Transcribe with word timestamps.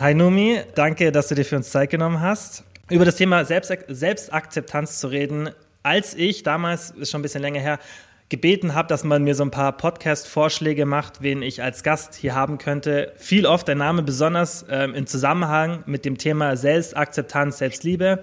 Hi 0.00 0.14
Numi, 0.14 0.60
danke, 0.76 1.10
dass 1.10 1.26
du 1.26 1.34
dir 1.34 1.44
für 1.44 1.56
uns 1.56 1.70
Zeit 1.70 1.90
genommen 1.90 2.20
hast. 2.20 2.62
Über 2.88 3.04
das 3.04 3.16
Thema 3.16 3.44
Selbst 3.44 3.74
Selbstakzeptanz 3.88 5.00
zu 5.00 5.08
reden, 5.08 5.50
als 5.82 6.14
ich 6.14 6.44
damals, 6.44 6.90
ist 6.92 7.10
schon 7.10 7.18
ein 7.18 7.22
bisschen 7.22 7.42
länger 7.42 7.58
her, 7.58 7.80
gebeten 8.28 8.76
habe, 8.76 8.86
dass 8.86 9.02
man 9.02 9.24
mir 9.24 9.34
so 9.34 9.42
ein 9.42 9.50
paar 9.50 9.76
Podcast-Vorschläge 9.76 10.86
macht, 10.86 11.20
wen 11.20 11.42
ich 11.42 11.64
als 11.64 11.82
Gast 11.82 12.14
hier 12.14 12.36
haben 12.36 12.58
könnte. 12.58 13.12
Viel 13.16 13.44
oft 13.44 13.66
der 13.66 13.74
Name 13.74 14.04
besonders 14.04 14.64
ähm, 14.70 14.94
im 14.94 15.08
Zusammenhang 15.08 15.82
mit 15.86 16.04
dem 16.04 16.16
Thema 16.16 16.56
Selbstakzeptanz, 16.56 17.58
Selbstliebe. 17.58 18.22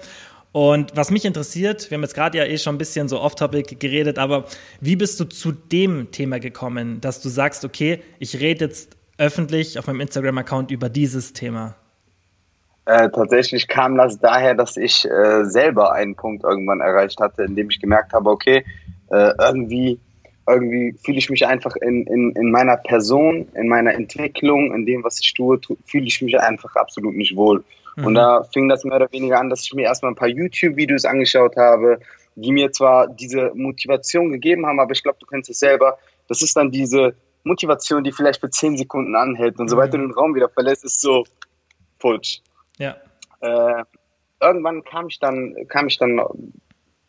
Und 0.53 0.95
was 0.95 1.11
mich 1.11 1.25
interessiert, 1.25 1.91
wir 1.91 1.97
haben 1.97 2.03
jetzt 2.03 2.15
gerade 2.15 2.37
ja 2.37 2.45
eh 2.45 2.57
schon 2.57 2.75
ein 2.75 2.77
bisschen 2.77 3.09
so 3.09 3.19
off-topic 3.19 3.75
geredet, 3.75 4.17
aber 4.17 4.45
wie 4.79 4.95
bist 4.95 5.19
du 5.19 5.25
zu 5.25 5.51
dem 5.51 6.09
Thema 6.11 6.39
gekommen, 6.39 7.01
dass 7.01 7.19
du 7.19 7.27
sagst, 7.27 7.65
okay, 7.65 8.01
ich 8.19 8.39
rede 8.39 8.63
jetzt 8.63 8.95
öffentlich 9.17 9.79
auf 9.79 9.87
meinem 9.87 10.01
Instagram-Account 10.01 10.71
über 10.71 10.89
dieses 10.89 11.33
Thema? 11.33 11.75
Äh, 12.85 13.09
tatsächlich 13.09 13.67
kam 13.67 13.97
das 13.97 14.19
daher, 14.19 14.53
dass 14.53 14.77
ich 14.77 15.05
äh, 15.05 15.43
selber 15.45 15.93
einen 15.93 16.15
Punkt 16.15 16.43
irgendwann 16.43 16.81
erreicht 16.81 17.19
hatte, 17.19 17.43
in 17.43 17.55
dem 17.55 17.69
ich 17.69 17.79
gemerkt 17.79 18.13
habe, 18.13 18.29
okay, 18.29 18.63
äh, 19.09 19.31
irgendwie, 19.39 19.99
irgendwie 20.47 20.95
fühle 21.03 21.17
ich 21.17 21.29
mich 21.29 21.47
einfach 21.47 21.75
in, 21.77 22.05
in, 22.05 22.31
in 22.33 22.51
meiner 22.51 22.77
Person, 22.77 23.47
in 23.55 23.67
meiner 23.67 23.93
Entwicklung, 23.93 24.73
in 24.73 24.85
dem, 24.85 25.03
was 25.03 25.19
ich 25.19 25.33
tue, 25.33 25.59
fühle 25.85 26.05
ich 26.05 26.21
mich 26.21 26.39
einfach 26.39 26.75
absolut 26.75 27.15
nicht 27.15 27.35
wohl. 27.35 27.63
Mhm. 27.95 28.05
Und 28.05 28.13
da 28.15 28.43
fing 28.53 28.69
das 28.69 28.83
mehr 28.83 28.97
oder 28.97 29.11
weniger 29.11 29.39
an, 29.39 29.49
dass 29.49 29.63
ich 29.63 29.73
mir 29.73 29.83
erstmal 29.83 30.11
ein 30.11 30.15
paar 30.15 30.27
YouTube-Videos 30.27 31.05
angeschaut 31.05 31.55
habe, 31.57 31.99
die 32.35 32.51
mir 32.51 32.71
zwar 32.71 33.07
diese 33.07 33.51
Motivation 33.55 34.31
gegeben 34.31 34.65
haben, 34.67 34.79
aber 34.79 34.91
ich 34.91 35.01
glaube, 35.01 35.17
du 35.19 35.25
kennst 35.25 35.49
es 35.49 35.59
selber. 35.59 35.97
Das 36.27 36.41
ist 36.41 36.55
dann 36.55 36.69
diese 36.69 37.15
Motivation, 37.45 38.03
die 38.03 38.11
vielleicht 38.11 38.41
für 38.41 38.49
zehn 38.49 38.75
Sekunden 38.75 39.15
anhält. 39.15 39.59
Und 39.59 39.69
sobald 39.69 39.93
mhm. 39.93 39.97
du 39.97 40.07
den 40.07 40.13
Raum 40.13 40.35
wieder 40.35 40.49
verlässt, 40.49 40.83
ist 40.83 40.99
so 40.99 41.23
futsch. 41.99 42.41
Ja. 42.77 42.97
Äh, 43.39 43.83
irgendwann 44.41 44.83
kam 44.83 45.07
ich 45.07 45.19
dann, 45.19 45.55
kam 45.69 45.87
ich 45.87 45.97
dann 45.97 46.19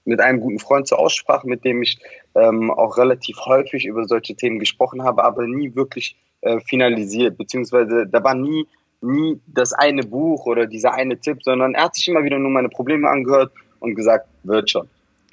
mit 0.04 0.20
einem 0.20 0.40
guten 0.40 0.60
Freund 0.60 0.86
zur 0.86 1.00
Aussprache, 1.00 1.48
mit 1.48 1.64
dem 1.64 1.82
ich 1.82 1.98
ähm, 2.34 2.70
auch 2.70 2.96
relativ 2.96 3.38
häufig 3.44 3.86
über 3.86 4.04
solche 4.04 4.36
Themen 4.36 4.58
gesprochen 4.58 5.02
habe, 5.02 5.24
aber 5.24 5.46
nie 5.46 5.74
wirklich 5.74 6.16
äh, 6.42 6.60
finalisiert, 6.60 7.36
beziehungsweise 7.36 8.06
da 8.06 8.22
war 8.22 8.34
nie, 8.34 8.66
nie 9.00 9.40
das 9.46 9.72
eine 9.72 10.04
Buch 10.04 10.46
oder 10.46 10.66
dieser 10.66 10.94
eine 10.94 11.18
Tipp, 11.18 11.42
sondern 11.42 11.74
er 11.74 11.84
hat 11.84 11.96
sich 11.96 12.06
immer 12.08 12.22
wieder 12.22 12.38
nur 12.38 12.50
meine 12.50 12.68
Probleme 12.68 13.08
angehört 13.08 13.52
und 13.80 13.96
gesagt, 13.96 14.28
wird 14.44 14.70
schon, 14.70 14.88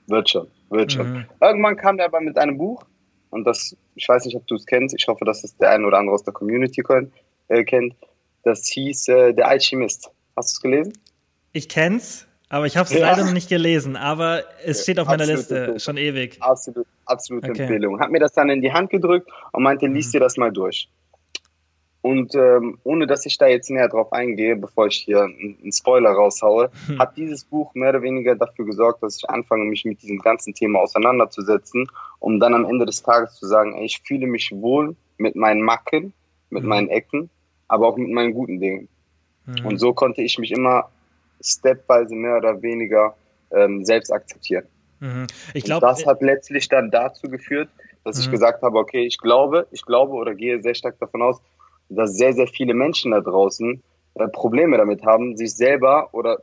wird 0.07 0.29
schon, 0.29 0.47
wird 0.69 0.91
schon. 0.91 1.13
Mhm. 1.13 1.25
Irgendwann 1.39 1.75
kam 1.75 1.99
er 1.99 2.05
aber 2.05 2.21
mit 2.21 2.37
einem 2.37 2.57
Buch 2.57 2.83
und 3.33 3.43
das, 3.45 3.75
ich 3.95 4.07
weiß 4.07 4.25
nicht, 4.25 4.35
ob 4.35 4.45
du 4.47 4.55
es 4.55 4.65
kennst, 4.65 4.95
ich 4.97 5.07
hoffe, 5.07 5.25
dass 5.25 5.43
es 5.43 5.57
der 5.57 5.71
eine 5.71 5.85
oder 5.85 5.97
andere 5.97 6.13
aus 6.13 6.23
der 6.23 6.33
Community 6.33 6.83
äh, 7.47 7.63
kennt. 7.63 7.95
Das 8.43 8.67
hieß 8.67 9.07
äh, 9.07 9.33
Der 9.33 9.47
Alchemist. 9.47 10.11
Hast 10.35 10.51
du 10.51 10.55
es 10.55 10.61
gelesen? 10.61 10.93
Ich 11.51 11.69
kenn's, 11.69 12.27
aber 12.49 12.65
ich 12.65 12.77
habe 12.77 12.87
es 12.87 12.93
ja. 12.93 13.01
leider 13.01 13.25
noch 13.25 13.33
nicht 13.33 13.49
gelesen, 13.49 13.95
aber 13.95 14.43
es 14.63 14.83
steht 14.83 14.99
auf 14.99 15.07
meiner 15.07 15.25
Liste 15.25 15.55
Empfehlung. 15.55 15.79
schon 15.79 15.97
ewig. 15.97 16.37
Absolut, 16.39 16.87
absolute 17.05 17.49
okay. 17.49 17.63
Empfehlung. 17.63 17.99
Hat 17.99 18.11
mir 18.11 18.19
das 18.19 18.33
dann 18.33 18.49
in 18.49 18.61
die 18.61 18.71
Hand 18.71 18.89
gedrückt 18.89 19.29
und 19.51 19.63
meinte, 19.63 19.87
lies 19.87 20.07
mhm. 20.07 20.11
dir 20.11 20.19
das 20.19 20.37
mal 20.37 20.51
durch. 20.51 20.89
Und 22.03 22.35
ähm, 22.35 22.77
ohne 22.83 23.07
dass 23.07 23.25
ich 23.25 23.37
da 23.37 23.47
jetzt 23.47 23.69
näher 23.69 23.87
drauf 23.87 24.11
eingehe, 24.11 24.57
bevor 24.57 24.87
ich 24.87 24.97
hier 24.97 25.21
einen 25.21 25.71
Spoiler 25.71 26.11
raushaue, 26.11 26.69
hm. 26.87 26.99
hat 26.99 27.15
dieses 27.15 27.45
Buch 27.45 27.73
mehr 27.75 27.91
oder 27.91 28.01
weniger 28.01 28.35
dafür 28.35 28.65
gesorgt, 28.65 29.01
dass 29.01 29.15
ich 29.15 29.29
anfange, 29.29 29.63
mich 29.63 29.85
mit 29.85 30.01
diesem 30.01 30.19
ganzen 30.19 30.53
Thema 30.53 30.79
auseinanderzusetzen, 30.79 31.87
um 32.19 32.41
dann 32.41 32.53
am 32.55 32.65
Ende 32.65 32.85
des 32.85 33.01
Tages 33.03 33.35
zu 33.35 33.47
sagen, 33.47 33.73
ey, 33.77 33.85
ich 33.85 34.01
fühle 34.05 34.27
mich 34.27 34.51
wohl 34.51 34.97
mit 35.17 35.37
meinen 35.37 35.61
Macken, 35.61 36.11
mit 36.49 36.63
hm. 36.63 36.69
meinen 36.69 36.89
Ecken, 36.89 37.29
aber 37.69 37.87
auch 37.87 37.95
mit 37.95 38.11
meinen 38.11 38.33
guten 38.33 38.59
Dingen. 38.59 38.89
Hm. 39.45 39.65
Und 39.65 39.77
so 39.77 39.93
konnte 39.93 40.21
ich 40.21 40.37
mich 40.37 40.51
immer 40.51 40.89
stepweise 41.41 42.15
mehr 42.15 42.35
oder 42.35 42.61
weniger 42.61 43.15
ähm, 43.51 43.85
selbst 43.85 44.11
akzeptieren. 44.11 44.65
Mhm. 44.99 45.27
Ich 45.53 45.63
glaube, 45.63 45.85
das 45.85 46.05
hat 46.05 46.21
letztlich 46.21 46.67
dann 46.67 46.91
dazu 46.91 47.29
geführt, 47.29 47.69
dass 48.03 48.17
mhm. 48.17 48.23
ich 48.23 48.31
gesagt 48.31 48.61
habe, 48.61 48.77
okay, 48.77 49.05
ich 49.05 49.17
glaube, 49.17 49.67
ich 49.71 49.85
glaube 49.85 50.13
oder 50.13 50.35
gehe 50.35 50.61
sehr 50.61 50.75
stark 50.75 50.99
davon 50.99 51.21
aus, 51.21 51.41
dass 51.89 52.15
sehr, 52.15 52.33
sehr 52.33 52.47
viele 52.47 52.73
Menschen 52.73 53.11
da 53.11 53.21
draußen 53.21 53.81
äh, 54.15 54.27
Probleme 54.27 54.77
damit 54.77 55.03
haben, 55.03 55.37
sich 55.37 55.55
selber 55.55 56.09
oder 56.11 56.39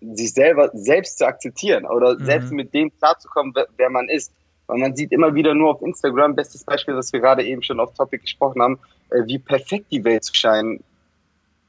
sich 0.00 0.32
selber 0.32 0.70
selbst 0.74 1.18
zu 1.18 1.26
akzeptieren 1.26 1.84
oder 1.84 2.18
mhm. 2.18 2.24
selbst 2.24 2.52
mit 2.52 2.72
dem 2.72 2.96
klarzukommen, 2.98 3.52
wer, 3.54 3.66
wer 3.76 3.90
man 3.90 4.08
ist. 4.08 4.32
Weil 4.66 4.78
man 4.78 4.94
sieht 4.94 5.12
immer 5.12 5.34
wieder 5.34 5.54
nur 5.54 5.70
auf 5.70 5.82
Instagram, 5.82 6.34
bestes 6.34 6.62
Beispiel, 6.62 6.94
das 6.94 7.12
wir 7.12 7.20
gerade 7.20 7.42
eben 7.44 7.62
schon 7.62 7.80
auf 7.80 7.94
Topic 7.94 8.20
gesprochen 8.20 8.62
haben, 8.62 8.78
äh, 9.10 9.24
wie 9.26 9.38
perfekt 9.38 9.86
die 9.90 10.04
Welt 10.04 10.24
zu 10.24 10.34
scheinen, 10.34 10.84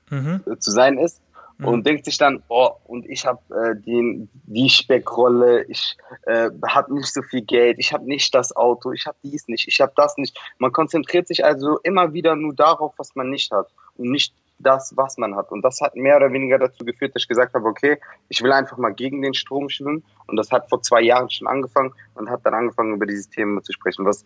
mhm. 0.10 0.42
äh, 0.46 0.58
zu 0.58 0.72
sein 0.72 0.98
ist 0.98 1.22
mhm. 1.60 1.68
und 1.68 1.86
denkt 1.86 2.06
sich 2.06 2.18
dann, 2.18 2.42
oh, 2.48 2.72
und 2.86 3.06
ich 3.08 3.26
habe 3.26 3.40
äh, 3.54 3.76
den 3.80 4.30
die 4.46 4.70
Speckrolle, 4.70 5.64
ich 5.66 5.96
äh, 6.26 6.50
habe 6.68 6.94
nicht 6.94 7.14
so 7.14 7.22
viel 7.22 7.42
Geld, 7.42 7.78
ich 7.80 7.94
habe 7.94 8.06
nicht 8.06 8.34
das 8.34 8.56
Auto, 8.56 8.92
ich 8.92 9.06
habe 9.06 9.18
dies 9.24 9.48
nicht, 9.48 9.68
ich 9.68 9.80
habe 9.80 9.94
das 9.96 10.18
nicht. 10.18 10.38
Man 10.58 10.72
konzentriert 10.72 11.28
sich 11.28 11.46
also 11.46 11.78
immer 11.84 12.14
wieder 12.14 12.36
nur 12.36 12.56
darauf, 12.56 12.94
was 12.98 13.16
man 13.16 13.30
nicht 13.30 13.52
hat 13.52 13.68
und 13.98 14.10
nicht 14.10 14.34
das, 14.60 14.96
was 14.96 15.18
man 15.18 15.36
hat. 15.36 15.52
Und 15.52 15.62
das 15.64 15.82
hat 15.82 15.96
mehr 15.96 16.18
oder 16.18 16.32
weniger 16.32 16.60
dazu 16.60 16.86
geführt, 16.86 17.16
dass 17.16 17.24
ich 17.24 17.28
gesagt 17.28 17.54
habe, 17.54 17.66
okay, 17.66 18.00
ich 18.28 18.44
will 18.44 18.52
einfach 18.52 18.78
mal 18.78 18.94
gegen 18.94 19.22
den 19.22 19.34
Strom 19.34 19.70
schwimmen. 19.70 20.04
Und 20.28 20.38
das 20.38 20.52
hat 20.52 20.70
vor 20.70 20.82
zwei 20.82 21.02
Jahren 21.02 21.30
schon 21.30 21.48
angefangen 21.48 21.94
und 22.16 22.30
hat 22.30 22.46
dann 22.46 22.54
angefangen, 22.54 22.94
über 22.94 23.06
dieses 23.06 23.30
Thema 23.30 23.64
zu 23.64 23.72
sprechen, 23.72 24.06
was 24.06 24.24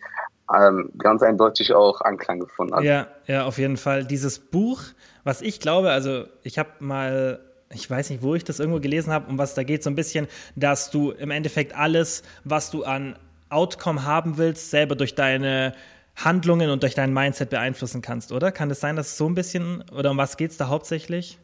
ähm, 0.54 0.90
ganz 0.98 1.22
eindeutig 1.22 1.72
auch 1.72 2.00
Anklang 2.00 2.40
gefunden 2.40 2.74
hat. 2.74 2.82
Ja, 2.84 3.06
ja, 3.26 3.44
auf 3.44 3.58
jeden 3.58 3.76
Fall. 3.76 4.04
Dieses 4.04 4.38
Buch, 4.38 4.82
was 5.22 5.40
ich 5.40 5.60
glaube, 5.60 5.90
also 5.90 6.24
ich 6.42 6.58
habe 6.58 6.70
mal 6.80 7.40
ich 7.70 7.90
weiß 7.90 8.10
nicht, 8.10 8.22
wo 8.22 8.36
ich 8.36 8.44
das 8.44 8.60
irgendwo 8.60 8.78
gelesen 8.78 9.12
habe, 9.12 9.28
um 9.28 9.36
was 9.36 9.54
da 9.54 9.64
geht, 9.64 9.82
so 9.82 9.90
ein 9.90 9.96
bisschen, 9.96 10.28
dass 10.54 10.92
du 10.92 11.10
im 11.10 11.32
Endeffekt 11.32 11.74
alles, 11.76 12.22
was 12.44 12.70
du 12.70 12.84
an 12.84 13.16
Outcome 13.48 14.04
haben 14.04 14.36
willst, 14.36 14.70
selber 14.70 14.94
durch 14.96 15.14
deine 15.14 15.74
Handlungen 16.16 16.70
und 16.70 16.82
durch 16.82 16.94
dein 16.94 17.12
Mindset 17.12 17.50
beeinflussen 17.50 18.02
kannst, 18.02 18.32
oder? 18.32 18.52
Kann 18.52 18.70
es 18.70 18.80
sein, 18.80 18.96
dass 18.96 19.08
es 19.08 19.16
so 19.16 19.28
ein 19.28 19.34
bisschen, 19.34 19.84
oder 19.96 20.10
um 20.10 20.16
was 20.16 20.36
geht 20.36 20.52
es 20.52 20.56
da 20.56 20.68
hauptsächlich? 20.68 21.38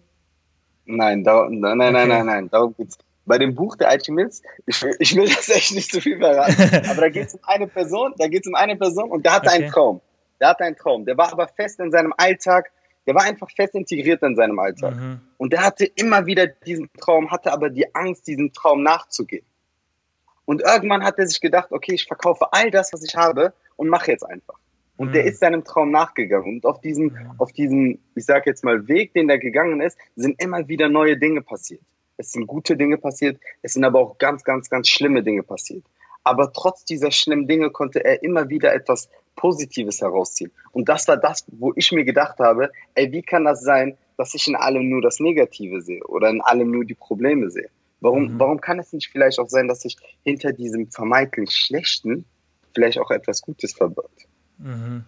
Nein, 0.87 1.25
da, 1.25 1.47
nein, 1.49 1.61
nein, 1.61 1.81
okay. 1.81 1.93
nein, 1.93 2.09
nein, 2.09 2.27
nein, 2.27 2.51
darum 2.51 2.75
geht's. 2.77 2.99
Bei 3.27 3.39
dem 3.39 3.55
Buch 3.55 3.77
der 3.77 3.89
Alchemist, 3.89 4.43
ich 4.67 4.83
will, 4.83 4.97
ich 4.99 5.15
will 5.15 5.29
das 5.29 5.49
echt 5.51 5.73
nicht 5.75 5.93
zu 5.93 6.01
viel 6.01 6.19
verraten, 6.19 6.55
aber 6.91 7.03
da 7.03 7.09
geht 7.11 7.29
es 7.29 7.35
um 7.35 7.41
eine 7.45 7.67
Person, 7.69 8.15
da 8.19 8.27
geht 8.27 8.45
es 8.45 8.49
um 8.49 8.55
eine 8.55 8.77
Person 8.77 9.11
und 9.11 9.25
der 9.25 9.35
hatte 9.35 9.49
okay. 9.49 9.57
einen 9.57 9.71
Traum. 9.71 10.01
Der 10.41 10.49
hatte 10.49 10.65
einen 10.65 10.77
Traum. 10.77 11.05
Der 11.05 11.17
war 11.17 11.31
aber 11.33 11.47
fest 11.49 11.79
in 11.81 11.91
seinem 11.91 12.15
Alltag, 12.17 12.73
der 13.07 13.15
war 13.15 13.25
einfach 13.25 13.51
fest 13.51 13.75
integriert 13.75 14.23
in 14.23 14.37
seinem 14.37 14.59
Alltag. 14.59 14.97
Mhm. 14.97 15.21
Und 15.37 15.53
der 15.53 15.65
hatte 15.65 15.85
immer 15.85 16.27
wieder 16.27 16.47
diesen 16.47 16.91
Traum, 16.99 17.31
hatte 17.31 17.53
aber 17.53 17.71
die 17.71 17.95
Angst, 17.95 18.27
diesem 18.27 18.53
Traum 18.53 18.83
nachzugehen. 18.83 19.45
Und 20.45 20.63
irgendwann 20.63 21.05
hat 21.05 21.19
er 21.19 21.27
sich 21.27 21.41
gedacht, 21.41 21.71
okay, 21.71 21.95
ich 21.95 22.07
verkaufe 22.07 22.53
all 22.53 22.71
das, 22.71 22.93
was 22.93 23.05
ich 23.05 23.15
habe 23.15 23.53
und 23.77 23.89
mache 23.89 24.11
jetzt 24.11 24.25
einfach. 24.25 24.60
Und 25.01 25.09
mhm. 25.09 25.13
der 25.15 25.25
ist 25.25 25.41
seinem 25.41 25.65
Traum 25.65 25.91
nachgegangen. 25.91 26.57
Und 26.57 26.67
auf 26.67 26.83
diesem, 26.83 27.17
auf 27.39 27.53
diesem, 27.53 28.01
ich 28.15 28.27
sag 28.27 28.45
jetzt 28.45 28.65
mal, 28.65 28.87
Weg, 28.87 29.15
den 29.15 29.29
der 29.29 29.39
gegangen 29.39 29.81
ist, 29.81 29.97
sind 30.15 30.43
immer 30.43 30.69
wieder 30.69 30.91
neue 30.91 31.17
Dinge 31.17 31.41
passiert. 31.41 31.81
Es 32.19 32.33
sind 32.33 32.47
gute 32.47 32.77
Dinge 32.77 32.99
passiert, 32.99 33.41
es 33.63 33.73
sind 33.73 33.85
aber 33.85 33.99
auch 33.99 34.19
ganz, 34.19 34.45
ganz, 34.45 34.69
ganz 34.69 34.89
schlimme 34.89 35.23
Dinge 35.23 35.43
passiert. 35.43 35.85
Aber 36.23 36.53
trotz 36.53 36.85
dieser 36.85 37.11
schlimmen 37.13 37.49
Dinge 37.49 37.71
konnte 37.71 38.05
er 38.05 38.23
immer 38.23 38.51
wieder 38.51 38.75
etwas 38.75 39.09
Positives 39.37 40.03
herausziehen. 40.03 40.53
Und 40.71 40.91
das 40.91 41.09
war 41.09 41.17
das, 41.17 41.47
wo 41.49 41.73
ich 41.77 41.93
mir 41.93 42.05
gedacht 42.05 42.39
habe, 42.39 42.71
ey, 42.95 43.11
wie 43.11 43.23
kann 43.23 43.47
das 43.47 43.63
sein, 43.63 43.97
dass 44.19 44.35
ich 44.35 44.47
in 44.49 44.55
allem 44.55 44.91
nur 44.91 45.01
das 45.01 45.19
Negative 45.19 45.81
sehe 45.81 46.05
oder 46.05 46.29
in 46.29 46.43
allem 46.43 46.71
nur 46.71 46.85
die 46.85 46.95
Probleme 46.95 47.49
sehe? 47.49 47.71
Warum, 48.03 48.35
mhm. 48.35 48.39
warum 48.39 48.61
kann 48.61 48.79
es 48.79 48.93
nicht 48.93 49.09
vielleicht 49.09 49.39
auch 49.39 49.49
sein, 49.49 49.67
dass 49.67 49.81
sich 49.81 49.97
hinter 50.25 50.53
diesem 50.53 50.91
vermeintlich 50.91 51.53
Schlechten 51.53 52.27
vielleicht 52.75 52.99
auch 52.99 53.11
etwas 53.11 53.41
Gutes 53.41 53.73
verbirgt? 53.73 54.27
Mhm. 54.61 55.05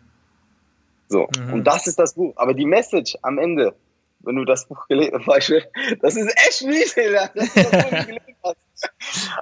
So, 1.08 1.28
mhm. 1.38 1.52
und 1.52 1.64
das 1.64 1.86
ist 1.86 1.98
das 1.98 2.14
Buch. 2.14 2.32
Aber 2.36 2.54
die 2.54 2.64
Message 2.64 3.16
am 3.22 3.38
Ende, 3.38 3.74
wenn 4.20 4.36
du 4.36 4.44
das 4.44 4.66
Buch 4.66 4.88
gelesen 4.88 5.20
hast, 5.26 5.52
das 6.00 6.16
ist 6.16 6.34
echt 6.46 6.62
mies, 6.64 6.94
dass 6.94 7.32
du 7.32 7.48
das 7.70 7.84
Buch 7.84 8.06
gelesen 8.06 8.36
hast. 8.42 8.56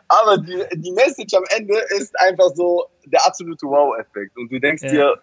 Aber 0.09 0.39
die, 0.39 0.62
die 0.75 0.93
Message 0.93 1.35
am 1.35 1.45
Ende 1.57 1.75
ist 1.97 2.19
einfach 2.21 2.51
so 2.55 2.87
der 3.07 3.25
absolute 3.25 3.67
Wow-Effekt. 3.67 4.37
Und 4.37 4.51
du 4.51 4.59
denkst 4.59 4.83
ja. 4.83 4.91
dir, 4.91 5.21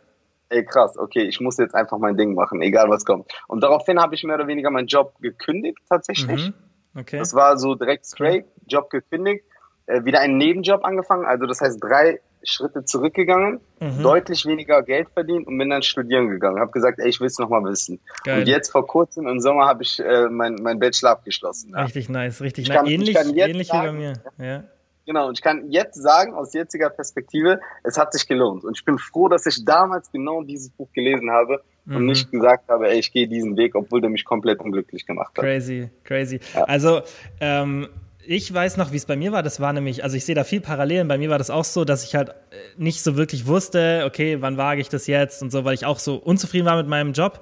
ey 0.50 0.63
krass, 0.66 0.98
okay, 0.98 1.24
ich 1.24 1.39
muss 1.39 1.57
jetzt 1.57 1.75
einfach 1.75 1.98
mein 1.98 2.16
Ding 2.16 2.34
machen, 2.34 2.62
egal 2.62 2.89
was 2.89 3.06
kommt. 3.06 3.31
Und 3.48 3.62
daraufhin 3.62 4.00
habe 4.00 4.16
ich 4.16 4.24
mehr 4.24 4.36
oder 4.36 4.48
weniger 4.48 4.72
meinen 4.72 4.88
Job 4.88 5.16
gekündigt, 5.19 5.80
tatsächlich. 5.89 6.48
Mhm. 6.48 6.54
Okay. 7.00 7.19
Das 7.19 7.34
war 7.34 7.57
so 7.57 7.75
direkt 7.75 8.06
straight, 8.06 8.45
Job 8.66 8.89
gekündigt, 8.89 9.44
äh, 9.86 10.04
wieder 10.04 10.19
einen 10.19 10.38
Nebenjob 10.38 10.84
angefangen, 10.84 11.25
also 11.25 11.45
das 11.45 11.62
heißt 11.62 11.84
drei 11.84 12.22
Schritte 12.50 12.86
zurückgegangen, 12.86 13.60
mhm. 13.80 14.02
deutlich 14.02 14.46
weniger 14.46 14.82
Geld 14.82 15.10
verdient 15.14 15.48
und 15.48 15.58
bin 15.58 15.70
dann 15.70 15.84
studieren 15.84 16.30
gegangen. 16.30 16.60
Habe 16.60 16.72
gesagt, 16.72 17.00
ey, 17.00 17.10
ich 17.10 17.20
will 17.20 17.28
es 17.28 17.38
nochmal 17.38 17.64
wissen. 17.66 18.00
Geil. 18.24 18.40
Und 18.40 18.48
jetzt 18.48 18.72
vor 18.72 18.88
kurzem 18.88 19.28
im 19.28 19.40
Sommer 19.40 19.66
habe 19.66 19.84
ich 19.84 20.00
äh, 20.00 20.30
mein, 20.30 20.56
mein 20.56 20.80
Bachelor 20.80 21.12
abgeschlossen. 21.12 21.72
Ja. 21.72 21.84
Richtig 21.84 22.10
nice, 22.10 22.42
richtig 22.42 22.70
nice. 22.70 22.88
Ähnlich, 22.88 23.18
ähnlich 23.18 23.68
sagen, 23.68 24.00
wie 24.00 24.04
bei 24.04 24.14
mir. 24.38 24.46
Ja. 24.46 24.64
Genau, 25.06 25.30
und 25.30 25.38
ich 25.38 25.42
kann 25.42 25.72
jetzt 25.72 25.96
sagen, 25.96 26.34
aus 26.34 26.54
jetziger 26.54 26.90
Perspektive, 26.90 27.62
es 27.84 27.98
hat 27.98 28.12
sich 28.12 28.28
gelohnt. 28.28 28.66
Und 28.66 28.78
ich 28.78 28.84
bin 28.84 28.98
froh, 28.98 29.30
dass 29.30 29.46
ich 29.46 29.64
damals 29.64 30.12
genau 30.12 30.44
dieses 30.44 30.70
Buch 30.70 30.92
gelesen 30.92 31.32
habe 31.32 31.62
mhm. 31.86 31.96
und 31.96 32.06
nicht 32.08 32.30
gesagt 32.30 32.70
habe, 32.70 32.90
ey, 32.90 33.00
ich 33.00 33.14
gehe 33.14 33.28
diesen 33.28 33.56
Weg, 33.56 33.76
obwohl 33.76 34.02
der 34.02 34.10
mich 34.10 34.26
komplett 34.26 34.60
unglücklich 34.60 35.06
gemacht 35.06 35.32
hat. 35.38 35.44
Crazy, 35.44 35.90
crazy. 36.04 36.42
Ja. 36.54 36.64
Also, 36.66 37.02
ähm, 37.40 37.88
ich 38.27 38.53
weiß 38.53 38.75
noch, 38.77 38.91
wie 38.91 38.97
es 38.97 39.06
bei 39.06 39.15
mir 39.15 39.31
war. 39.31 39.41
Das 39.41 39.59
war 39.59 39.71
nämlich, 39.71 40.03
also 40.03 40.18
ich 40.18 40.25
sehe 40.25 40.35
da 40.35 40.44
viel 40.44 40.59
Parallelen. 40.59 41.07
Bei 41.07 41.18
mir 41.18 41.29
war 41.29 41.38
das 41.38 41.50
auch 41.50 41.63
so, 41.63 41.85
dass 41.85 42.03
ich 42.03 42.13
halt 42.13 42.29
äh, 42.29 42.33
nicht 42.75 43.01
so 43.01 43.15
wirklich 43.15 43.47
wusste, 43.47 44.03
okay, 44.06 44.41
wann 44.41 44.57
wage 44.57 44.81
ich 44.81 44.89
das 44.89 45.07
jetzt 45.07 45.41
und 45.41 45.51
so, 45.51 45.63
weil 45.63 45.74
ich 45.74 45.85
auch 45.85 46.00
so 46.00 46.15
unzufrieden 46.15 46.65
war 46.65 46.75
mit 46.75 46.88
meinem 46.88 47.13
Job. 47.13 47.39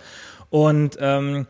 Und 0.51 0.97
ähm, 0.99 1.47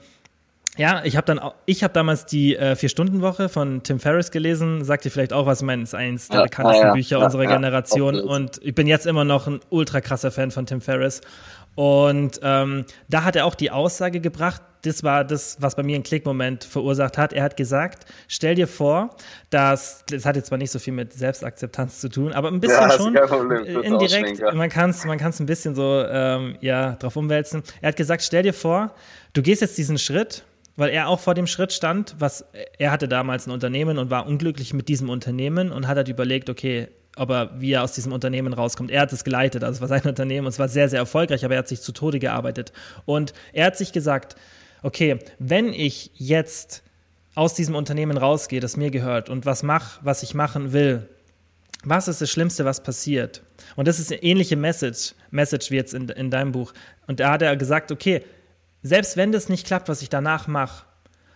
ja, 0.77 1.03
ich 1.03 1.17
habe 1.17 1.25
dann 1.25 1.39
auch, 1.39 1.53
ich 1.65 1.83
habe 1.83 1.93
damals 1.93 2.25
die 2.25 2.55
äh, 2.55 2.75
Vier-Stunden-Woche 2.75 3.49
von 3.49 3.83
Tim 3.83 3.99
Ferriss 3.99 4.31
gelesen, 4.31 4.83
sagt 4.83 5.05
ihr 5.05 5.11
vielleicht 5.11 5.33
auch 5.33 5.45
was, 5.45 5.61
ist 5.61 5.95
eines 5.95 6.29
der 6.29 6.39
ja, 6.39 6.43
bekanntesten 6.43 6.87
ja, 6.87 6.93
Bücher 6.93 7.19
ja, 7.19 7.25
unserer 7.25 7.45
Generation 7.45 8.19
und 8.19 8.59
ich 8.61 8.75
bin 8.75 8.87
jetzt 8.87 9.05
immer 9.05 9.23
noch 9.23 9.47
ein 9.47 9.59
ultra 9.69 10.01
krasser 10.01 10.31
Fan 10.31 10.51
von 10.51 10.65
Tim 10.65 10.81
Ferriss. 10.81 11.21
Und 11.75 12.39
ähm, 12.41 12.85
da 13.09 13.23
hat 13.23 13.35
er 13.35 13.45
auch 13.45 13.55
die 13.55 13.69
Aussage 13.69 14.21
gebracht, 14.21 14.61
das 14.85 15.03
war 15.03 15.23
das, 15.23 15.57
was 15.59 15.75
bei 15.75 15.83
mir 15.83 15.95
einen 15.95 16.03
Klickmoment 16.03 16.63
verursacht 16.63 17.17
hat. 17.17 17.33
Er 17.33 17.43
hat 17.43 17.57
gesagt, 17.57 18.05
stell 18.27 18.55
dir 18.55 18.67
vor, 18.67 19.15
dass, 19.49 20.03
das 20.09 20.25
hat 20.25 20.35
jetzt 20.35 20.47
zwar 20.47 20.57
nicht 20.57 20.71
so 20.71 20.79
viel 20.79 20.93
mit 20.93 21.13
Selbstakzeptanz 21.13 21.99
zu 21.99 22.09
tun, 22.09 22.33
aber 22.33 22.49
ein 22.49 22.59
bisschen 22.59 22.91
schon, 22.91 23.15
indirekt, 23.15 24.41
man 24.53 24.69
kann 24.69 24.91
es 24.91 25.05
man 25.05 25.17
kann's 25.17 25.39
ein 25.39 25.45
bisschen 25.45 25.75
so 25.75 26.03
ähm, 26.07 26.57
ja, 26.61 26.95
drauf 26.95 27.15
umwälzen. 27.15 27.63
Er 27.81 27.89
hat 27.89 27.95
gesagt, 27.95 28.23
stell 28.23 28.43
dir 28.43 28.53
vor, 28.53 28.93
du 29.33 29.41
gehst 29.41 29.61
jetzt 29.61 29.77
diesen 29.77 29.97
Schritt, 29.97 30.43
weil 30.75 30.89
er 30.89 31.07
auch 31.07 31.19
vor 31.19 31.33
dem 31.33 31.47
Schritt 31.47 31.73
stand, 31.73 32.15
was 32.19 32.45
er 32.77 32.91
hatte 32.91 33.07
damals 33.07 33.47
ein 33.47 33.51
Unternehmen 33.51 33.97
und 33.97 34.09
war 34.09 34.27
unglücklich 34.27 34.73
mit 34.73 34.87
diesem 34.89 35.09
Unternehmen 35.09 35.71
und 35.71 35.87
hat 35.87 35.97
halt 35.97 36.09
überlegt, 36.09 36.49
okay, 36.49 36.89
ob 37.15 37.29
er, 37.29 37.49
wie 37.59 37.71
er 37.71 37.83
aus 37.83 37.93
diesem 37.93 38.11
Unternehmen 38.11 38.53
rauskommt. 38.53 38.91
Er 38.91 39.01
hat 39.01 39.13
es 39.13 39.23
geleitet, 39.23 39.63
also 39.63 39.77
es 39.77 39.81
war 39.81 39.87
sein 39.87 40.07
Unternehmen 40.09 40.45
und 40.45 40.51
es 40.51 40.59
war 40.59 40.67
sehr, 40.67 40.89
sehr 40.89 40.99
erfolgreich, 40.99 41.45
aber 41.45 41.55
er 41.55 41.59
hat 41.59 41.67
sich 41.67 41.81
zu 41.81 41.91
Tode 41.91 42.19
gearbeitet. 42.19 42.71
Und 43.05 43.33
er 43.53 43.67
hat 43.67 43.77
sich 43.77 43.91
gesagt, 43.91 44.35
okay, 44.85 45.17
wenn 45.39 45.73
ich 45.73 46.11
jetzt 46.13 46.83
aus 47.33 47.55
diesem 47.55 47.73
Unternehmen 47.73 48.17
rausgehe, 48.17 48.59
das 48.59 48.77
mir 48.77 48.91
gehört 48.91 49.31
und 49.31 49.45
was 49.45 49.63
mache, 49.63 49.99
was 50.03 50.21
ich 50.21 50.35
machen 50.35 50.73
will, 50.73 51.09
was 51.83 52.07
ist 52.07 52.21
das 52.21 52.29
Schlimmste, 52.29 52.65
was 52.65 52.83
passiert? 52.83 53.41
Und 53.75 53.87
das 53.87 53.99
ist 53.99 54.11
eine 54.11 54.21
ähnliche 54.21 54.55
Message, 54.55 55.15
Message 55.31 55.71
wie 55.71 55.75
jetzt 55.75 55.95
in, 55.95 56.07
in 56.09 56.29
deinem 56.29 56.51
Buch. 56.51 56.71
Und 57.07 57.19
da 57.19 57.31
hat 57.31 57.41
er 57.41 57.57
gesagt, 57.57 57.91
okay, 57.91 58.23
selbst 58.83 59.17
wenn 59.17 59.31
das 59.31 59.49
nicht 59.49 59.65
klappt, 59.65 59.89
was 59.89 60.03
ich 60.03 60.09
danach 60.09 60.47
mache, 60.47 60.85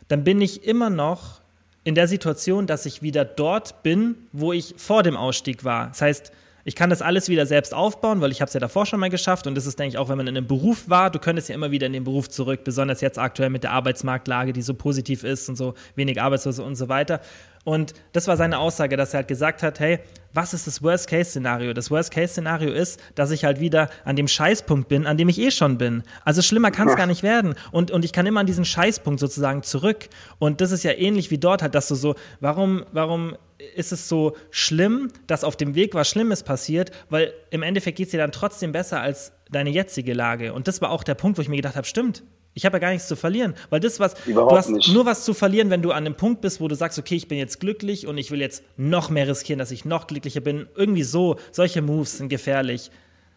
dann 0.07 0.23
bin 0.23 0.41
ich 0.41 0.63
immer 0.63 0.91
noch 0.91 1.41
in 1.83 1.95
der 1.95 2.07
Situation, 2.07 2.67
dass 2.67 2.85
ich 2.85 3.01
wieder 3.01 3.25
dort 3.25 3.81
bin, 3.81 4.15
wo 4.31 4.53
ich 4.53 4.75
vor 4.77 5.01
dem 5.01 5.17
Ausstieg 5.17 5.63
war. 5.63 5.87
Das 5.87 6.01
heißt, 6.01 6.31
ich 6.69 6.75
kann 6.75 6.91
das 6.91 7.01
alles 7.01 7.29
wieder 7.29 7.47
selbst 7.47 7.73
aufbauen, 7.73 8.21
weil 8.21 8.31
ich 8.31 8.41
habe 8.41 8.47
es 8.47 8.53
ja 8.53 8.59
davor 8.59 8.85
schon 8.85 8.99
mal 8.99 9.09
geschafft 9.09 9.47
und 9.47 9.55
das 9.55 9.65
ist, 9.65 9.79
denke 9.79 9.93
ich, 9.93 9.97
auch 9.97 10.07
wenn 10.07 10.17
man 10.17 10.27
in 10.27 10.37
einem 10.37 10.45
Beruf 10.45 10.87
war, 10.87 11.09
du 11.09 11.17
könntest 11.17 11.49
ja 11.49 11.55
immer 11.55 11.71
wieder 11.71 11.87
in 11.87 11.93
den 11.93 12.03
Beruf 12.03 12.29
zurück, 12.29 12.63
besonders 12.63 13.01
jetzt 13.01 13.17
aktuell 13.17 13.49
mit 13.49 13.63
der 13.63 13.71
Arbeitsmarktlage, 13.71 14.53
die 14.53 14.61
so 14.61 14.75
positiv 14.75 15.23
ist 15.23 15.49
und 15.49 15.55
so 15.55 15.73
wenig 15.95 16.21
Arbeitslose 16.21 16.61
und 16.61 16.75
so 16.75 16.87
weiter. 16.87 17.21
Und 17.69 17.93
das 18.13 18.27
war 18.27 18.35
seine 18.35 18.57
Aussage, 18.57 18.97
dass 18.97 19.13
er 19.13 19.19
halt 19.19 19.27
gesagt 19.27 19.61
hat, 19.61 19.79
hey, 19.79 19.99
was 20.33 20.55
ist 20.55 20.65
das 20.65 20.81
Worst-Case-Szenario? 20.81 21.73
Das 21.73 21.91
Worst-Case-Szenario 21.91 22.71
ist, 22.71 22.99
dass 23.13 23.29
ich 23.29 23.45
halt 23.45 23.59
wieder 23.59 23.91
an 24.05 24.15
dem 24.15 24.27
Scheißpunkt 24.27 24.89
bin, 24.89 25.05
an 25.05 25.17
dem 25.17 25.29
ich 25.29 25.39
eh 25.39 25.51
schon 25.51 25.77
bin. 25.77 26.01
Also 26.25 26.41
schlimmer 26.41 26.71
kann 26.71 26.89
es 26.89 26.95
gar 26.95 27.05
nicht 27.05 27.21
werden. 27.21 27.53
Und, 27.71 27.91
und 27.91 28.03
ich 28.03 28.11
kann 28.11 28.25
immer 28.25 28.39
an 28.39 28.47
diesen 28.47 28.65
Scheißpunkt 28.65 29.19
sozusagen 29.19 29.61
zurück. 29.61 30.09
Und 30.39 30.61
das 30.61 30.71
ist 30.71 30.81
ja 30.81 30.93
ähnlich 30.93 31.29
wie 31.29 31.37
dort 31.37 31.61
halt, 31.61 31.75
dass 31.75 31.87
du 31.87 31.93
so, 31.93 32.15
warum, 32.39 32.85
warum 32.91 33.35
ist 33.75 33.91
es 33.91 34.09
so 34.09 34.35
schlimm, 34.49 35.09
dass 35.27 35.43
auf 35.43 35.55
dem 35.55 35.75
Weg 35.75 35.93
was 35.93 36.09
Schlimmes 36.09 36.41
passiert? 36.41 36.89
Weil 37.11 37.33
im 37.51 37.61
Endeffekt 37.61 37.97
geht 37.97 38.07
es 38.07 38.11
dir 38.11 38.17
dann 38.17 38.31
trotzdem 38.31 38.71
besser 38.71 38.99
als 38.99 39.31
deine 39.51 39.69
jetzige 39.69 40.13
Lage. 40.15 40.53
Und 40.53 40.67
das 40.67 40.81
war 40.81 40.89
auch 40.89 41.03
der 41.03 41.13
Punkt, 41.13 41.37
wo 41.37 41.43
ich 41.43 41.49
mir 41.49 41.57
gedacht 41.57 41.75
habe, 41.75 41.85
stimmt, 41.85 42.23
ich 42.59 42.65
habe 42.65 42.75
ja 42.75 42.79
gar 42.79 42.91
nichts 42.91 43.07
zu 43.07 43.15
verlieren, 43.15 43.53
weil 43.69 43.79
das 43.79 44.01
was 44.01 44.15
Überhaupt 44.25 44.51
du 44.51 44.57
hast 44.57 44.69
nicht. 44.69 44.93
nur 44.93 45.05
was 45.05 45.23
zu 45.23 45.33
verlieren, 45.33 45.69
wenn 45.69 45.81
du 45.81 45.91
an 45.91 46.05
einem 46.05 46.15
Punkt 46.15 46.41
bist, 46.41 46.59
wo 46.59 46.67
du 46.67 46.75
sagst, 46.75 46.99
okay, 46.99 47.15
ich 47.15 47.29
bin 47.29 47.37
jetzt 47.37 47.61
glücklich 47.61 48.05
und 48.05 48.17
ich 48.17 48.31
will 48.31 48.41
jetzt 48.41 48.63
noch 48.75 49.09
mehr 49.09 49.27
riskieren, 49.29 49.59
dass 49.59 49.71
ich 49.71 49.85
noch 49.85 50.07
glücklicher 50.07 50.41
bin. 50.41 50.67
Irgendwie 50.75 51.03
so, 51.03 51.37
solche 51.53 51.81
Moves 51.81 52.17
sind 52.17 52.27
gefährlich. 52.27 52.91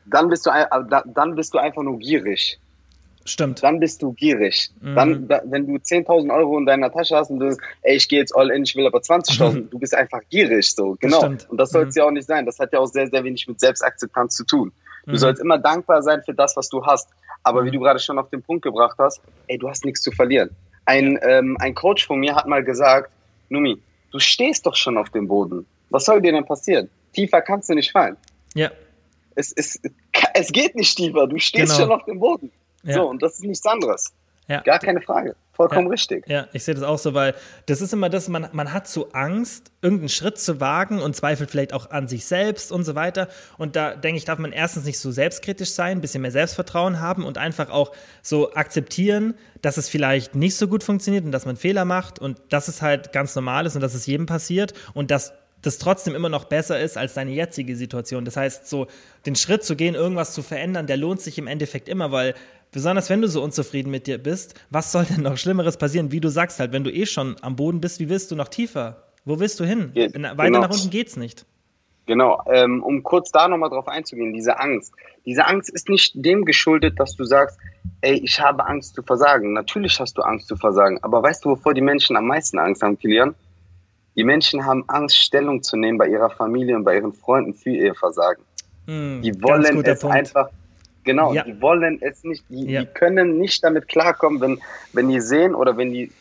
Dann 0.06 0.28
bist 0.28 0.44
du 0.44 0.50
dann 1.14 1.36
bist 1.36 1.54
du 1.54 1.58
einfach 1.58 1.82
nur 1.84 2.00
gierig. 2.00 2.58
Stimmt. 3.24 3.62
Dann 3.62 3.78
bist 3.78 4.02
du 4.02 4.12
gierig. 4.12 4.70
Mhm. 4.80 4.94
Dann, 4.96 5.28
da, 5.28 5.40
wenn 5.44 5.69
du 5.69 5.74
10.000 5.74 6.34
Euro 6.34 6.58
in 6.58 6.66
deiner 6.66 6.90
Tasche 6.90 7.16
hast 7.16 7.30
und 7.30 7.38
du 7.38 7.50
sagst, 7.50 7.60
ey, 7.82 7.94
ich 7.94 8.08
gehe 8.08 8.19
jetzt 8.19 8.34
all 8.34 8.50
in, 8.50 8.64
ich 8.64 8.74
will 8.74 8.84
aber 8.84 8.98
20.000, 8.98 9.52
mhm. 9.52 9.70
du 9.70 9.78
bist 9.78 9.94
einfach 9.94 10.20
gierig, 10.28 10.74
so, 10.74 10.96
genau. 10.98 11.28
Das 11.28 11.44
und 11.44 11.56
das 11.58 11.70
soll 11.70 11.86
es 11.86 11.94
mhm. 11.94 11.98
ja 12.00 12.04
auch 12.06 12.10
nicht 12.10 12.26
sein. 12.26 12.44
Das 12.44 12.58
hat 12.58 12.72
ja 12.72 12.80
auch 12.80 12.86
sehr, 12.86 13.06
sehr 13.06 13.22
wenig 13.22 13.46
mit 13.46 13.60
Selbstakzeptanz 13.60 14.34
zu 14.34 14.44
tun. 14.44 14.72
Du 15.04 15.12
mhm. 15.12 15.16
sollst 15.16 15.40
immer 15.43 15.58
dankbar 15.58 16.02
sein 16.02 16.22
für 16.25 16.34
das, 16.34 16.56
was 16.56 16.69
du 16.69 16.84
hast. 16.84 17.08
Aber 17.43 17.64
wie 17.64 17.69
mhm. 17.69 17.75
du 17.75 17.81
gerade 17.81 17.99
schon 17.99 18.19
auf 18.19 18.31
den 18.31 18.43
Punkt 18.43 18.62
gebracht 18.62 18.96
hast, 18.99 19.20
ey, 19.49 19.58
du 19.58 19.69
hast 19.69 19.84
nichts 19.84 20.02
zu 20.02 20.12
verlieren. 20.12 20.50
Ein, 20.84 21.19
ähm, 21.22 21.56
ein 21.60 21.75
Coach 21.75 22.06
von 22.06 22.20
mir 22.20 22.34
hat 22.34 22.46
mal 22.46 22.62
gesagt, 22.62 23.10
Numi, 23.49 23.81
du 24.10 24.19
stehst 24.19 24.66
doch 24.66 24.76
schon 24.76 24.96
auf 24.96 25.10
dem 25.10 25.28
Boden. 25.28 25.66
Was 25.90 26.04
soll 26.04 26.20
dir 26.20 26.32
denn 26.32 26.44
passieren? 26.44 26.88
Tiefer 27.12 27.40
kannst 27.43 27.69
du 27.69 27.75
nicht 27.75 27.93
fallen. 27.93 28.16
Ja. 28.54 28.70
Es, 29.34 29.52
es, 29.52 29.81
es 30.34 30.52
geht 30.52 30.75
nicht 30.75 30.96
tiefer, 30.96 31.26
du 31.26 31.38
stehst 31.38 31.72
genau. 31.72 31.84
schon 31.84 31.93
auf 31.93 32.05
dem 32.05 32.19
Boden. 32.19 32.50
Ja. 32.82 32.94
So, 32.94 33.08
und 33.08 33.22
das 33.22 33.34
ist 33.34 33.44
nichts 33.44 33.64
anderes. 33.66 34.12
Ja. 34.48 34.60
Gar 34.60 34.80
keine 34.80 35.00
Frage. 35.00 35.36
Vollkommen 35.54 35.86
ja, 35.86 35.90
richtig. 35.90 36.26
Ja, 36.26 36.48
ich 36.52 36.64
sehe 36.64 36.74
das 36.74 36.82
auch 36.82 36.98
so, 36.98 37.12
weil 37.12 37.34
das 37.66 37.82
ist 37.82 37.92
immer 37.92 38.08
das, 38.08 38.28
man, 38.28 38.48
man 38.52 38.72
hat 38.72 38.88
so 38.88 39.10
Angst, 39.12 39.70
irgendeinen 39.82 40.08
Schritt 40.08 40.38
zu 40.38 40.60
wagen 40.60 40.98
und 41.00 41.14
zweifelt 41.14 41.50
vielleicht 41.50 41.74
auch 41.74 41.90
an 41.90 42.08
sich 42.08 42.24
selbst 42.24 42.72
und 42.72 42.84
so 42.84 42.94
weiter. 42.94 43.28
Und 43.58 43.76
da 43.76 43.94
denke 43.94 44.16
ich, 44.16 44.24
darf 44.24 44.38
man 44.38 44.52
erstens 44.52 44.84
nicht 44.84 44.98
so 44.98 45.10
selbstkritisch 45.10 45.70
sein, 45.70 45.98
ein 45.98 46.00
bisschen 46.00 46.22
mehr 46.22 46.30
Selbstvertrauen 46.30 47.00
haben 47.00 47.24
und 47.24 47.36
einfach 47.36 47.68
auch 47.68 47.92
so 48.22 48.54
akzeptieren, 48.54 49.34
dass 49.60 49.76
es 49.76 49.90
vielleicht 49.90 50.34
nicht 50.34 50.56
so 50.56 50.68
gut 50.68 50.82
funktioniert 50.82 51.24
und 51.24 51.32
dass 51.32 51.44
man 51.44 51.56
Fehler 51.56 51.84
macht 51.84 52.18
und 52.18 52.40
dass 52.48 52.68
es 52.68 52.80
halt 52.80 53.12
ganz 53.12 53.34
normal 53.36 53.66
ist 53.66 53.74
und 53.74 53.82
dass 53.82 53.94
es 53.94 54.06
jedem 54.06 54.26
passiert 54.26 54.72
und 54.94 55.10
dass 55.10 55.34
das 55.60 55.78
trotzdem 55.78 56.14
immer 56.14 56.28
noch 56.28 56.44
besser 56.44 56.80
ist 56.80 56.98
als 56.98 57.14
deine 57.14 57.30
jetzige 57.30 57.76
Situation. 57.76 58.24
Das 58.24 58.36
heißt, 58.36 58.68
so 58.68 58.88
den 59.26 59.36
Schritt 59.36 59.64
zu 59.64 59.76
gehen, 59.76 59.94
irgendwas 59.94 60.32
zu 60.32 60.42
verändern, 60.42 60.86
der 60.86 60.96
lohnt 60.96 61.20
sich 61.20 61.38
im 61.38 61.46
Endeffekt 61.46 61.88
immer, 61.88 62.10
weil 62.10 62.34
Besonders 62.72 63.10
wenn 63.10 63.20
du 63.20 63.28
so 63.28 63.42
unzufrieden 63.42 63.90
mit 63.90 64.06
dir 64.06 64.16
bist, 64.16 64.54
was 64.70 64.92
soll 64.92 65.04
denn 65.04 65.22
noch 65.22 65.36
Schlimmeres 65.36 65.76
passieren? 65.76 66.10
Wie 66.10 66.20
du 66.20 66.30
sagst 66.30 66.58
halt, 66.58 66.72
wenn 66.72 66.84
du 66.84 66.90
eh 66.90 67.04
schon 67.04 67.36
am 67.42 67.54
Boden 67.54 67.80
bist, 67.80 68.00
wie 68.00 68.08
willst 68.08 68.30
du 68.30 68.36
noch 68.36 68.48
tiefer? 68.48 69.02
Wo 69.26 69.38
willst 69.38 69.60
du 69.60 69.64
hin? 69.64 69.92
Ge 69.92 70.10
Weiter 70.12 70.44
genau. 70.44 70.60
nach 70.62 70.70
unten 70.70 70.90
geht's 70.90 71.16
nicht. 71.16 71.44
Genau, 72.06 72.42
ähm, 72.50 72.82
um 72.82 73.02
kurz 73.02 73.30
da 73.30 73.46
nochmal 73.46 73.69
drauf 73.69 73.86
einzugehen, 73.86 74.32
diese 74.32 74.58
Angst. 74.58 74.92
Diese 75.24 75.46
Angst 75.46 75.70
ist 75.70 75.88
nicht 75.88 76.12
dem 76.16 76.44
geschuldet, 76.44 76.98
dass 76.98 77.14
du 77.14 77.24
sagst, 77.24 77.58
ey, 78.00 78.14
ich 78.14 78.40
habe 78.40 78.66
Angst 78.66 78.94
zu 78.94 79.02
versagen. 79.02 79.52
Natürlich 79.52 80.00
hast 80.00 80.19
du 80.19 80.22
Angst 80.22 80.48
zu 80.48 80.56
versagen, 80.56 80.98
aber 81.02 81.22
weißt 81.22 81.44
du, 81.44 81.50
wovor 81.50 81.74
die 81.74 81.80
Menschen 81.80 82.16
am 82.16 82.26
meisten 82.26 82.58
Angst 82.58 82.82
haben, 82.82 82.98
Kilian? 82.98 83.34
Die 84.17 84.24
Menschen 84.24 84.64
haben 84.67 84.84
Angst, 84.88 85.17
Stellung 85.17 85.62
zu 85.62 85.76
nehmen 85.76 85.98
bei 85.98 86.08
ihrer 86.08 86.31
Familie 86.31 86.76
und 86.76 86.84
bei 86.84 86.96
ihren 86.96 87.12
Freunden 87.12 87.55
für 87.55 87.70
ihr 87.70 87.94
Versagen. 87.94 88.43
Mm, 88.86 89.22
die 89.22 89.41
wollen 89.43 89.84
es 89.84 90.00
Punkt. 90.00 90.17
einfach 90.17 90.50
Genau, 91.04 91.32
ja. 91.32 91.42
die 91.44 91.60
wollen 91.60 92.00
es 92.00 92.22
nicht, 92.24 92.44
die, 92.48 92.70
ja. 92.70 92.82
die, 92.82 92.86
können 92.86 93.38
nicht 93.38 93.64
damit 93.64 93.88
klarkommen, 93.88 94.40
wenn, 94.40 94.60
wenn 94.92 95.08
die 95.08 95.20
sehen 95.20 95.54
oder 95.54 95.76
wenn 95.76 95.92
die, 95.92 96.12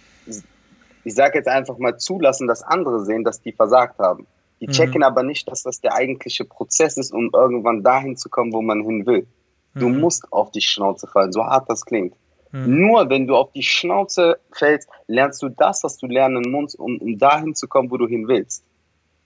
ich 1.03 1.13
sage 1.13 1.37
jetzt 1.37 1.47
einfach 1.47 1.77
mal, 1.77 1.97
zulassen, 1.97 2.47
dass 2.47 2.63
andere 2.63 3.05
sehen, 3.05 3.23
dass 3.23 3.41
die 3.41 3.51
versagt 3.51 3.99
haben. 3.99 4.25
Die 4.59 4.67
mhm. 4.67 4.71
checken 4.71 5.03
aber 5.03 5.23
nicht, 5.23 5.49
dass 5.49 5.63
das 5.63 5.81
der 5.81 5.93
eigentliche 5.93 6.45
Prozess 6.45 6.97
ist, 6.97 7.13
um 7.13 7.29
irgendwann 7.33 7.83
dahin 7.83 8.15
zu 8.17 8.29
kommen, 8.29 8.53
wo 8.53 8.61
man 8.61 8.83
hin 8.83 9.05
will. 9.05 9.27
Du 9.75 9.87
mhm. 9.87 9.99
musst 9.99 10.31
auf 10.31 10.51
die 10.51 10.61
Schnauze 10.61 11.07
fallen, 11.07 11.31
so 11.31 11.45
hart 11.45 11.69
das 11.69 11.85
klingt. 11.85 12.15
Mhm. 12.51 12.87
Nur 12.87 13.09
wenn 13.09 13.27
du 13.27 13.35
auf 13.35 13.51
die 13.53 13.63
Schnauze 13.63 14.39
fällst, 14.51 14.89
lernst 15.07 15.41
du 15.41 15.49
das, 15.49 15.83
was 15.83 15.97
du 15.97 16.07
lernen 16.07 16.49
musst, 16.51 16.77
um, 16.77 16.97
um 16.97 17.17
dahin 17.17 17.55
zu 17.55 17.67
kommen, 17.67 17.89
wo 17.91 17.97
du 17.97 18.07
hin 18.07 18.27
willst. 18.27 18.63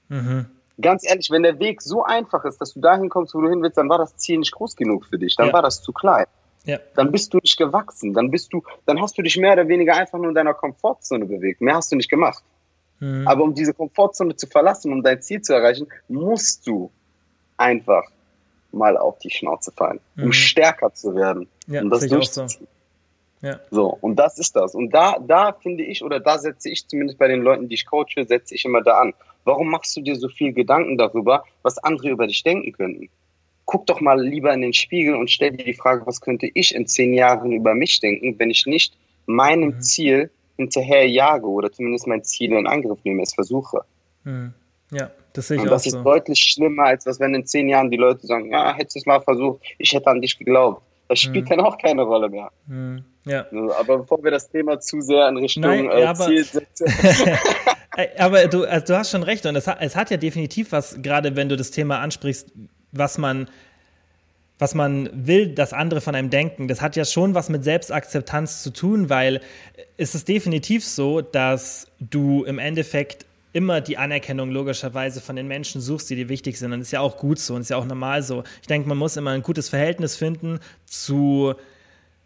Mhm 0.10 0.48
ganz 0.82 1.08
ehrlich, 1.08 1.30
wenn 1.32 1.44
der 1.44 1.60
Weg 1.60 1.82
so 1.82 2.04
einfach 2.04 2.46
ist, 2.46 2.60
dass 2.60 2.74
du 2.74 2.80
dahin 2.80 3.10
kommst, 3.10 3.34
wo 3.34 3.42
du 3.42 3.50
hin 3.50 3.62
willst, 3.62 3.78
dann 3.78 3.90
war 3.90 3.98
das 3.98 4.16
Ziel 4.18 4.40
nicht 4.40 4.52
groß 4.52 4.76
genug 4.76 5.06
für 5.06 5.18
dich. 5.18 5.36
Dann 5.36 5.48
ja. 5.48 5.54
war 5.54 5.62
das 5.62 5.82
zu 5.82 5.92
klein. 5.94 6.26
Ja. 6.66 6.80
Dann 6.96 7.12
bist 7.12 7.34
du 7.34 7.38
nicht 7.38 7.58
gewachsen. 7.58 8.14
Dann 8.14 8.32
bist 8.32 8.52
du, 8.52 8.64
dann 8.86 9.02
hast 9.02 9.18
du 9.18 9.22
dich 9.22 9.38
mehr 9.38 9.54
oder 9.54 9.68
weniger 9.68 9.96
einfach 9.96 10.18
nur 10.18 10.30
in 10.30 10.36
deiner 10.36 10.54
Komfortzone 10.54 11.26
bewegt. 11.26 11.62
Mehr 11.62 11.76
hast 11.76 11.92
du 11.92 11.96
nicht 11.96 12.10
gemacht. 12.10 12.44
Mhm. 13.00 13.28
Aber 13.28 13.44
um 13.44 13.54
diese 13.54 13.74
Komfortzone 13.74 14.36
zu 14.36 14.48
verlassen, 14.48 14.92
um 14.92 15.04
dein 15.04 15.22
Ziel 15.22 15.42
zu 15.42 15.54
erreichen, 15.54 15.88
musst 16.08 16.66
du 16.68 16.92
einfach 17.58 18.04
mal 18.72 18.98
auf 18.98 19.20
die 19.20 19.30
Schnauze 19.30 19.72
fallen, 19.72 20.00
um 20.18 20.26
mhm. 20.26 20.34
stärker 20.34 20.94
zu 20.94 21.16
werden. 21.16 21.48
Ja, 21.68 21.82
und 21.82 21.90
das 21.90 22.08
durchzuziehen. 22.08 22.68
So. 22.68 22.75
Ja. 23.42 23.60
so, 23.70 23.98
und 24.02 24.16
das 24.16 24.40
ist 24.40 24.56
das. 24.56 24.74
Und 24.74 24.92
da, 24.92 25.18
da 25.20 25.54
finde 25.54 25.84
ich, 25.84 26.04
oder 26.04 26.20
da 26.20 26.38
setze 26.38 26.70
ich 26.70 26.88
zumindest 26.88 27.20
bei 27.20 27.28
den 27.28 27.42
Leuten, 27.42 27.68
die 27.68 27.76
ich 27.76 27.86
coache, 27.86 28.26
setze 28.26 28.56
ich 28.56 28.66
immer 28.66 28.82
da 28.82 29.00
an. 29.00 29.14
Warum 29.44 29.70
machst 29.70 29.96
du 29.96 30.02
dir 30.02 30.16
so 30.16 30.30
viel 30.30 30.54
Gedanken 30.54 30.98
darüber, 30.98 31.44
was 31.62 31.78
andere 31.78 32.10
über 32.10 32.28
dich 32.28 32.44
denken 32.44 32.72
könnten? 32.72 33.10
Guck 33.66 33.86
doch 33.88 34.02
mal 34.02 34.20
lieber 34.20 34.54
in 34.54 34.62
den 34.62 34.74
Spiegel 34.74 35.16
und 35.16 35.30
stell 35.30 35.52
dir 35.52 35.66
die 35.66 35.74
Frage, 35.74 36.06
was 36.06 36.22
könnte 36.22 36.50
ich 36.54 36.74
in 36.74 36.88
zehn 36.88 37.14
Jahren 37.14 37.52
über 37.52 37.76
mich 37.76 38.00
denken, 38.00 38.38
wenn 38.40 38.50
ich 38.50 38.66
nicht 38.66 38.98
meinem 39.26 39.76
mhm. 39.76 39.82
Ziel 39.82 40.32
hinterher 40.56 41.08
jage 41.08 41.48
oder 41.48 41.72
zumindest 41.72 42.08
mein 42.08 42.24
Ziel 42.24 42.54
in 42.54 42.68
Angriff 42.68 43.00
nehme, 43.04 43.24
es 43.24 43.34
versuche. 43.34 43.82
Mhm. 44.24 44.54
Ja, 44.92 45.12
das 45.34 45.48
sehe 45.48 45.58
ich 45.58 45.64
und 45.64 45.70
das 45.70 45.84
auch 45.84 45.88
ist 45.88 46.04
deutlich 46.04 46.40
schlimmer, 46.40 46.84
als 46.86 47.06
was 47.06 47.20
wenn 47.20 47.34
in 47.34 47.46
zehn 47.46 47.68
Jahren 47.68 47.90
die 47.92 47.98
Leute 47.98 48.26
sagen, 48.26 48.52
ja, 48.52 48.74
hättest 48.74 48.96
du 48.96 49.00
es 49.00 49.06
mal 49.06 49.22
versucht, 49.22 49.62
ich 49.78 49.94
hätte 49.94 50.08
an 50.08 50.22
dich 50.22 50.38
geglaubt. 50.38 50.82
Das 51.08 51.20
spielt 51.20 51.46
mhm. 51.46 51.50
dann 51.50 51.60
auch 51.62 51.78
keine 51.78 52.02
Rolle 52.04 52.30
mehr. 52.30 52.52
Mhm. 52.68 53.06
Ja. 53.26 53.46
Aber 53.80 54.00
bevor 54.00 54.24
wir 54.24 54.32
das 54.32 54.50
Thema 54.50 54.80
zu 54.80 55.02
sehr 55.02 55.28
in 55.28 55.38
Richtung 55.38 55.64
Nein, 55.64 55.90
äh, 55.90 56.04
aber, 56.04 56.30
aber 58.20 58.48
du, 58.48 58.66
also 58.66 58.86
du 58.86 58.98
hast 58.98 59.12
schon 59.12 59.24
recht 59.24 59.46
und 59.46 59.56
es 59.56 59.68
hat, 59.68 59.78
es 59.82 59.96
hat 59.96 60.12
ja 60.12 60.18
definitiv 60.18 60.72
was, 60.72 61.02
gerade 61.02 61.36
wenn 61.36 61.50
du 61.50 61.58
das 61.58 61.72
Thema 61.72 62.00
ansprichst, 62.00 62.52
was 62.92 63.18
man 63.18 63.48
was 64.58 64.74
man 64.74 65.10
will, 65.14 65.54
dass 65.54 65.74
andere 65.74 66.00
von 66.00 66.16
einem 66.16 66.30
denken, 66.30 66.68
das 66.68 66.82
hat 66.82 66.96
ja 66.96 67.04
schon 67.04 67.36
was 67.36 67.50
mit 67.50 67.64
Selbstakzeptanz 67.64 68.64
zu 68.64 68.72
tun, 68.72 69.10
weil 69.10 69.42
es 69.98 70.16
ist 70.16 70.28
definitiv 70.30 70.86
so, 70.86 71.22
dass 71.22 71.92
du 72.00 72.44
im 72.46 72.58
Endeffekt 72.58 73.26
immer 73.56 73.80
die 73.80 73.98
Anerkennung 73.98 74.52
logischerweise 74.52 75.22
von 75.22 75.38
den 75.38 75.48
Menschen 75.48 75.80
suchst, 75.80 76.10
die 76.10 76.18
dir 76.18 76.28
wichtig 76.28 76.60
sind. 76.60 76.74
Und 76.74 76.82
ist 76.82 76.92
ja 76.92 77.00
auch 77.00 77.16
gut 77.16 77.40
so 77.40 77.56
und 77.56 77.62
ist 77.62 77.70
ja 77.70 77.78
auch 77.78 77.86
normal 77.86 78.22
so. 78.22 78.44
Ich 78.62 78.68
denke, 78.68 78.90
man 78.90 78.98
muss 78.98 79.16
immer 79.16 79.32
ein 79.32 79.44
gutes 79.44 79.70
Verhältnis 79.70 80.18
finden 80.18 80.60
zu 80.86 81.56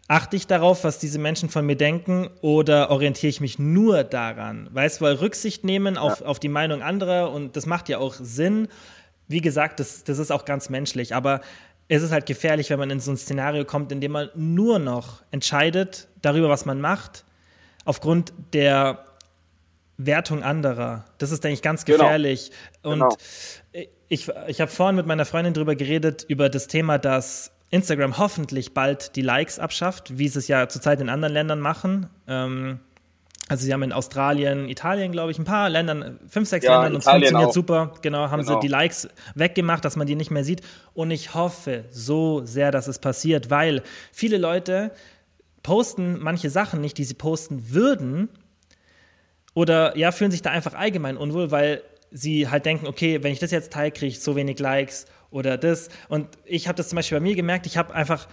achte 0.08 0.34
ich 0.34 0.48
darauf, 0.48 0.82
was 0.82 0.98
diese 0.98 1.20
Menschen 1.20 1.48
von 1.48 1.64
mir 1.64 1.76
denken 1.76 2.30
oder 2.40 2.90
orientiere 2.90 3.30
ich 3.30 3.40
mich 3.40 3.60
nur 3.60 4.02
daran? 4.02 4.68
Weißt 4.72 5.00
du, 5.00 5.04
weil 5.04 5.14
Rücksicht 5.14 5.62
nehmen 5.62 5.96
auf, 5.96 6.18
ja. 6.18 6.26
auf 6.26 6.40
die 6.40 6.48
Meinung 6.48 6.82
anderer 6.82 7.30
und 7.30 7.54
das 7.54 7.64
macht 7.64 7.88
ja 7.88 7.98
auch 7.98 8.14
Sinn. 8.14 8.66
Wie 9.28 9.40
gesagt, 9.40 9.78
das, 9.78 10.02
das 10.02 10.18
ist 10.18 10.32
auch 10.32 10.44
ganz 10.44 10.68
menschlich, 10.68 11.14
aber 11.14 11.42
es 11.86 12.02
ist 12.02 12.10
halt 12.10 12.26
gefährlich, 12.26 12.70
wenn 12.70 12.80
man 12.80 12.90
in 12.90 12.98
so 12.98 13.12
ein 13.12 13.16
Szenario 13.16 13.64
kommt, 13.64 13.92
in 13.92 14.00
dem 14.00 14.10
man 14.10 14.30
nur 14.34 14.80
noch 14.80 15.22
entscheidet 15.30 16.08
darüber, 16.22 16.48
was 16.48 16.66
man 16.66 16.80
macht, 16.80 17.24
aufgrund 17.84 18.32
der 18.52 19.04
Wertung 20.06 20.42
anderer. 20.42 21.04
Das 21.18 21.30
ist, 21.30 21.44
denke 21.44 21.54
ich, 21.54 21.62
ganz 21.62 21.84
genau. 21.84 21.98
gefährlich. 21.98 22.50
Genau. 22.82 23.06
Und 23.06 23.18
genau. 23.72 23.86
ich, 24.08 24.28
ich 24.48 24.60
habe 24.60 24.70
vorhin 24.70 24.96
mit 24.96 25.06
meiner 25.06 25.24
Freundin 25.24 25.54
darüber 25.54 25.74
geredet, 25.74 26.24
über 26.28 26.48
das 26.48 26.66
Thema, 26.66 26.98
dass 26.98 27.52
Instagram 27.70 28.18
hoffentlich 28.18 28.74
bald 28.74 29.16
die 29.16 29.22
Likes 29.22 29.58
abschafft, 29.58 30.18
wie 30.18 30.28
sie 30.28 30.38
es 30.38 30.48
ja 30.48 30.68
zurzeit 30.68 31.00
in 31.00 31.08
anderen 31.08 31.32
Ländern 31.32 31.60
machen. 31.60 32.08
Ähm, 32.26 32.80
also 33.48 33.64
sie 33.64 33.72
haben 33.72 33.82
in 33.82 33.92
Australien, 33.92 34.68
Italien, 34.68 35.10
glaube 35.10 35.32
ich, 35.32 35.38
ein 35.38 35.44
paar 35.44 35.68
Ländern, 35.68 36.20
fünf, 36.28 36.48
sechs 36.48 36.64
ja, 36.64 36.74
Ländern 36.74 36.94
und 36.94 36.98
es 37.00 37.04
funktioniert 37.04 37.48
auch. 37.48 37.52
super. 37.52 37.94
Genau, 38.00 38.30
haben 38.30 38.42
genau. 38.42 38.54
sie 38.54 38.60
die 38.60 38.68
Likes 38.68 39.08
weggemacht, 39.34 39.84
dass 39.84 39.96
man 39.96 40.06
die 40.06 40.14
nicht 40.14 40.30
mehr 40.30 40.44
sieht. 40.44 40.62
Und 40.94 41.10
ich 41.10 41.34
hoffe 41.34 41.84
so 41.90 42.42
sehr, 42.44 42.70
dass 42.70 42.86
es 42.86 43.00
passiert, 43.00 43.50
weil 43.50 43.82
viele 44.12 44.38
Leute 44.38 44.92
posten 45.62 46.18
manche 46.20 46.48
Sachen 46.48 46.80
nicht, 46.80 46.96
die 46.96 47.04
sie 47.04 47.14
posten 47.14 47.70
würden, 47.70 48.28
oder 49.54 49.96
ja, 49.96 50.12
fühlen 50.12 50.30
sich 50.30 50.42
da 50.42 50.50
einfach 50.50 50.74
allgemein 50.74 51.16
unwohl, 51.16 51.50
weil 51.50 51.82
sie 52.10 52.48
halt 52.48 52.66
denken, 52.66 52.86
okay, 52.86 53.22
wenn 53.22 53.32
ich 53.32 53.38
das 53.38 53.50
jetzt 53.50 53.72
teile, 53.72 53.90
kriege 53.90 54.14
so 54.14 54.36
wenig 54.36 54.58
Likes 54.58 55.06
oder 55.30 55.56
das. 55.56 55.88
Und 56.08 56.28
ich 56.44 56.68
habe 56.68 56.76
das 56.76 56.88
zum 56.88 56.96
Beispiel 56.96 57.18
bei 57.18 57.22
mir 57.22 57.36
gemerkt, 57.36 57.66
ich 57.66 57.76
habe 57.76 57.94
einfach, 57.94 58.28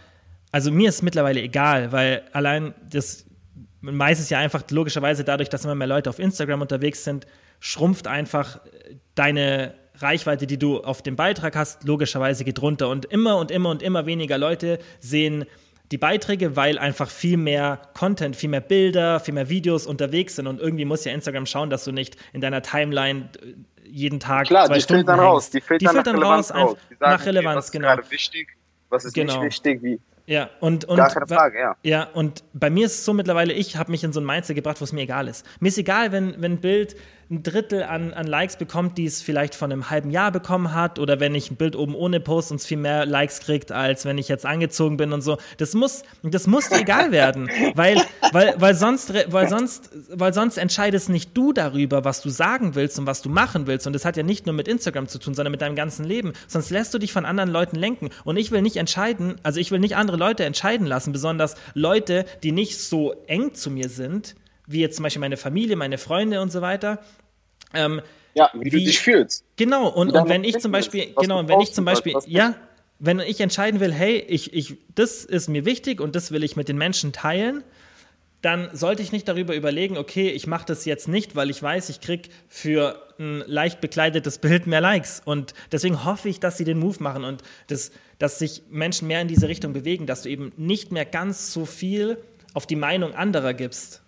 also 0.52 0.72
mir 0.72 0.90
ist 0.90 1.04
mittlerweile 1.04 1.42
egal, 1.42 1.92
weil 1.92 2.24
allein 2.34 2.74
das 2.90 3.26
meistens 3.82 4.30
ja 4.30 4.40
einfach 4.40 4.64
logischerweise 4.72 5.24
dadurch, 5.24 5.50
dass 5.50 5.64
immer 5.64 5.76
mehr 5.76 5.88
Leute 5.88 6.10
auf 6.10 6.20
Instagram 6.20 6.62
unterwegs 6.62 7.04
sind, 7.04 7.28
schrumpft 7.60 8.08
einfach 8.08 8.60
deine 9.16 9.76
Reichweite, 9.96 10.46
die 10.48 10.60
du 10.60 10.80
auf 10.80 11.02
dem 11.02 11.16
Beitrag 11.16 11.56
hast, 11.56 11.84
logischerweise 11.84 12.44
geht 12.44 12.62
runter. 12.62 12.90
Und 12.90 13.06
immer 13.06 13.38
und 13.38 13.52
immer 13.52 13.70
und 13.70 13.82
immer 13.82 14.06
weniger 14.06 14.38
Leute 14.38 14.80
sehen 15.00 15.46
die 15.92 15.98
Beiträge, 15.98 16.56
weil 16.56 16.78
einfach 16.78 17.10
viel 17.10 17.38
mehr 17.38 17.80
Content, 17.94 18.36
viel 18.36 18.50
mehr 18.50 18.62
Bilder, 18.62 19.20
viel 19.20 19.34
mehr 19.34 19.50
Videos 19.50 19.86
unterwegs 19.86 20.36
sind 20.36 20.48
und 20.48 20.60
irgendwie 20.60 20.86
muss 20.86 21.06
ja 21.06 21.14
Instagram 21.14 21.46
schauen, 21.46 21.70
dass 21.70 21.86
du 21.86 21.92
nicht 21.92 22.18
in 22.34 22.42
deiner 22.42 22.62
Timeline 22.62 23.30
äh, 23.42 23.54
jeden 23.86 24.20
Tag 24.20 24.48
Klar, 24.48 24.68
zwei 24.68 24.76
die 24.76 24.82
Stunden 24.82 25.06
filtern 25.06 25.20
raus. 25.20 25.50
Die 25.50 25.62
filtern, 25.62 25.88
die 25.90 25.96
filtern 25.96 26.22
raus, 26.22 26.54
raus. 26.54 26.78
Sagen, 27.00 27.12
nach 27.12 27.26
Relevanz, 27.26 27.48
okay, 27.48 27.58
was 27.58 27.72
genau. 27.72 28.00
Ist 28.00 28.12
wichtig, 28.12 28.48
was 28.90 29.06
ist 29.06 29.14
genau. 29.14 29.34
nicht 29.36 29.46
wichtig, 29.46 29.84
wie. 29.84 30.00
Ja, 30.26 30.50
und, 30.60 30.84
und, 30.84 30.98
Gar 30.98 31.10
keine 31.10 31.26
Frage, 31.26 31.58
ja. 31.58 31.78
ja, 31.84 32.04
und 32.04 32.44
bei 32.52 32.70
mir 32.70 32.88
ist 32.88 32.96
es 32.96 33.06
so 33.06 33.14
mittlerweile, 33.14 33.54
ich 33.54 33.78
habe 33.78 33.92
mich 33.92 34.04
in 34.04 34.12
so 34.12 34.20
ein 34.20 34.26
Mindset 34.26 34.58
gebracht, 34.58 34.82
wo 34.82 34.84
es 34.84 34.92
mir 34.92 35.04
egal 35.04 35.30
ist. 35.30 35.46
Mir 35.62 35.70
ist 35.70 35.78
egal, 35.78 36.12
wenn, 36.12 36.42
wenn 36.42 36.54
ein 36.54 36.60
Bild 36.60 36.98
ein 37.30 37.44
Drittel 37.44 37.84
an, 37.84 38.14
an 38.14 38.26
Likes 38.26 38.56
bekommt, 38.56 38.98
die 38.98 39.06
es 39.06 39.22
vielleicht 39.22 39.54
von 39.54 39.72
einem 39.72 39.90
halben 39.90 40.12
Jahr 40.12 40.32
bekommen 40.32 40.74
hat, 40.74 40.98
oder 40.98 41.20
wenn 41.20 41.36
ich 41.36 41.52
ein 41.52 41.58
Bild 41.58 41.76
oben 41.76 41.94
ohne 41.94 42.20
Post 42.20 42.52
und 42.52 42.58
es 42.58 42.66
viel 42.66 42.78
mehr 42.78 43.06
Likes 43.06 43.42
kriegt, 43.42 43.72
als 43.72 44.06
wenn 44.06 44.18
ich 44.18 44.30
jetzt 44.30 44.46
angezogen 44.46 44.96
bin 44.96 45.12
und 45.12 45.22
so. 45.22 45.38
Das 45.58 45.74
muss, 45.74 46.04
das 46.24 46.48
muss 46.48 46.72
egal 46.72 47.12
werden, 47.12 47.50
weil, 47.76 48.02
weil, 48.32 48.56
weil 48.58 48.76
sonst, 48.76 49.14
weil 49.32 49.50
sonst, 49.50 49.90
weil 50.10 50.34
sonst 50.34 50.58
entscheidest 50.58 51.10
nicht 51.10 51.36
du 51.36 51.52
darüber, 51.52 52.06
was 52.06 52.22
du 52.22 52.30
sagen 52.30 52.76
willst 52.76 52.98
und 52.98 53.08
was 53.08 53.22
du 53.22 53.30
machen 53.30 53.68
willst. 53.68 53.88
Und 53.88 53.94
das 53.94 54.06
hat 54.06 54.16
ja 54.16 54.24
nicht 54.24 54.46
nur 54.46 54.56
mit 54.56 54.70
Instagram 54.70 55.08
zu 55.08 55.20
tun, 55.20 55.34
sondern 55.34 55.52
mit 55.52 55.62
deinem 55.62 55.76
ganzen 55.76 56.06
Leben. 56.06 56.32
Sonst 56.48 56.70
lässt 56.70 56.94
du 56.94 57.00
dich 57.00 57.12
von 57.12 57.26
anderen 57.26 57.50
Leuten 57.50 57.76
lenken. 57.76 58.10
Und 58.24 58.38
ich 58.38 58.52
will 58.52 58.62
nicht 58.62 58.78
entscheiden, 58.78 59.36
also 59.44 59.60
ich 59.60 59.72
will 59.72 59.80
nicht 59.80 59.98
andere 59.98 60.18
Leute 60.18 60.46
entscheiden 60.46 60.88
lassen, 60.88 61.12
besonders 61.12 61.56
Leute, 61.74 62.26
die 62.44 62.54
nicht 62.54 62.80
so 62.80 63.14
eng 63.28 63.54
zu 63.54 63.70
mir 63.70 63.90
sind, 63.90 64.36
wie 64.68 64.82
jetzt 64.82 64.98
zum 64.98 65.04
Beispiel 65.04 65.22
meine 65.22 65.38
Familie, 65.38 65.76
meine 65.76 65.98
Freunde 65.98 66.42
und 66.42 66.52
so 66.52 66.62
weiter. 66.62 67.00
Ähm, 67.74 68.02
ja, 68.36 68.52
wie, 68.54 68.66
wie, 68.66 68.70
du 68.70 68.78
dich 68.78 69.00
fühlst. 69.00 69.44
Genau, 69.56 69.88
und, 69.88 70.12
und 70.12 70.30
wenn 70.30 70.44
ich 70.44 70.60
zum 70.60 70.72
Beispiel, 70.72 71.14
genau, 71.20 71.40
und 71.40 71.48
wenn 71.48 71.62
ich 71.62 71.74
zum 71.74 71.86
Beispiel, 71.86 72.14
ja, 72.28 72.56
wenn 73.00 73.20
ich 73.20 73.42
entscheiden 73.42 73.80
will, 73.80 73.92
hey, 73.92 74.18
ich, 74.20 74.54
ich, 74.54 74.78
das 74.94 75.26
ist 75.26 75.48
mir 75.48 75.66
wichtig 75.66 76.02
und 76.02 76.16
das 76.16 76.32
will 76.32 76.44
ich 76.44 76.56
mit 76.56 76.68
den 76.68 76.78
Menschen 76.78 77.14
teilen, 77.14 77.64
dann 78.42 78.70
sollte 78.74 79.02
ich 79.02 79.12
nicht 79.12 79.28
darüber 79.28 79.56
überlegen, 79.56 79.98
okay, 79.98 80.30
ich 80.30 80.46
mache 80.46 80.66
das 80.66 80.86
jetzt 80.86 81.08
nicht, 81.08 81.36
weil 81.36 81.50
ich 81.50 81.62
weiß, 81.62 81.90
ich 81.90 82.02
krieg 82.02 82.30
für 82.48 83.02
ein 83.20 83.44
leicht 83.48 83.82
bekleidetes 83.82 84.38
Bild 84.38 84.68
mehr 84.68 84.82
Likes. 84.82 85.22
Und 85.26 85.56
deswegen 85.72 86.06
hoffe 86.06 86.30
ich, 86.30 86.40
dass 86.40 86.58
sie 86.58 86.64
den 86.64 86.78
Move 86.78 86.98
machen 87.00 87.24
und 87.24 87.42
das, 87.68 87.92
dass 88.20 88.38
sich 88.38 88.64
Menschen 88.70 89.08
mehr 89.08 89.22
in 89.22 89.28
diese 89.28 89.48
Richtung 89.48 89.74
bewegen, 89.74 90.06
dass 90.06 90.22
du 90.22 90.30
eben 90.30 90.52
nicht 90.56 90.92
mehr 90.92 91.06
ganz 91.06 91.52
so 91.52 91.66
viel 91.66 92.18
auf 92.54 92.68
die 92.68 92.76
Meinung 92.76 93.16
anderer 93.16 93.54
gibst, 93.54 94.02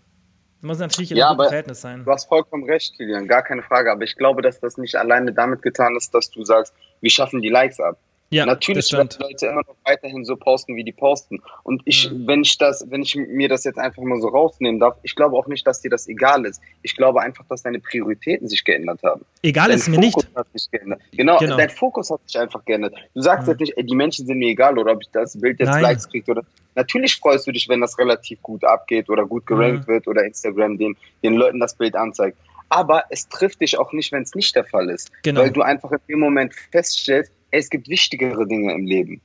das 0.62 0.68
muss 0.68 0.80
natürlich 0.80 1.12
in 1.12 1.18
ja, 1.18 1.30
einem 1.30 1.40
Verhältnis 1.40 1.80
sein. 1.80 2.04
Du 2.04 2.12
hast 2.12 2.28
vollkommen 2.28 2.66
recht, 2.66 2.94
Kilian, 2.98 3.28
gar 3.28 3.44
keine 3.44 3.64
Frage. 3.64 3.92
Aber 3.92 4.04
ich 4.04 4.18
glaube, 4.18 4.42
dass 4.42 4.60
das 4.60 4.78
nicht 4.78 4.96
alleine 4.96 5.32
damit 5.32 5.62
getan 5.62 5.96
ist, 5.96 6.14
dass 6.14 6.30
du 6.32 6.44
sagst, 6.44 6.74
wir 7.00 7.10
schaffen 7.10 7.42
die 7.42 7.48
Likes 7.48 7.80
ab. 7.80 7.98
Ja, 8.32 8.46
Natürlich 8.46 8.94
werden 8.94 9.10
Leute 9.20 9.48
immer 9.48 9.64
noch 9.68 9.76
weiterhin 9.86 10.24
so 10.24 10.36
posten, 10.36 10.76
wie 10.76 10.84
die 10.84 10.92
posten. 10.92 11.42
Und 11.64 11.82
ich, 11.86 12.12
mhm. 12.12 12.28
wenn 12.28 12.42
ich 12.42 12.58
das, 12.60 12.86
wenn 12.90 13.02
ich 13.02 13.16
mir 13.16 13.50
das 13.50 13.64
jetzt 13.64 13.80
einfach 13.80 14.04
mal 14.04 14.22
so 14.22 14.28
rausnehmen 14.28 14.80
darf, 14.80 14.98
ich 15.02 15.16
glaube 15.16 15.36
auch 15.36 15.48
nicht, 15.48 15.66
dass 15.66 15.82
dir 15.82 15.90
das 15.90 16.08
egal 16.08 16.46
ist. 16.46 16.62
Ich 16.84 16.96
glaube 16.96 17.22
einfach, 17.22 17.44
dass 17.50 17.64
deine 17.64 17.80
Prioritäten 17.80 18.48
sich 18.48 18.64
geändert 18.64 19.02
haben. 19.04 19.26
Egal 19.42 19.70
dein 19.70 19.78
ist 19.78 19.88
mir 19.88 19.96
Fokus 19.96 20.24
nicht. 20.26 20.36
Hat 20.36 20.48
sich 20.54 20.70
geändert. 20.70 21.02
Genau, 21.12 21.38
genau, 21.40 21.58
dein 21.58 21.70
Fokus 21.72 22.12
hat 22.12 22.20
sich 22.28 22.40
einfach 22.40 22.64
geändert. 22.66 22.94
Du 23.16 23.22
sagst 23.22 23.48
mhm. 23.48 23.52
jetzt 23.54 23.60
nicht, 23.62 23.78
ey, 23.78 23.84
die 23.84 23.96
Menschen 23.96 24.28
sind 24.28 24.38
mir 24.38 24.50
egal 24.50 24.78
oder 24.78 24.92
ob 24.92 25.02
ich 25.02 25.10
das 25.12 25.40
Bild 25.40 25.60
jetzt 25.60 25.70
Nein. 25.70 25.82
Likes 25.82 26.08
kriege 26.08 26.32
oder. 26.32 26.44
Natürlich 26.76 27.16
freust 27.18 27.48
du 27.48 27.52
dich, 27.52 27.68
wenn 27.68 27.82
das 27.82 27.98
relativ 27.98 28.42
gut 28.44 28.64
abgeht 28.64 29.10
oder 29.10 29.26
gut 29.26 29.48
gerankt 29.48 29.88
mhm. 29.88 29.92
wird 29.92 30.08
oder 30.08 30.24
Instagram 30.24 30.78
den, 30.78 30.96
den 31.24 31.34
Leuten 31.34 31.60
das 31.60 31.74
Bild 31.74 31.96
anzeigt. 31.96 32.38
Aber 32.70 33.06
es 33.10 33.28
trifft 33.28 33.62
dich 33.62 33.80
auch 33.80 33.92
nicht, 33.92 34.12
wenn 34.12 34.22
es 34.22 34.36
nicht 34.36 34.56
der 34.56 34.64
Fall 34.64 34.92
ist. 34.92 35.12
Genau. 35.24 35.42
Weil 35.42 35.52
du 35.52 35.64
einfach 35.64 35.92
in 35.92 36.00
dem 36.08 36.20
Moment 36.20 36.54
feststellst, 36.72 37.32
es 37.52 37.70
gibt 37.70 37.88
wichtigere 37.90 38.48
Dinge 38.48 38.74
im 38.74 38.86
Leben. 38.86 39.22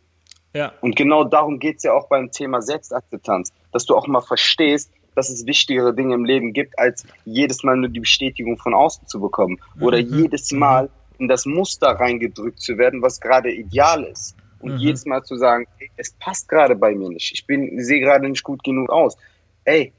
Ja. 0.54 0.72
Und 0.80 0.96
genau 0.96 1.24
darum 1.24 1.58
geht 1.58 1.78
es 1.78 1.82
ja 1.82 1.92
auch 1.92 2.08
beim 2.08 2.30
Thema 2.30 2.62
Selbstakzeptanz, 2.62 3.52
dass 3.72 3.86
du 3.86 3.96
auch 3.96 4.06
mal 4.06 4.20
verstehst, 4.20 4.90
dass 5.14 5.28
es 5.28 5.46
wichtigere 5.46 5.94
Dinge 5.94 6.14
im 6.14 6.24
Leben 6.24 6.52
gibt, 6.52 6.78
als 6.78 7.04
jedes 7.24 7.62
Mal 7.62 7.76
nur 7.76 7.88
die 7.88 8.00
Bestätigung 8.00 8.56
von 8.56 8.74
außen 8.74 9.06
zu 9.06 9.20
bekommen 9.20 9.60
oder 9.80 10.00
mhm. 10.00 10.22
jedes 10.22 10.52
Mal 10.52 10.90
in 11.18 11.28
das 11.28 11.46
Muster 11.46 11.88
reingedrückt 11.88 12.60
zu 12.60 12.78
werden, 12.78 13.02
was 13.02 13.20
gerade 13.20 13.52
ideal 13.52 14.04
ist. 14.04 14.36
Und 14.60 14.72
mhm. 14.72 14.78
jedes 14.78 15.04
Mal 15.06 15.22
zu 15.22 15.36
sagen, 15.36 15.66
ey, 15.78 15.90
es 15.96 16.12
passt 16.12 16.48
gerade 16.48 16.74
bei 16.74 16.94
mir 16.94 17.10
nicht, 17.10 17.32
ich 17.32 17.46
bin, 17.46 17.82
sehe 17.82 18.00
gerade 18.00 18.28
nicht 18.28 18.42
gut 18.42 18.64
genug 18.64 18.90
aus. 18.90 19.16
Ey, 19.64 19.92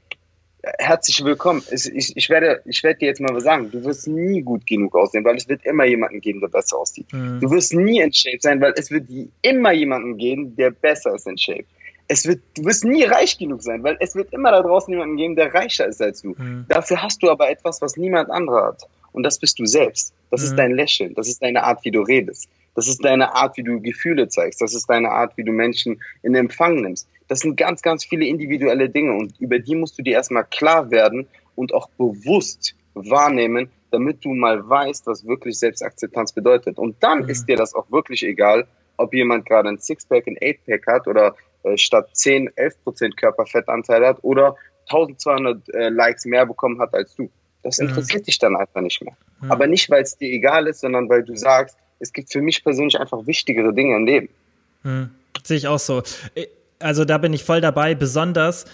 herzlich 0.78 1.24
willkommen. 1.24 1.62
Ich, 1.70 2.16
ich, 2.16 2.28
werde, 2.28 2.60
ich 2.64 2.82
werde 2.82 2.98
dir 2.98 3.06
jetzt 3.06 3.20
mal 3.20 3.34
was 3.34 3.44
sagen. 3.44 3.70
Du 3.70 3.82
wirst 3.84 4.08
nie 4.08 4.42
gut 4.42 4.66
genug 4.66 4.94
aussehen, 4.94 5.24
weil 5.24 5.36
es 5.36 5.48
wird 5.48 5.64
immer 5.64 5.84
jemanden 5.84 6.20
geben, 6.20 6.40
der 6.40 6.48
besser 6.48 6.78
aussieht. 6.78 7.12
Mhm. 7.12 7.40
Du 7.40 7.50
wirst 7.50 7.72
nie 7.74 8.00
in 8.00 8.12
Shape 8.12 8.38
sein, 8.40 8.60
weil 8.60 8.74
es 8.76 8.90
wird 8.90 9.08
immer 9.42 9.72
jemanden 9.72 10.16
geben, 10.16 10.56
der 10.56 10.70
besser 10.70 11.14
ist 11.14 11.26
in 11.26 11.38
Shape. 11.38 11.64
Es 12.08 12.26
wird, 12.26 12.40
du 12.56 12.64
wirst 12.64 12.84
nie 12.84 13.04
reich 13.04 13.36
genug 13.38 13.62
sein, 13.62 13.82
weil 13.82 13.96
es 14.00 14.14
wird 14.14 14.32
immer 14.32 14.52
da 14.52 14.62
draußen 14.62 14.92
jemanden 14.92 15.16
geben, 15.16 15.36
der 15.36 15.52
reicher 15.52 15.86
ist 15.86 16.00
als 16.00 16.22
du. 16.22 16.34
Mhm. 16.36 16.66
Dafür 16.68 17.02
hast 17.02 17.22
du 17.22 17.30
aber 17.30 17.50
etwas, 17.50 17.82
was 17.82 17.96
niemand 17.96 18.30
anderer 18.30 18.66
hat. 18.68 18.82
Und 19.12 19.22
das 19.22 19.38
bist 19.38 19.58
du 19.58 19.66
selbst. 19.66 20.12
Das 20.30 20.40
mhm. 20.40 20.46
ist 20.46 20.56
dein 20.56 20.72
Lächeln. 20.72 21.14
Das 21.14 21.28
ist 21.28 21.42
deine 21.42 21.62
Art, 21.62 21.84
wie 21.84 21.90
du 21.90 22.02
redest. 22.02 22.48
Das 22.76 22.86
ist 22.86 23.04
deine 23.04 23.34
Art, 23.34 23.56
wie 23.56 23.62
du 23.62 23.80
Gefühle 23.80 24.28
zeigst. 24.28 24.60
Das 24.60 24.74
ist 24.74 24.88
deine 24.88 25.10
Art, 25.10 25.36
wie 25.36 25.44
du 25.44 25.50
Menschen 25.50 26.00
in 26.22 26.34
Empfang 26.34 26.82
nimmst. 26.82 27.08
Das 27.26 27.40
sind 27.40 27.56
ganz, 27.56 27.82
ganz 27.82 28.04
viele 28.04 28.26
individuelle 28.26 28.88
Dinge 28.88 29.14
und 29.14 29.40
über 29.40 29.58
die 29.58 29.74
musst 29.74 29.98
du 29.98 30.02
dir 30.02 30.12
erstmal 30.12 30.44
klar 30.44 30.90
werden 30.90 31.26
und 31.56 31.74
auch 31.74 31.88
bewusst 31.90 32.76
wahrnehmen, 32.94 33.70
damit 33.90 34.24
du 34.24 34.34
mal 34.34 34.68
weißt, 34.68 35.06
was 35.06 35.26
wirklich 35.26 35.58
Selbstakzeptanz 35.58 36.32
bedeutet. 36.32 36.78
Und 36.78 37.02
dann 37.02 37.22
mhm. 37.22 37.28
ist 37.30 37.48
dir 37.48 37.56
das 37.56 37.74
auch 37.74 37.90
wirklich 37.90 38.22
egal, 38.22 38.66
ob 38.98 39.14
jemand 39.14 39.46
gerade 39.46 39.68
ein 39.68 39.78
Sixpack, 39.78 40.26
ein 40.26 40.36
Eightpack 40.40 40.86
hat 40.86 41.08
oder 41.08 41.34
äh, 41.62 41.76
statt 41.76 42.10
10, 42.12 42.50
11 42.56 42.84
Prozent 42.84 43.16
Körperfettanteil 43.16 44.06
hat 44.06 44.18
oder 44.22 44.56
1200 44.90 45.68
äh, 45.74 45.88
Likes 45.88 46.26
mehr 46.26 46.46
bekommen 46.46 46.80
hat 46.80 46.94
als 46.94 47.14
du. 47.14 47.30
Das 47.62 47.78
interessiert 47.78 48.22
mhm. 48.22 48.26
dich 48.26 48.38
dann 48.38 48.56
einfach 48.56 48.80
nicht 48.80 49.02
mehr. 49.02 49.16
Mhm. 49.40 49.50
Aber 49.50 49.66
nicht, 49.66 49.90
weil 49.90 50.02
es 50.02 50.16
dir 50.16 50.30
egal 50.30 50.66
ist, 50.66 50.80
sondern 50.80 51.08
weil 51.08 51.24
du 51.24 51.36
sagst, 51.36 51.76
es 51.98 52.12
gibt 52.12 52.32
für 52.32 52.40
mich 52.40 52.62
persönlich 52.62 52.98
einfach 52.98 53.26
wichtigere 53.26 53.72
Dinge 53.72 53.96
im 53.96 54.06
Leben. 54.06 54.28
Hm. 54.82 55.10
Sehe 55.42 55.56
ich 55.56 55.68
auch 55.68 55.78
so. 55.78 56.02
also 56.78 57.04
da 57.04 57.18
bin 57.18 57.32
ich 57.32 57.44
voll 57.44 57.60
dabei, 57.60 57.94
besonders 57.94 58.66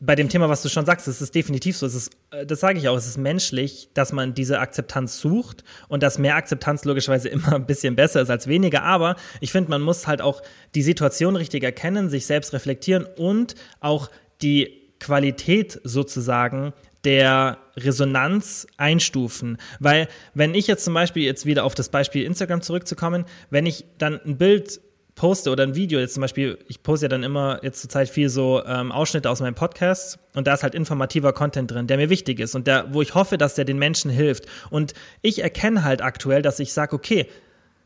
bei 0.00 0.14
dem 0.14 0.28
Thema, 0.28 0.48
was 0.48 0.62
du 0.62 0.68
schon 0.68 0.84
sagst, 0.84 1.08
es 1.08 1.22
ist 1.22 1.34
definitiv 1.34 1.76
so. 1.76 1.86
Es 1.86 1.94
ist, 1.94 2.16
äh, 2.30 2.44
das 2.44 2.60
sage 2.60 2.78
ich 2.78 2.88
auch, 2.88 2.96
es 2.96 3.06
ist 3.06 3.16
menschlich, 3.16 3.88
dass 3.94 4.12
man 4.12 4.34
diese 4.34 4.58
Akzeptanz 4.58 5.18
sucht 5.20 5.64
und 5.88 6.02
dass 6.02 6.18
mehr 6.18 6.36
Akzeptanz 6.36 6.84
logischerweise 6.84 7.28
immer 7.30 7.54
ein 7.54 7.66
bisschen 7.66 7.96
besser 7.96 8.20
ist 8.20 8.30
als 8.30 8.46
weniger. 8.46 8.82
Aber 8.82 9.16
ich 9.40 9.52
finde, 9.52 9.70
man 9.70 9.82
muss 9.82 10.06
halt 10.06 10.20
auch 10.20 10.42
die 10.74 10.82
Situation 10.82 11.36
richtig 11.36 11.62
erkennen, 11.62 12.10
sich 12.10 12.26
selbst 12.26 12.52
reflektieren 12.52 13.06
und 13.16 13.54
auch 13.80 14.10
die 14.42 14.82
Qualität 15.00 15.80
sozusagen 15.84 16.72
der 17.04 17.58
Resonanz 17.76 18.66
einstufen. 18.76 19.58
Weil 19.80 20.08
wenn 20.34 20.54
ich 20.54 20.66
jetzt 20.66 20.84
zum 20.84 20.94
Beispiel 20.94 21.24
jetzt 21.24 21.46
wieder 21.46 21.64
auf 21.64 21.74
das 21.74 21.88
Beispiel 21.88 22.24
Instagram 22.24 22.62
zurückzukommen, 22.62 23.24
wenn 23.50 23.66
ich 23.66 23.84
dann 23.98 24.20
ein 24.24 24.38
Bild 24.38 24.80
poste 25.14 25.50
oder 25.50 25.62
ein 25.62 25.74
Video, 25.74 26.00
jetzt 26.00 26.14
zum 26.14 26.22
Beispiel, 26.22 26.58
ich 26.68 26.82
poste 26.82 27.06
ja 27.06 27.08
dann 27.08 27.22
immer 27.22 27.60
jetzt 27.62 27.80
zur 27.80 27.90
Zeit 27.90 28.08
viel 28.08 28.28
so 28.28 28.64
ähm, 28.66 28.90
Ausschnitte 28.90 29.30
aus 29.30 29.40
meinem 29.40 29.54
Podcast 29.54 30.18
und 30.34 30.46
da 30.46 30.54
ist 30.54 30.62
halt 30.62 30.74
informativer 30.74 31.32
Content 31.32 31.70
drin, 31.70 31.86
der 31.86 31.96
mir 31.96 32.10
wichtig 32.10 32.40
ist 32.40 32.54
und 32.54 32.66
der, 32.66 32.92
wo 32.92 33.02
ich 33.02 33.14
hoffe, 33.14 33.38
dass 33.38 33.54
der 33.54 33.64
den 33.64 33.78
Menschen 33.78 34.10
hilft. 34.10 34.46
Und 34.70 34.94
ich 35.22 35.42
erkenne 35.42 35.84
halt 35.84 36.02
aktuell, 36.02 36.42
dass 36.42 36.58
ich 36.58 36.72
sage, 36.72 36.96
okay, 36.96 37.26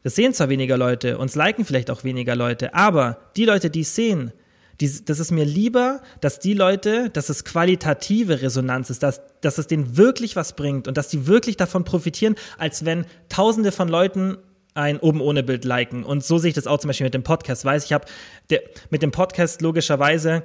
das 0.04 0.14
sehen 0.14 0.32
zwar 0.32 0.48
weniger 0.48 0.78
Leute, 0.78 1.18
uns 1.18 1.34
liken 1.34 1.64
vielleicht 1.64 1.90
auch 1.90 2.04
weniger 2.04 2.37
Leute, 2.37 2.72
aber 2.75 3.18
die 3.37 3.44
Leute, 3.44 3.68
die 3.68 3.80
es 3.80 3.94
sehen, 3.94 4.32
die, 4.80 5.04
das 5.04 5.18
ist 5.18 5.32
mir 5.32 5.44
lieber, 5.44 6.00
dass 6.20 6.38
die 6.38 6.54
Leute, 6.54 7.11
dass 7.11 7.28
es 7.28 7.44
qualitative 7.44 8.42
Resonanz 8.42 8.90
ist, 8.90 9.02
dass, 9.02 9.20
dass 9.40 9.58
es 9.58 9.66
denen 9.66 9.97
wirklich 9.97 10.37
was 10.37 10.54
bringt 10.54 10.87
und 10.87 10.97
dass 10.97 11.08
die 11.08 11.26
wirklich 11.26 11.56
davon 11.56 11.85
profitieren, 11.85 12.37
als 12.58 12.85
wenn 12.85 13.04
tausende 13.28 13.73
von 13.73 13.88
Leuten 13.88 14.38
ein 14.75 15.00
oben 15.00 15.20
ohne 15.20 15.42
Bild 15.42 15.64
liken. 15.64 16.04
Und 16.04 16.25
so 16.25 16.38
sehe 16.38 16.50
ich 16.50 16.54
das 16.54 16.68
auch 16.68 16.78
zum 16.78 16.88
Beispiel 16.88 17.06
mit 17.06 17.14
dem 17.14 17.25
Podcast. 17.25 17.64
Weiß 17.64 17.85
ich 17.85 17.92
habe 17.92 18.06
mit 18.90 19.02
dem 19.02 19.11
Podcast 19.11 19.61
logischerweise 19.61 20.44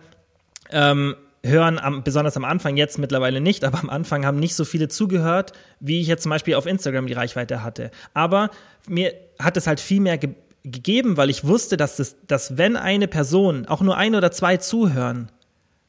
ähm, 0.72 1.16
hören 1.46 1.78
am, 1.78 2.04
besonders 2.04 2.38
am 2.38 2.46
Anfang 2.46 2.78
jetzt 2.78 2.98
mittlerweile 2.98 3.42
nicht, 3.42 3.64
aber 3.64 3.80
am 3.80 3.90
Anfang 3.90 4.26
haben 4.26 4.40
nicht 4.40 4.56
so 4.56 4.66
viele 4.66 4.88
zugehört, 4.88 5.52
wie 5.80 6.02
ich 6.02 6.08
jetzt 6.08 6.24
zum 6.24 6.30
Beispiel 6.30 6.56
auf 6.56 6.66
Instagram 6.66 7.06
die 7.06 7.14
Reichweite 7.14 7.64
hatte. 7.64 7.92
Aber 8.14 8.50
mir 8.88 9.14
hat 9.40 9.58
es 9.58 9.68
halt 9.68 9.80
viel 9.80 10.02
mehr 10.02 10.18
ge 10.18 10.32
gegeben, 10.64 11.18
weil 11.18 11.30
ich 11.30 11.44
wusste, 11.46 11.78
dass, 11.78 11.98
das, 11.98 12.16
dass 12.28 12.58
wenn 12.58 12.76
eine 12.76 13.08
Person, 13.08 13.68
auch 13.68 13.82
nur 13.82 13.98
ein 13.98 14.16
oder 14.16 14.32
zwei 14.32 14.58
zuhören, 14.58 15.32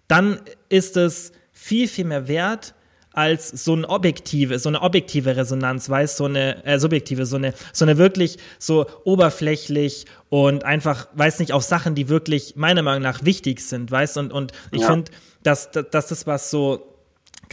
dann 0.09 0.40
ist 0.69 0.97
es 0.97 1.33
viel, 1.52 1.88
viel 1.88 2.04
mehr 2.04 2.28
wert, 2.28 2.75
als 3.12 3.49
so 3.49 3.75
ein 3.75 3.85
objektive, 3.85 4.59
so 4.59 4.69
eine 4.69 4.83
objektive 4.83 5.37
Resonanz, 5.37 5.88
weiß, 5.88 6.16
so 6.16 6.25
eine 6.25 6.64
äh, 6.64 6.81
subjektive, 6.81 7.26
so 7.26 7.37
eine, 7.37 7.54
so 7.73 7.85
eine 7.85 7.97
wirklich 7.97 8.38
so 8.59 8.87
oberflächlich 9.04 10.07
und 10.31 10.64
einfach, 10.64 11.07
weiß 11.14 11.38
nicht, 11.38 11.52
auf 11.52 11.62
Sachen, 11.62 11.95
die 11.95 12.09
wirklich 12.09 12.57
meiner 12.57 12.83
Meinung 12.83 13.02
nach 13.02 13.25
wichtig 13.25 13.61
sind, 13.61 13.90
weißt 13.90 14.19
und 14.19 14.33
und 14.33 14.52
ich 14.73 14.81
ja. 14.81 14.88
finde, 14.88 15.12
dass, 15.45 15.71
dass, 15.71 15.90
dass 15.90 16.07
das 16.09 16.26
was 16.26 16.50
so 16.50 16.94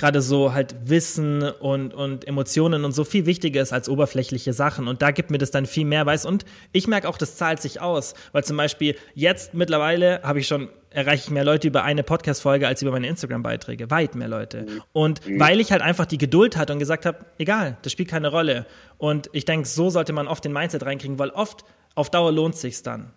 gerade 0.02 0.22
so 0.22 0.52
halt 0.52 0.76
Wissen 0.90 1.44
und, 1.44 1.94
und 1.94 2.28
Emotionen 2.28 2.86
und 2.86 2.92
so 2.92 3.04
viel 3.04 3.28
wichtiger 3.28 3.62
ist 3.62 3.72
als 3.72 3.88
oberflächliche 3.88 4.52
Sachen. 4.52 4.88
Und 4.88 5.04
da 5.04 5.12
gibt 5.12 5.30
mir 5.30 5.38
das 5.38 5.52
dann 5.52 5.68
viel 5.68 5.86
mehr 5.86 6.06
weiß. 6.06 6.26
Und 6.26 6.44
ich 6.72 6.88
merke 6.88 7.08
auch, 7.08 7.20
das 7.20 7.38
zahlt 7.38 7.62
sich 7.62 7.82
aus. 7.82 8.16
Weil 8.32 8.44
zum 8.44 8.58
Beispiel 8.58 8.96
jetzt 9.14 9.54
mittlerweile 9.54 10.22
habe 10.24 10.40
ich 10.40 10.48
schon, 10.48 10.70
erreiche 10.90 11.26
ich 11.26 11.30
mehr 11.30 11.46
Leute 11.46 11.68
über 11.68 11.84
eine 11.84 12.02
Podcast-Folge 12.02 12.68
als 12.68 12.82
über 12.82 12.90
meine 12.90 13.08
Instagram-Beiträge. 13.08 13.92
Weit 13.92 14.16
mehr 14.16 14.28
Leute. 14.28 14.66
Und 14.92 15.26
mhm. 15.28 15.40
weil 15.40 15.60
ich 15.60 15.72
halt 15.72 15.84
einfach 15.84 16.08
die 16.08 16.18
Geduld 16.18 16.58
hatte 16.58 16.74
und 16.74 16.80
gesagt 16.80 17.06
habe, 17.06 17.20
egal, 17.38 17.78
das 17.84 17.92
spielt 17.92 18.10
keine 18.10 18.30
Rolle. 18.30 18.66
Und 18.98 19.30
ich 19.34 19.46
denke, 19.46 19.68
so 19.68 19.92
sollte 19.92 20.14
man 20.14 20.28
oft 20.28 20.44
den 20.44 20.52
Mindset 20.52 20.84
reinkriegen, 20.84 21.20
weil 21.20 21.30
oft 21.30 21.64
auf 21.94 22.10
Dauer 22.10 22.32
lohnt 22.32 22.56
sich's 22.56 22.82
dann. 22.82 23.14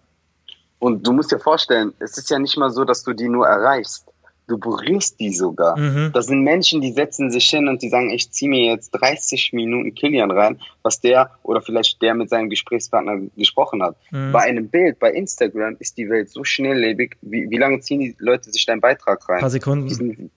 Und 0.81 1.07
du 1.07 1.13
musst 1.13 1.33
dir 1.33 1.39
vorstellen, 1.39 1.95
es 1.99 2.19
ist 2.19 2.29
ja 2.29 2.39
nicht 2.39 2.59
mal 2.59 2.69
so, 2.69 2.85
dass 2.85 3.03
du 3.05 3.15
die 3.15 3.31
nur 3.31 3.47
erreichst 3.47 4.14
du 4.47 4.59
berührst 4.59 5.19
die 5.21 5.33
sogar. 5.33 5.79
Mhm. 5.79 6.11
Das 6.13 6.27
sind 6.27 6.43
Menschen, 6.43 6.81
die 6.81 6.93
setzen 6.93 7.31
sich 7.31 7.49
hin 7.49 7.69
und 7.69 7.83
die 7.83 7.89
sagen, 7.89 8.11
ich 8.11 8.31
ziehe 8.31 8.51
mir 8.51 8.65
jetzt 8.65 8.91
30 8.91 9.53
Minuten 9.53 9.95
Kilian 9.95 10.31
rein, 10.31 10.61
was 10.83 11.01
der 11.01 11.31
oder 11.43 11.61
vielleicht 11.61 12.01
der 12.03 12.15
mit 12.15 12.29
seinem 12.29 12.51
Gesprächspartner 12.51 13.21
gesprochen 13.37 13.83
hat. 13.83 13.97
Mhm. 14.11 14.33
Bei 14.33 14.41
einem 14.41 14.69
Bild, 14.69 14.99
bei 14.99 15.13
Instagram 15.13 15.77
ist 15.79 15.97
die 15.97 16.09
Welt 16.09 16.31
so 16.31 16.45
schnelllebig. 16.45 17.17
Wie, 17.23 17.49
wie 17.49 17.59
lange 17.59 17.81
ziehen 17.81 18.01
die 18.01 18.15
Leute 18.19 18.51
sich 18.51 18.67
deinen 18.67 18.81
Beitrag 18.81 19.29
rein? 19.29 19.37
Ein 19.37 19.41
paar 19.41 19.51
Sekunden. 19.51 20.31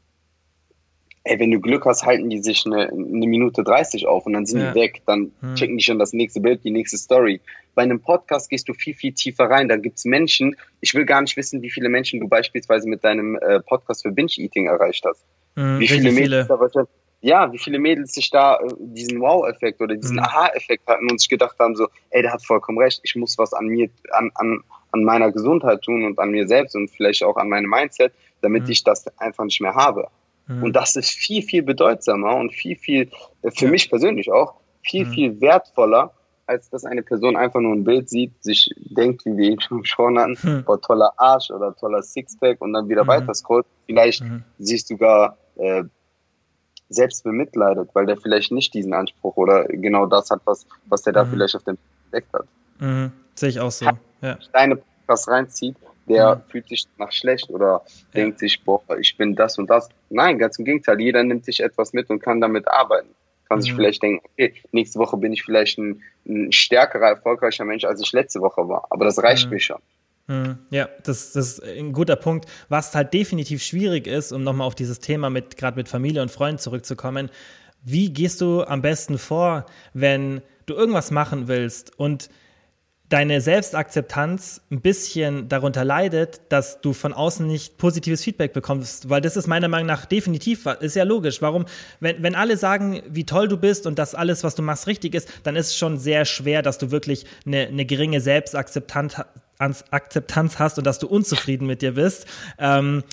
Ey, 1.27 1.37
wenn 1.39 1.51
du 1.51 1.59
Glück 1.59 1.85
hast, 1.85 2.05
halten 2.05 2.29
die 2.29 2.41
sich 2.41 2.65
eine, 2.65 2.87
eine 2.87 3.27
Minute 3.27 3.61
30 3.61 4.07
auf 4.07 4.25
und 4.25 4.31
dann 4.31 4.45
sind 4.45 4.61
ja. 4.61 4.71
die 4.71 4.79
weg. 4.79 5.01
Dann 5.05 5.33
mhm. 5.41 5.55
checken 5.55 5.77
die 5.77 5.83
schon 5.83 5.99
das 5.99 6.13
nächste 6.13 6.39
Bild, 6.39 6.63
die 6.63 6.71
nächste 6.71 6.97
Story. 6.97 7.41
Bei 7.75 7.83
einem 7.83 7.99
Podcast 7.99 8.49
gehst 8.49 8.69
du 8.69 8.73
viel, 8.73 8.93
viel 8.93 9.11
tiefer 9.11 9.49
rein. 9.49 9.67
Da 9.67 9.75
gibt's 9.75 10.05
Menschen, 10.05 10.55
ich 10.79 10.93
will 10.93 11.03
gar 11.03 11.21
nicht 11.21 11.35
wissen, 11.35 11.61
wie 11.61 11.69
viele 11.69 11.89
Menschen 11.89 12.21
du 12.21 12.29
beispielsweise 12.29 12.87
mit 12.87 13.03
deinem 13.03 13.35
äh, 13.35 13.59
Podcast 13.59 14.03
für 14.03 14.11
Binge-Eating 14.11 14.67
erreicht 14.67 15.03
hast. 15.05 15.25
Mhm, 15.55 15.79
wie 15.81 15.87
viele 15.89 16.13
Mädels 16.13 16.47
viele. 16.47 16.87
ja, 17.19 17.51
wie 17.51 17.57
viele 17.57 17.79
Mädels 17.79 18.13
sich 18.13 18.29
da 18.29 18.55
äh, 18.55 18.67
diesen 18.79 19.19
Wow-Effekt 19.19 19.81
oder 19.81 19.95
diesen 19.95 20.15
mhm. 20.15 20.23
Aha-Effekt 20.23 20.87
hatten 20.87 21.11
und 21.11 21.19
sich 21.19 21.27
gedacht 21.27 21.59
haben, 21.59 21.75
so, 21.75 21.89
ey, 22.11 22.21
der 22.21 22.31
hat 22.31 22.45
vollkommen 22.45 22.77
recht, 22.77 23.01
ich 23.03 23.17
muss 23.17 23.37
was 23.37 23.53
an 23.53 23.65
mir, 23.65 23.89
an, 24.11 24.31
an, 24.35 24.63
an 24.93 25.03
meiner 25.03 25.33
Gesundheit 25.33 25.81
tun 25.81 26.05
und 26.05 26.19
an 26.19 26.31
mir 26.31 26.47
selbst 26.47 26.73
und 26.73 26.89
vielleicht 26.89 27.21
auch 27.23 27.35
an 27.35 27.49
meinem 27.49 27.69
Mindset, 27.69 28.13
damit 28.39 28.63
mhm. 28.63 28.71
ich 28.71 28.85
das 28.85 29.05
einfach 29.17 29.43
nicht 29.43 29.59
mehr 29.59 29.75
habe. 29.75 30.07
Mhm. 30.47 30.63
Und 30.63 30.73
das 30.73 30.95
ist 30.95 31.11
viel, 31.11 31.41
viel 31.41 31.63
bedeutsamer 31.63 32.35
und 32.35 32.53
viel, 32.53 32.75
viel, 32.75 33.09
äh, 33.41 33.51
für 33.51 33.65
ja. 33.65 33.71
mich 33.71 33.89
persönlich 33.89 34.31
auch, 34.31 34.55
viel, 34.81 35.05
mhm. 35.05 35.11
viel 35.11 35.41
wertvoller, 35.41 36.13
als 36.45 36.69
dass 36.69 36.85
eine 36.85 37.03
Person 37.03 37.35
einfach 37.35 37.59
nur 37.59 37.73
ein 37.73 37.83
Bild 37.83 38.09
sieht, 38.09 38.31
sich 38.41 38.69
denkt, 38.77 39.25
wie 39.25 39.35
wir 39.37 39.51
eben 39.51 39.61
schon 39.83 40.17
hatten, 40.17 40.37
hm. 40.37 40.63
boah, 40.63 40.81
toller 40.81 41.11
Arsch 41.17 41.51
oder 41.51 41.75
toller 41.75 42.01
Sixpack 42.01 42.61
und 42.61 42.71
dann 42.71 42.87
wieder 42.87 43.03
mhm. 43.03 43.09
weiter 43.09 43.33
scrollt. 43.33 43.65
Vielleicht 43.85 44.23
mhm. 44.23 44.45
sich 44.57 44.85
sogar 44.85 45.37
äh, 45.57 45.83
selbst 46.87 47.25
bemitleidet, 47.25 47.89
weil 47.93 48.05
der 48.05 48.15
vielleicht 48.15 48.53
nicht 48.53 48.73
diesen 48.73 48.93
Anspruch 48.93 49.35
oder 49.35 49.65
genau 49.65 50.05
das 50.05 50.29
hat, 50.29 50.39
was, 50.45 50.65
was 50.85 51.01
der 51.01 51.11
da 51.11 51.25
mhm. 51.25 51.31
vielleicht 51.31 51.55
auf 51.57 51.63
dem 51.63 51.77
entdeckt 52.05 52.33
hat. 52.33 52.47
Mhm. 52.79 53.11
Sehe 53.35 53.49
ich 53.49 53.59
auch 53.59 53.71
so. 53.71 53.85
Ja. 54.21 54.37
Deine 54.53 54.81
was 55.05 55.27
reinzieht, 55.27 55.75
der 56.07 56.35
mhm. 56.35 56.41
fühlt 56.49 56.67
sich 56.67 56.85
nach 56.97 57.11
schlecht 57.11 57.49
oder 57.49 57.81
ja. 57.85 57.91
denkt 58.15 58.39
sich, 58.39 58.63
boah, 58.63 58.81
ich 58.99 59.15
bin 59.17 59.35
das 59.35 59.57
und 59.57 59.69
das. 59.69 59.89
Nein, 60.09 60.37
ganz 60.37 60.57
im 60.59 60.65
Gegenteil. 60.65 60.99
Jeder 61.01 61.23
nimmt 61.23 61.45
sich 61.45 61.59
etwas 61.61 61.93
mit 61.93 62.09
und 62.09 62.19
kann 62.19 62.41
damit 62.41 62.67
arbeiten. 62.67 63.09
Kann 63.47 63.59
mhm. 63.59 63.61
sich 63.61 63.73
vielleicht 63.73 64.03
denken, 64.03 64.25
okay, 64.25 64.53
nächste 64.71 64.99
Woche 64.99 65.17
bin 65.17 65.33
ich 65.33 65.43
vielleicht 65.43 65.77
ein, 65.77 66.01
ein, 66.27 66.51
stärkerer, 66.51 67.09
erfolgreicher 67.09 67.65
Mensch, 67.65 67.83
als 67.85 68.01
ich 68.01 68.11
letzte 68.11 68.41
Woche 68.41 68.67
war. 68.67 68.87
Aber 68.89 69.05
das 69.05 69.21
reicht 69.21 69.45
mhm. 69.45 69.53
mir 69.53 69.59
schon. 69.59 69.81
Mhm. 70.27 70.57
Ja, 70.69 70.89
das, 71.03 71.33
das 71.33 71.59
ist 71.59 71.63
ein 71.63 71.93
guter 71.93 72.15
Punkt. 72.15 72.45
Was 72.69 72.93
halt 72.95 73.13
definitiv 73.13 73.63
schwierig 73.63 74.07
ist, 74.07 74.31
um 74.31 74.43
nochmal 74.43 74.67
auf 74.67 74.75
dieses 74.75 74.99
Thema 74.99 75.29
mit, 75.29 75.57
gerade 75.57 75.77
mit 75.77 75.87
Familie 75.87 76.21
und 76.21 76.31
Freunden 76.31 76.59
zurückzukommen, 76.59 77.29
wie 77.83 78.11
gehst 78.11 78.41
du 78.41 78.63
am 78.63 78.81
besten 78.81 79.17
vor, 79.17 79.65
wenn 79.93 80.41
du 80.65 80.73
irgendwas 80.73 81.11
machen 81.11 81.47
willst 81.47 81.97
und 81.97 82.29
deine 83.09 83.39
Selbstakzeptanz 83.39 84.61
ein 84.69 84.81
bisschen 84.81 85.47
darunter 85.47 85.85
leidet, 85.85 86.41
dass 86.49 86.81
du 86.81 86.91
von 86.91 87.13
außen 87.13 87.47
nicht 87.47 87.77
positives 87.77 88.23
Feedback 88.23 88.51
bekommst, 88.51 89.09
weil 89.09 89.21
das 89.21 89.37
ist 89.37 89.47
meiner 89.47 89.69
Meinung 89.69 89.87
nach 89.87 90.05
definitiv, 90.05 90.65
ist 90.81 90.95
ja 90.95 91.03
logisch. 91.03 91.41
Warum, 91.41 91.65
wenn, 92.01 92.21
wenn 92.21 92.35
alle 92.35 92.57
sagen, 92.57 93.01
wie 93.07 93.25
toll 93.25 93.47
du 93.47 93.57
bist 93.57 93.87
und 93.87 93.97
dass 93.97 94.13
alles, 94.13 94.43
was 94.43 94.55
du 94.55 94.61
machst, 94.61 94.87
richtig 94.87 95.15
ist, 95.15 95.29
dann 95.43 95.55
ist 95.55 95.67
es 95.67 95.77
schon 95.77 95.97
sehr 95.97 96.25
schwer, 96.25 96.61
dass 96.61 96.77
du 96.77 96.91
wirklich 96.91 97.25
eine, 97.45 97.67
eine 97.67 97.85
geringe 97.85 98.19
Selbstakzeptanz 98.19 99.15
Akzeptanz 99.59 100.59
hast 100.59 100.77
und 100.77 100.85
dass 100.85 100.99
du 100.99 101.07
unzufrieden 101.07 101.65
mit 101.65 101.81
dir 101.81 101.93
bist. 101.93 102.27
Ähm, 102.59 103.03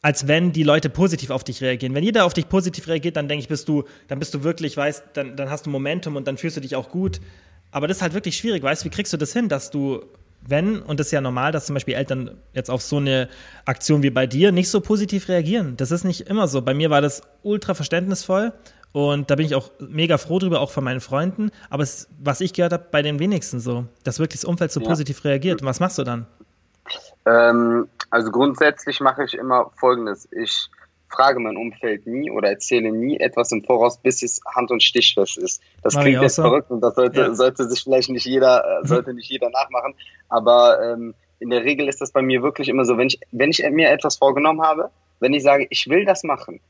als 0.00 0.28
wenn 0.28 0.52
die 0.52 0.62
Leute 0.64 0.90
positiv 0.90 1.30
auf 1.30 1.44
dich 1.44 1.62
reagieren. 1.62 1.94
Wenn 1.94 2.04
jeder 2.04 2.26
auf 2.26 2.34
dich 2.34 2.48
positiv 2.50 2.88
reagiert, 2.88 3.16
dann 3.16 3.26
denke 3.26 3.40
ich, 3.40 3.48
bist 3.48 3.68
du, 3.68 3.84
dann 4.06 4.18
bist 4.18 4.34
du 4.34 4.44
wirklich, 4.44 4.76
weißt, 4.76 5.02
dann, 5.14 5.34
dann 5.34 5.48
hast 5.48 5.64
du 5.64 5.70
Momentum 5.70 6.16
und 6.16 6.28
dann 6.28 6.36
fühlst 6.36 6.58
du 6.58 6.60
dich 6.60 6.76
auch 6.76 6.90
gut. 6.90 7.20
Aber 7.74 7.88
das 7.88 7.96
ist 7.96 8.02
halt 8.04 8.14
wirklich 8.14 8.36
schwierig, 8.36 8.62
weißt 8.62 8.82
du, 8.82 8.86
wie 8.86 8.90
kriegst 8.90 9.12
du 9.12 9.16
das 9.16 9.32
hin, 9.32 9.48
dass 9.48 9.68
du, 9.68 10.04
wenn, 10.46 10.80
und 10.80 11.00
das 11.00 11.08
ist 11.08 11.10
ja 11.10 11.20
normal, 11.20 11.50
dass 11.50 11.66
zum 11.66 11.74
Beispiel 11.74 11.94
Eltern 11.94 12.38
jetzt 12.52 12.70
auf 12.70 12.82
so 12.82 12.98
eine 12.98 13.28
Aktion 13.64 14.04
wie 14.04 14.10
bei 14.10 14.28
dir 14.28 14.52
nicht 14.52 14.70
so 14.70 14.80
positiv 14.80 15.28
reagieren. 15.28 15.76
Das 15.76 15.90
ist 15.90 16.04
nicht 16.04 16.28
immer 16.28 16.46
so. 16.46 16.62
Bei 16.62 16.72
mir 16.72 16.90
war 16.90 17.00
das 17.00 17.22
ultra 17.42 17.74
verständnisvoll 17.74 18.52
und 18.92 19.28
da 19.28 19.34
bin 19.34 19.44
ich 19.44 19.56
auch 19.56 19.72
mega 19.80 20.18
froh 20.18 20.38
drüber, 20.38 20.60
auch 20.60 20.70
von 20.70 20.84
meinen 20.84 21.00
Freunden. 21.00 21.50
Aber 21.68 21.82
es, 21.82 22.08
was 22.22 22.40
ich 22.40 22.52
gehört 22.52 22.72
habe, 22.72 22.86
bei 22.92 23.02
den 23.02 23.18
wenigsten 23.18 23.58
so, 23.58 23.86
dass 24.04 24.20
wirklich 24.20 24.40
das 24.40 24.44
Umfeld 24.44 24.70
so 24.70 24.78
ja. 24.78 24.86
positiv 24.86 25.24
reagiert. 25.24 25.60
Und 25.60 25.66
was 25.66 25.80
machst 25.80 25.98
du 25.98 26.04
dann? 26.04 26.26
Ähm, 27.26 27.88
also 28.08 28.30
grundsätzlich 28.30 29.00
mache 29.00 29.24
ich 29.24 29.34
immer 29.34 29.72
Folgendes. 29.74 30.28
Ich 30.30 30.70
frage 31.14 31.40
mein 31.40 31.56
Umfeld 31.56 32.06
nie 32.06 32.30
oder 32.30 32.48
erzähle 32.48 32.92
nie 32.92 33.18
etwas 33.18 33.52
im 33.52 33.62
Voraus, 33.62 33.98
bis 33.98 34.22
es 34.22 34.40
hand- 34.54 34.70
und 34.70 34.82
stichfest 34.82 35.38
ist. 35.38 35.62
Das 35.82 35.96
klingt 35.96 36.20
jetzt 36.20 36.36
so. 36.36 36.42
verrückt 36.42 36.70
und 36.70 36.80
das 36.80 36.94
sollte, 36.94 37.20
ja. 37.20 37.34
sollte 37.34 37.68
sich 37.68 37.82
vielleicht 37.82 38.10
nicht 38.10 38.26
jeder, 38.26 38.80
äh, 38.82 38.86
sollte 38.86 39.14
nicht 39.14 39.30
jeder 39.30 39.50
nachmachen. 39.50 39.94
Aber 40.28 40.78
ähm, 40.82 41.14
in 41.38 41.50
der 41.50 41.64
Regel 41.64 41.88
ist 41.88 42.00
das 42.00 42.12
bei 42.12 42.22
mir 42.22 42.42
wirklich 42.42 42.68
immer 42.68 42.84
so, 42.84 42.96
wenn 42.98 43.08
ich, 43.08 43.20
wenn 43.32 43.50
ich 43.50 43.62
mir 43.70 43.90
etwas 43.90 44.16
vorgenommen 44.16 44.62
habe, 44.62 44.90
wenn 45.20 45.32
ich 45.32 45.42
sage, 45.42 45.66
ich 45.70 45.88
will 45.88 46.04
das 46.04 46.24
machen, 46.24 46.60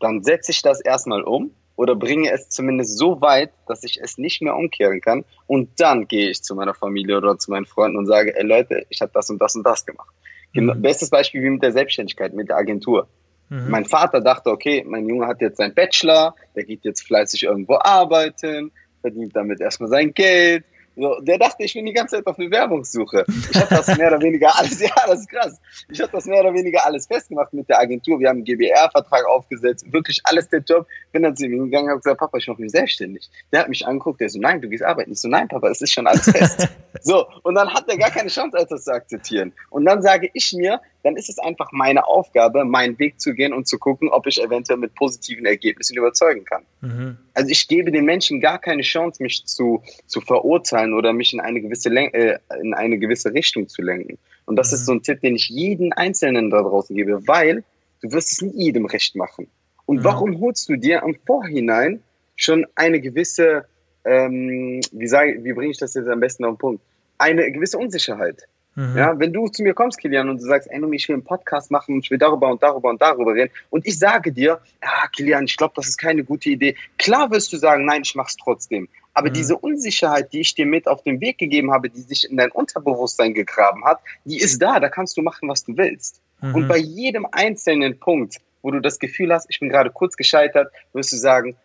dann 0.00 0.22
setze 0.22 0.52
ich 0.52 0.62
das 0.62 0.80
erstmal 0.80 1.22
um 1.22 1.50
oder 1.76 1.94
bringe 1.94 2.30
es 2.30 2.48
zumindest 2.48 2.98
so 2.98 3.20
weit, 3.20 3.50
dass 3.66 3.84
ich 3.84 4.00
es 4.02 4.18
nicht 4.18 4.42
mehr 4.42 4.56
umkehren 4.56 5.00
kann. 5.00 5.24
Und 5.46 5.80
dann 5.80 6.08
gehe 6.08 6.30
ich 6.30 6.42
zu 6.42 6.54
meiner 6.54 6.74
Familie 6.74 7.16
oder 7.16 7.38
zu 7.38 7.50
meinen 7.50 7.66
Freunden 7.66 7.96
und 7.96 8.06
sage, 8.06 8.36
ey 8.36 8.44
Leute, 8.44 8.86
ich 8.88 9.00
habe 9.00 9.12
das 9.14 9.30
und 9.30 9.40
das 9.40 9.54
und 9.54 9.64
das 9.64 9.86
gemacht. 9.86 10.12
Mhm. 10.54 10.80
Bestes 10.82 11.10
Beispiel 11.10 11.42
wie 11.42 11.50
mit 11.50 11.62
der 11.62 11.72
Selbstständigkeit, 11.72 12.34
mit 12.34 12.48
der 12.48 12.56
Agentur. 12.56 13.06
Mhm. 13.48 13.70
Mein 13.70 13.84
Vater 13.84 14.20
dachte, 14.20 14.50
okay, 14.50 14.84
mein 14.86 15.08
Junge 15.08 15.26
hat 15.26 15.40
jetzt 15.40 15.58
seinen 15.58 15.74
Bachelor, 15.74 16.34
der 16.54 16.64
geht 16.64 16.84
jetzt 16.84 17.02
fleißig 17.02 17.44
irgendwo 17.44 17.78
arbeiten, 17.80 18.72
verdient 19.00 19.34
damit 19.34 19.60
erstmal 19.60 19.88
sein 19.88 20.12
Geld, 20.12 20.64
so, 21.00 21.20
der 21.20 21.38
dachte, 21.38 21.62
ich 21.62 21.74
bin 21.74 21.86
die 21.86 21.92
ganze 21.92 22.16
Zeit 22.16 22.26
auf 22.26 22.36
eine 22.40 22.50
Werbungssuche. 22.50 23.24
Ich 23.28 23.56
habe 23.56 23.68
das 23.68 23.96
mehr 23.96 24.08
oder 24.08 24.20
weniger 24.20 24.50
alles, 24.58 24.80
ja, 24.82 24.90
das 25.06 25.20
ist 25.20 25.28
krass. 25.28 25.60
Ich 25.88 26.00
habe 26.00 26.10
das 26.10 26.26
mehr 26.26 26.40
oder 26.40 26.52
weniger 26.52 26.84
alles 26.84 27.06
festgemacht 27.06 27.52
mit 27.52 27.68
der 27.68 27.78
Agentur. 27.78 28.18
Wir 28.18 28.28
haben 28.28 28.38
einen 28.38 28.44
GBR-Vertrag 28.44 29.24
aufgesetzt, 29.26 29.86
wirklich 29.92 30.20
alles 30.24 30.48
der 30.48 30.58
Job. 30.60 30.88
Bin 31.12 31.22
dann 31.22 31.36
zu 31.36 31.46
ihm 31.46 31.66
gegangen 31.66 31.84
und 31.84 31.90
habe 31.90 32.00
gesagt, 32.00 32.18
Papa, 32.18 32.38
ich 32.38 32.48
mache 32.48 32.60
mich 32.60 32.72
selbstständig. 32.72 33.30
Der 33.52 33.60
hat 33.60 33.68
mich 33.68 33.86
angeguckt, 33.86 34.20
der 34.20 34.28
so, 34.28 34.40
nein, 34.40 34.60
du 34.60 34.68
gehst 34.68 34.82
arbeiten. 34.82 35.12
Ich 35.12 35.20
so, 35.20 35.28
nein, 35.28 35.46
Papa, 35.46 35.68
es 35.68 35.80
ist 35.80 35.92
schon 35.92 36.08
alles 36.08 36.28
fest. 36.28 36.68
so, 37.02 37.26
und 37.44 37.54
dann 37.54 37.72
hat 37.72 37.88
er 37.88 37.96
gar 37.96 38.10
keine 38.10 38.28
Chance, 38.28 38.58
etwas 38.58 38.82
zu 38.82 38.92
akzeptieren. 38.92 39.52
Und 39.70 39.84
dann 39.84 40.02
sage 40.02 40.28
ich 40.34 40.52
mir, 40.52 40.80
dann 41.08 41.16
ist 41.16 41.30
es 41.30 41.38
einfach 41.38 41.72
meine 41.72 42.06
Aufgabe, 42.06 42.66
meinen 42.66 42.98
Weg 42.98 43.18
zu 43.18 43.32
gehen 43.32 43.54
und 43.54 43.66
zu 43.66 43.78
gucken, 43.78 44.10
ob 44.10 44.26
ich 44.26 44.42
eventuell 44.42 44.78
mit 44.78 44.94
positiven 44.94 45.46
Ergebnissen 45.46 45.96
überzeugen 45.96 46.44
kann. 46.44 46.64
Mhm. 46.82 47.16
Also 47.32 47.50
ich 47.50 47.66
gebe 47.66 47.90
den 47.90 48.04
Menschen 48.04 48.40
gar 48.42 48.58
keine 48.58 48.82
Chance, 48.82 49.22
mich 49.22 49.46
zu, 49.46 49.82
zu 50.06 50.20
verurteilen 50.20 50.92
oder 50.92 51.14
mich 51.14 51.32
in 51.32 51.40
eine 51.40 51.62
gewisse 51.62 51.88
Len 51.88 52.12
äh, 52.12 52.38
in 52.60 52.74
eine 52.74 52.98
gewisse 52.98 53.32
Richtung 53.32 53.68
zu 53.68 53.80
lenken. 53.80 54.18
Und 54.44 54.56
das 54.56 54.70
mhm. 54.70 54.74
ist 54.74 54.84
so 54.84 54.92
ein 54.92 55.02
Tipp, 55.02 55.22
den 55.22 55.34
ich 55.34 55.48
jeden 55.48 55.94
Einzelnen 55.94 56.50
da 56.50 56.60
draußen 56.60 56.94
gebe, 56.94 57.26
weil 57.26 57.64
du 58.02 58.12
wirst 58.12 58.32
es 58.32 58.42
nie 58.42 58.64
jedem 58.64 58.84
recht 58.84 59.16
machen. 59.16 59.48
Und 59.86 60.00
mhm. 60.00 60.04
warum 60.04 60.40
holst 60.40 60.68
du 60.68 60.76
dir 60.76 61.02
im 61.02 61.16
Vorhinein 61.26 62.02
schon 62.36 62.66
eine 62.74 63.00
gewisse, 63.00 63.64
ähm, 64.04 64.82
wie 64.92 65.06
sage, 65.06 65.42
wie 65.42 65.54
bringe 65.54 65.70
ich 65.70 65.78
das 65.78 65.94
jetzt 65.94 66.08
am 66.08 66.20
besten 66.20 66.44
auf 66.44 66.56
den 66.56 66.58
Punkt? 66.58 66.82
Eine 67.16 67.50
gewisse 67.50 67.78
Unsicherheit. 67.78 68.46
Mhm. 68.78 68.96
Ja, 68.96 69.18
wenn 69.18 69.32
du 69.32 69.48
zu 69.48 69.64
mir 69.64 69.74
kommst, 69.74 69.98
Kilian, 69.98 70.28
und 70.28 70.40
du 70.40 70.46
sagst, 70.46 70.70
ey, 70.70 70.94
ich 70.94 71.08
will 71.08 71.14
einen 71.14 71.24
Podcast 71.24 71.72
machen 71.72 71.96
und 71.96 72.04
ich 72.04 72.12
will 72.12 72.18
darüber 72.18 72.48
und 72.48 72.62
darüber 72.62 72.90
und 72.90 73.02
darüber 73.02 73.34
reden, 73.34 73.50
und 73.70 73.84
ich 73.84 73.98
sage 73.98 74.30
dir, 74.30 74.60
ja, 74.80 75.08
Kilian, 75.08 75.46
ich 75.46 75.56
glaube, 75.56 75.72
das 75.74 75.88
ist 75.88 75.98
keine 75.98 76.22
gute 76.22 76.50
Idee. 76.50 76.76
Klar 76.96 77.28
wirst 77.32 77.52
du 77.52 77.56
sagen, 77.56 77.84
nein, 77.84 78.02
ich 78.04 78.14
mach's 78.14 78.36
trotzdem. 78.36 78.88
Aber 79.14 79.30
mhm. 79.30 79.32
diese 79.32 79.58
Unsicherheit, 79.58 80.32
die 80.32 80.42
ich 80.42 80.54
dir 80.54 80.64
mit 80.64 80.86
auf 80.86 81.02
den 81.02 81.20
Weg 81.20 81.38
gegeben 81.38 81.72
habe, 81.72 81.90
die 81.90 82.02
sich 82.02 82.30
in 82.30 82.36
dein 82.36 82.52
Unterbewusstsein 82.52 83.34
gegraben 83.34 83.84
hat, 83.84 83.98
die 84.24 84.38
ist 84.38 84.62
da. 84.62 84.78
Da 84.78 84.88
kannst 84.88 85.16
du 85.16 85.22
machen, 85.22 85.48
was 85.48 85.64
du 85.64 85.76
willst. 85.76 86.20
Mhm. 86.40 86.54
Und 86.54 86.68
bei 86.68 86.78
jedem 86.78 87.26
einzelnen 87.32 87.98
Punkt, 87.98 88.36
wo 88.62 88.70
du 88.70 88.78
das 88.78 89.00
Gefühl 89.00 89.34
hast, 89.34 89.46
ich 89.50 89.58
bin 89.58 89.70
gerade 89.70 89.90
kurz 89.90 90.16
gescheitert, 90.16 90.72
wirst 90.92 91.10
du 91.10 91.16
sagen, 91.16 91.56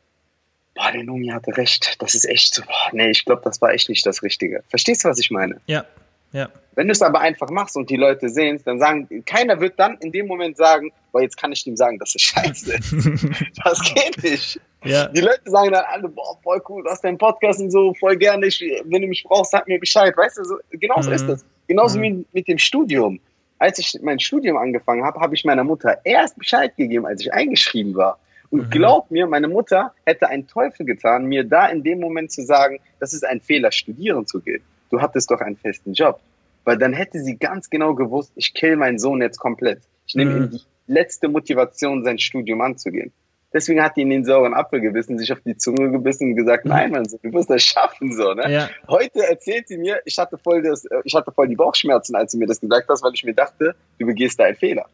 boah, 0.73 0.91
der 0.91 1.03
Nomi 1.03 1.27
hatte 1.27 1.55
recht. 1.57 2.01
Das 2.01 2.15
ist 2.15 2.27
echt 2.27 2.55
so, 2.55 2.63
boah, 2.63 2.89
nee, 2.91 3.11
ich 3.11 3.23
glaube, 3.23 3.43
das 3.45 3.61
war 3.61 3.71
echt 3.71 3.87
nicht 3.87 4.03
das 4.03 4.23
Richtige. 4.23 4.63
Verstehst 4.69 5.05
du, 5.05 5.09
was 5.09 5.19
ich 5.19 5.29
meine? 5.29 5.61
Ja, 5.67 5.85
ja. 6.33 6.49
Wenn 6.75 6.87
du 6.87 6.91
es 6.91 7.01
aber 7.03 7.19
einfach 7.19 7.49
machst 7.51 7.77
und 7.77 7.89
die 7.91 7.95
Leute 7.95 8.29
sehen 8.29 8.55
es, 8.55 8.63
dann 8.63 8.79
sagen, 8.79 9.23
keiner 9.25 9.59
wird 9.61 9.79
dann 9.79 9.97
in 9.99 10.11
dem 10.11 10.25
Moment 10.25 10.57
sagen, 10.57 10.91
boah, 11.11 11.21
jetzt 11.21 11.37
kann 11.37 11.51
ich 11.51 11.65
ihm 11.67 11.77
sagen, 11.77 11.99
das 11.99 12.15
ist 12.15 12.23
scheiße. 12.23 12.71
das 13.63 13.93
geht 13.93 14.23
nicht. 14.23 14.59
Ja. 14.83 15.05
Die 15.07 15.21
Leute 15.21 15.41
sagen 15.45 15.71
dann 15.71 15.85
alle, 15.85 16.09
boah, 16.09 16.35
voll 16.41 16.61
cool, 16.67 16.83
du 16.83 16.89
hast 16.89 17.03
deinen 17.03 17.19
Podcast 17.19 17.61
und 17.61 17.69
so, 17.69 17.93
voll 17.93 18.17
gerne, 18.17 18.47
ich, 18.47 18.59
wenn 18.85 19.03
du 19.03 19.07
mich 19.07 19.23
brauchst, 19.23 19.51
sag 19.51 19.67
mir 19.67 19.79
Bescheid. 19.79 20.17
Weißt 20.17 20.39
du, 20.39 20.43
so, 20.43 20.55
genau 20.71 20.99
so 21.01 21.09
mhm. 21.09 21.15
ist 21.15 21.27
das. 21.27 21.45
Genauso 21.67 21.99
mhm. 21.99 22.03
wie 22.03 22.25
mit 22.33 22.47
dem 22.47 22.57
Studium. 22.57 23.19
Als 23.59 23.77
ich 23.77 23.97
mein 24.01 24.19
Studium 24.19 24.57
angefangen 24.57 25.05
habe, 25.05 25.19
habe 25.19 25.35
ich 25.35 25.45
meiner 25.45 25.63
Mutter 25.63 25.99
erst 26.03 26.37
Bescheid 26.39 26.75
gegeben, 26.75 27.05
als 27.05 27.21
ich 27.21 27.31
eingeschrieben 27.31 27.95
war. 27.95 28.17
Und 28.49 28.63
mhm. 28.63 28.69
glaub 28.71 29.11
mir, 29.11 29.27
meine 29.27 29.47
Mutter 29.47 29.93
hätte 30.05 30.27
einen 30.27 30.47
Teufel 30.47 30.87
getan, 30.87 31.25
mir 31.27 31.43
da 31.43 31.67
in 31.67 31.83
dem 31.83 31.99
Moment 31.99 32.31
zu 32.31 32.41
sagen, 32.41 32.79
das 32.99 33.13
ist 33.13 33.23
ein 33.23 33.39
Fehler, 33.39 33.71
studieren 33.71 34.25
zu 34.25 34.41
gehen 34.41 34.63
du 34.93 35.01
hattest 35.01 35.31
doch 35.31 35.41
einen 35.41 35.57
festen 35.57 35.93
Job. 35.93 36.19
Weil 36.63 36.77
dann 36.77 36.93
hätte 36.93 37.19
sie 37.19 37.37
ganz 37.37 37.69
genau 37.69 37.93
gewusst, 37.95 38.31
ich 38.35 38.53
kill 38.53 38.77
meinen 38.77 38.99
Sohn 38.99 39.21
jetzt 39.21 39.39
komplett. 39.39 39.81
Ich 40.05 40.15
nehme 40.15 40.31
mhm. 40.31 40.43
ihm 40.43 40.49
die 40.51 40.61
letzte 40.87 41.27
Motivation, 41.27 42.03
sein 42.03 42.19
Studium 42.19 42.61
anzugehen. 42.61 43.11
Deswegen 43.51 43.83
hat 43.83 43.97
die 43.97 44.01
in 44.01 44.09
den 44.09 44.25
sauren 44.25 44.53
Apfel 44.53 44.81
gebissen, 44.81 45.19
sich 45.19 45.31
auf 45.31 45.39
die 45.45 45.55
Zunge 45.55 45.91
gebissen 45.91 46.29
und 46.29 46.35
gesagt, 46.35 46.65
nein, 46.65 46.91
Mann, 46.91 47.03
du 47.03 47.29
musst 47.29 47.51
das 47.51 47.61
schaffen, 47.61 48.11
so, 48.11 48.33
ne? 48.33 48.51
Ja. 48.51 48.69
Heute 48.87 49.27
erzählt 49.27 49.67
sie 49.67 49.77
mir, 49.77 50.01
ich 50.05 50.17
hatte 50.17 50.39
voll 50.39 50.63
das, 50.63 50.85
ich 51.03 51.13
hatte 51.13 51.31
voll 51.31 51.47
die 51.47 51.55
Bauchschmerzen, 51.55 52.15
als 52.15 52.31
sie 52.31 52.39
mir 52.39 52.47
das 52.47 52.59
gesagt 52.59 52.89
hat, 52.89 53.03
weil 53.03 53.11
ich 53.13 53.23
mir 53.23 53.35
dachte, 53.35 53.75
du 53.99 54.05
begehst 54.07 54.39
da 54.39 54.45
einen 54.45 54.55
Fehler. 54.55 54.87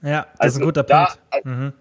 Ja, 0.00 0.26
das 0.32 0.40
also 0.40 0.56
ist 0.56 0.62
ein 0.62 0.66
guter 0.66 0.82
da, 0.84 1.16
Punkt. 1.30 1.44
Mhm. 1.44 1.72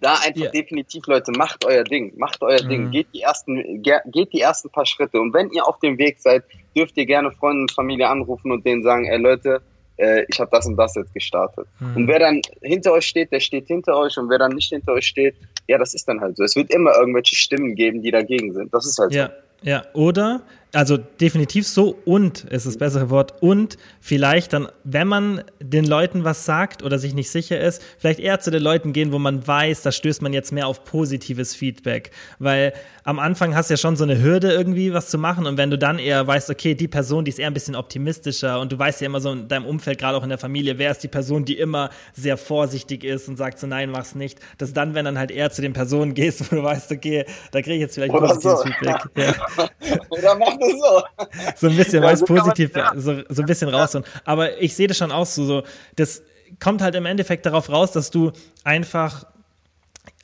Da 0.00 0.14
einfach 0.14 0.44
ja. 0.44 0.50
definitiv, 0.50 1.06
Leute, 1.06 1.32
macht 1.32 1.64
euer 1.64 1.84
Ding, 1.84 2.12
macht 2.16 2.42
euer 2.42 2.62
mhm. 2.62 2.68
Ding, 2.68 2.90
geht 2.90 3.06
die 3.14 3.22
ersten, 3.22 3.82
geht 3.82 4.32
die 4.32 4.40
ersten 4.40 4.70
paar 4.70 4.86
Schritte. 4.86 5.20
Und 5.20 5.32
wenn 5.32 5.50
ihr 5.50 5.66
auf 5.66 5.78
dem 5.78 5.98
Weg 5.98 6.18
seid, 6.18 6.44
dürft 6.76 6.96
ihr 6.96 7.06
gerne 7.06 7.30
Freunde 7.30 7.62
und 7.62 7.72
Familie 7.72 8.08
anrufen 8.08 8.50
und 8.50 8.64
denen 8.66 8.82
sagen, 8.82 9.06
ey 9.06 9.18
Leute, 9.18 9.62
äh, 9.96 10.24
ich 10.28 10.40
habe 10.40 10.50
das 10.50 10.66
und 10.66 10.76
das 10.76 10.94
jetzt 10.94 11.14
gestartet. 11.14 11.66
Mhm. 11.80 11.96
Und 11.96 12.08
wer 12.08 12.18
dann 12.18 12.40
hinter 12.62 12.92
euch 12.92 13.06
steht, 13.06 13.32
der 13.32 13.40
steht 13.40 13.66
hinter 13.66 13.96
euch 13.96 14.18
und 14.18 14.28
wer 14.28 14.38
dann 14.38 14.52
nicht 14.52 14.70
hinter 14.70 14.92
euch 14.92 15.06
steht, 15.06 15.36
ja, 15.68 15.78
das 15.78 15.94
ist 15.94 16.06
dann 16.08 16.20
halt 16.20 16.36
so. 16.36 16.44
Es 16.44 16.56
wird 16.56 16.70
immer 16.70 16.96
irgendwelche 16.96 17.36
Stimmen 17.36 17.74
geben, 17.74 18.02
die 18.02 18.10
dagegen 18.10 18.52
sind. 18.52 18.74
Das 18.74 18.86
ist 18.86 18.98
halt 18.98 19.12
ja. 19.12 19.26
so. 19.26 19.32
Ja, 19.62 19.82
oder, 19.94 20.42
also 20.74 20.96
definitiv 20.96 21.66
so 21.66 21.98
und 22.04 22.44
ist 22.44 22.66
das 22.66 22.78
bessere 22.78 23.10
Wort 23.10 23.42
und 23.42 23.78
vielleicht 24.00 24.52
dann, 24.52 24.68
wenn 24.82 25.08
man 25.08 25.44
den 25.60 25.84
Leuten 25.84 26.24
was 26.24 26.44
sagt 26.44 26.82
oder 26.82 26.98
sich 26.98 27.14
nicht 27.14 27.30
sicher 27.30 27.60
ist, 27.60 27.82
vielleicht 27.98 28.20
eher 28.20 28.40
zu 28.40 28.50
den 28.50 28.62
Leuten 28.62 28.92
gehen, 28.92 29.12
wo 29.12 29.18
man 29.18 29.46
weiß, 29.46 29.82
da 29.82 29.92
stößt 29.92 30.22
man 30.22 30.32
jetzt 30.32 30.52
mehr 30.52 30.66
auf 30.66 30.84
positives 30.84 31.54
Feedback. 31.54 32.10
Weil 32.38 32.72
am 33.04 33.18
Anfang 33.18 33.54
hast 33.54 33.70
du 33.70 33.74
ja 33.74 33.78
schon 33.78 33.96
so 33.96 34.04
eine 34.04 34.22
Hürde 34.22 34.50
irgendwie 34.50 34.92
was 34.92 35.08
zu 35.08 35.18
machen 35.18 35.46
und 35.46 35.56
wenn 35.58 35.70
du 35.70 35.78
dann 35.78 35.98
eher 35.98 36.26
weißt, 36.26 36.50
okay, 36.50 36.74
die 36.74 36.88
Person, 36.88 37.24
die 37.24 37.30
ist 37.30 37.38
eher 37.38 37.48
ein 37.48 37.54
bisschen 37.54 37.76
optimistischer 37.76 38.60
und 38.60 38.72
du 38.72 38.78
weißt 38.78 39.00
ja 39.00 39.06
immer 39.06 39.20
so 39.20 39.30
in 39.32 39.48
deinem 39.48 39.66
Umfeld, 39.66 39.98
gerade 39.98 40.16
auch 40.16 40.22
in 40.22 40.30
der 40.30 40.38
Familie, 40.38 40.78
wer 40.78 40.90
ist 40.90 41.00
die 41.00 41.08
Person, 41.08 41.44
die 41.44 41.58
immer 41.58 41.90
sehr 42.14 42.36
vorsichtig 42.36 43.04
ist 43.04 43.28
und 43.28 43.36
sagt 43.36 43.58
so, 43.58 43.66
nein, 43.66 43.90
mach's 43.90 44.14
nicht, 44.14 44.40
dass 44.58 44.72
dann, 44.72 44.94
wenn 44.94 45.04
dann 45.04 45.18
halt 45.18 45.30
eher 45.30 45.50
zu 45.50 45.62
den 45.62 45.72
Personen 45.72 46.14
gehst, 46.14 46.50
wo 46.50 46.56
du 46.56 46.62
weißt, 46.62 46.90
okay, 46.92 47.26
da 47.52 47.60
kriege 47.60 47.76
ich 47.76 47.80
jetzt 47.80 47.94
vielleicht 47.94 48.12
positives 48.12 48.58
so. 48.58 48.64
Feedback. 48.64 48.94
Ja. 49.84 49.98
Oder 50.10 50.34
mach 50.36 50.56
so. 50.70 51.02
So 51.56 51.68
ein 51.68 51.76
bisschen, 51.76 52.02
ja, 52.02 52.16
so 52.16 52.24
positiv, 52.24 52.72
so, 52.96 53.22
so 53.28 53.42
ein 53.42 53.46
bisschen 53.46 53.68
raus. 53.68 53.96
Aber 54.24 54.60
ich 54.60 54.74
sehe 54.74 54.86
das 54.86 54.96
schon 54.96 55.12
auch 55.12 55.26
so, 55.26 55.44
so, 55.44 55.62
das 55.96 56.22
kommt 56.60 56.82
halt 56.82 56.94
im 56.94 57.06
Endeffekt 57.06 57.46
darauf 57.46 57.70
raus, 57.70 57.92
dass 57.92 58.10
du 58.10 58.32
einfach 58.62 59.26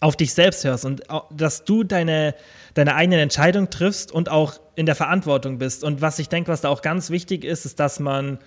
auf 0.00 0.16
dich 0.16 0.32
selbst 0.32 0.64
hörst 0.64 0.84
und 0.84 1.02
dass 1.30 1.64
du 1.64 1.84
deine, 1.84 2.34
deine 2.74 2.94
eigenen 2.94 3.20
Entscheidungen 3.20 3.70
triffst 3.70 4.12
und 4.12 4.30
auch 4.30 4.54
in 4.74 4.86
der 4.86 4.94
Verantwortung 4.94 5.58
bist. 5.58 5.84
Und 5.84 6.00
was 6.00 6.18
ich 6.18 6.28
denke, 6.28 6.50
was 6.50 6.62
da 6.62 6.68
auch 6.70 6.82
ganz 6.82 7.10
wichtig 7.10 7.44
ist, 7.44 7.66
ist, 7.66 7.80
dass 7.80 8.00
man 8.00 8.38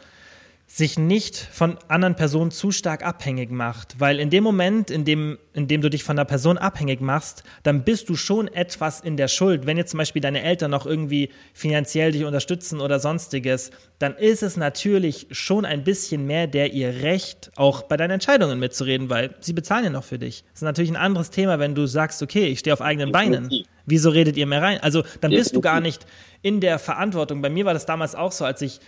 sich 0.76 0.98
nicht 0.98 1.38
von 1.38 1.78
anderen 1.88 2.16
Personen 2.16 2.50
zu 2.50 2.72
stark 2.72 3.06
abhängig 3.06 3.52
macht. 3.52 4.00
Weil 4.00 4.20
in 4.20 4.32
dem 4.32 4.44
Moment, 4.44 4.90
in 4.90 5.06
dem, 5.06 5.38
in 5.54 5.68
dem 5.68 5.82
du 5.82 5.90
dich 5.92 6.04
von 6.04 6.18
einer 6.18 6.26
Person 6.26 6.58
abhängig 6.58 7.00
machst, 7.00 7.44
dann 7.62 7.84
bist 7.84 8.10
du 8.10 8.16
schon 8.16 8.48
etwas 8.48 9.00
in 9.00 9.16
der 9.16 9.28
Schuld. 9.28 9.68
Wenn 9.68 9.78
jetzt 9.78 9.92
zum 9.92 10.00
Beispiel 10.00 10.24
deine 10.24 10.42
Eltern 10.42 10.72
noch 10.72 10.88
irgendwie 10.88 11.30
finanziell 11.54 12.12
dich 12.12 12.24
unterstützen 12.24 12.82
oder 12.82 13.00
sonstiges, 13.00 13.70
dann 14.00 14.16
ist 14.16 14.42
es 14.42 14.58
natürlich 14.58 15.28
schon 15.30 15.64
ein 15.64 15.84
bisschen 15.84 16.26
mehr 16.26 16.48
der 16.48 16.74
ihr 16.74 17.04
Recht, 17.04 17.52
auch 17.56 17.84
bei 17.84 17.96
deinen 17.96 18.12
Entscheidungen 18.12 18.58
mitzureden, 18.58 19.12
weil 19.12 19.36
sie 19.42 19.54
bezahlen 19.54 19.84
ja 19.84 19.90
noch 19.92 20.04
für 20.04 20.18
dich. 20.18 20.44
Das 20.54 20.64
ist 20.64 20.66
natürlich 20.66 20.90
ein 20.90 20.98
anderes 20.98 21.30
Thema, 21.30 21.60
wenn 21.60 21.76
du 21.76 21.86
sagst, 21.86 22.24
okay, 22.24 22.48
ich 22.48 22.58
stehe 22.58 22.74
auf 22.74 22.82
eigenen 22.82 23.12
Beinen. 23.12 23.48
Wieso 23.86 24.10
redet 24.10 24.38
ihr 24.38 24.48
mehr 24.48 24.64
rein? 24.64 24.80
Also 24.82 25.04
dann 25.22 25.30
bist 25.30 25.56
du 25.56 25.62
gar 25.62 25.82
nicht 25.82 26.08
in 26.42 26.62
der 26.62 26.80
Verantwortung. 26.80 27.44
Bei 27.44 27.50
mir 27.52 27.66
war 27.66 27.76
das 27.76 27.86
damals 27.86 28.16
auch 28.16 28.32
so, 28.32 28.44
als 28.44 28.64
ich 28.64 28.80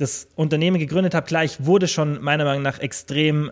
das 0.00 0.28
Unternehmen 0.34 0.78
gegründet 0.78 1.14
habe, 1.14 1.26
klar, 1.26 1.44
ich 1.44 1.64
wurde 1.66 1.86
schon 1.86 2.22
meiner 2.22 2.44
Meinung 2.44 2.62
nach 2.62 2.78
extrem 2.78 3.50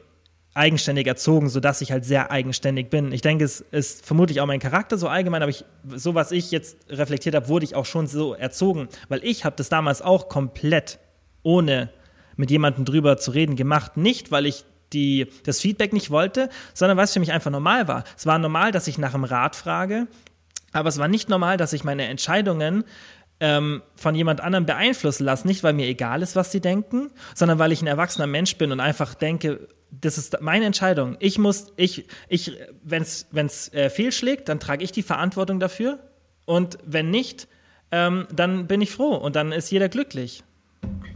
eigenständig 0.55 1.07
erzogen, 1.07 1.49
sodass 1.49 1.81
ich 1.83 1.93
halt 1.93 2.05
sehr 2.05 2.31
eigenständig 2.31 2.91
bin. 2.91 3.13
Ich 3.13 3.21
denke, 3.21 3.45
es 3.45 3.61
ist 3.61 4.05
vermutlich 4.05 4.41
auch 4.41 4.47
mein 4.47 4.59
Charakter 4.59 4.99
so 4.99 5.07
allgemein, 5.07 5.43
aber 5.43 5.51
ich, 5.51 5.65
so 5.95 6.15
was 6.15 6.33
ich 6.33 6.51
jetzt 6.51 6.79
reflektiert 6.89 7.35
habe, 7.35 7.49
wurde 7.49 7.65
ich 7.65 7.77
auch 7.77 7.87
schon 7.87 8.07
so 8.07 8.35
erzogen, 8.35 8.89
weil 9.09 9.23
ich 9.23 9.45
habe 9.45 9.55
das 9.57 9.69
damals 9.69 10.03
auch 10.03 10.29
komplett 10.29 10.99
ohne 11.43 11.91
mit 12.37 12.51
jemandem 12.51 12.85
drüber 12.85 13.19
zu 13.19 13.31
reden 13.31 13.57
gemacht. 13.57 13.97
Nicht, 13.97 14.33
weil 14.33 14.47
ich 14.47 14.65
die, 14.93 15.29
das 15.45 15.61
Feedback 15.61 15.93
nicht 15.93 16.11
wollte, 16.11 16.49
sondern 16.75 16.97
weil 16.97 17.05
es 17.05 17.13
für 17.13 17.21
mich 17.21 17.33
einfach 17.33 17.51
normal 17.51 17.87
war. 17.89 18.05
Es 18.17 18.27
war 18.27 18.39
normal, 18.39 18.73
dass 18.73 18.89
ich 18.89 18.99
nach 18.99 19.15
einem 19.15 19.25
Rat 19.25 19.55
frage, 19.55 20.09
aber 20.73 20.89
es 20.89 20.99
war 20.99 21.09
nicht 21.09 21.29
normal, 21.29 21.57
dass 21.57 21.73
ich 21.73 21.85
meine 21.85 22.07
Entscheidungen 22.07 22.85
ähm, 23.41 23.83
von 23.95 24.15
jemand 24.15 24.41
anderem 24.41 24.67
beeinflussen 24.67 25.25
lasse, 25.25 25.47
nicht 25.47 25.63
weil 25.63 25.73
mir 25.73 25.87
egal 25.87 26.23
ist, 26.23 26.37
was 26.37 26.51
sie 26.53 26.61
denken, 26.61 27.11
sondern 27.35 27.59
weil 27.59 27.73
ich 27.73 27.83
ein 27.83 27.87
erwachsener 27.87 28.27
Mensch 28.27 28.57
bin 28.57 28.73
und 28.73 28.81
einfach 28.81 29.15
denke, 29.15 29.69
das 29.91 30.19
ist 30.19 30.41
meine 30.41 30.67
Entscheidung. 30.67 31.17
Ich 31.21 31.39
muss, 31.39 31.73
ich, 31.77 32.07
ich, 32.29 32.53
wenn 32.83 33.03
es 33.03 33.73
äh, 33.73 33.91
fehlschlägt, 33.91 34.49
dann 34.49 34.61
trage 34.61 34.85
ich 34.85 34.93
die 34.93 35.03
Verantwortung 35.03 35.61
dafür 35.61 35.99
und 36.45 36.79
wenn 36.85 37.11
nicht, 37.11 37.49
ähm, 37.91 38.27
dann 38.33 38.67
bin 38.67 38.81
ich 38.81 38.91
froh 38.91 39.15
und 39.15 39.37
dann 39.37 39.53
ist 39.53 39.71
jeder 39.71 39.89
glücklich. 39.89 40.43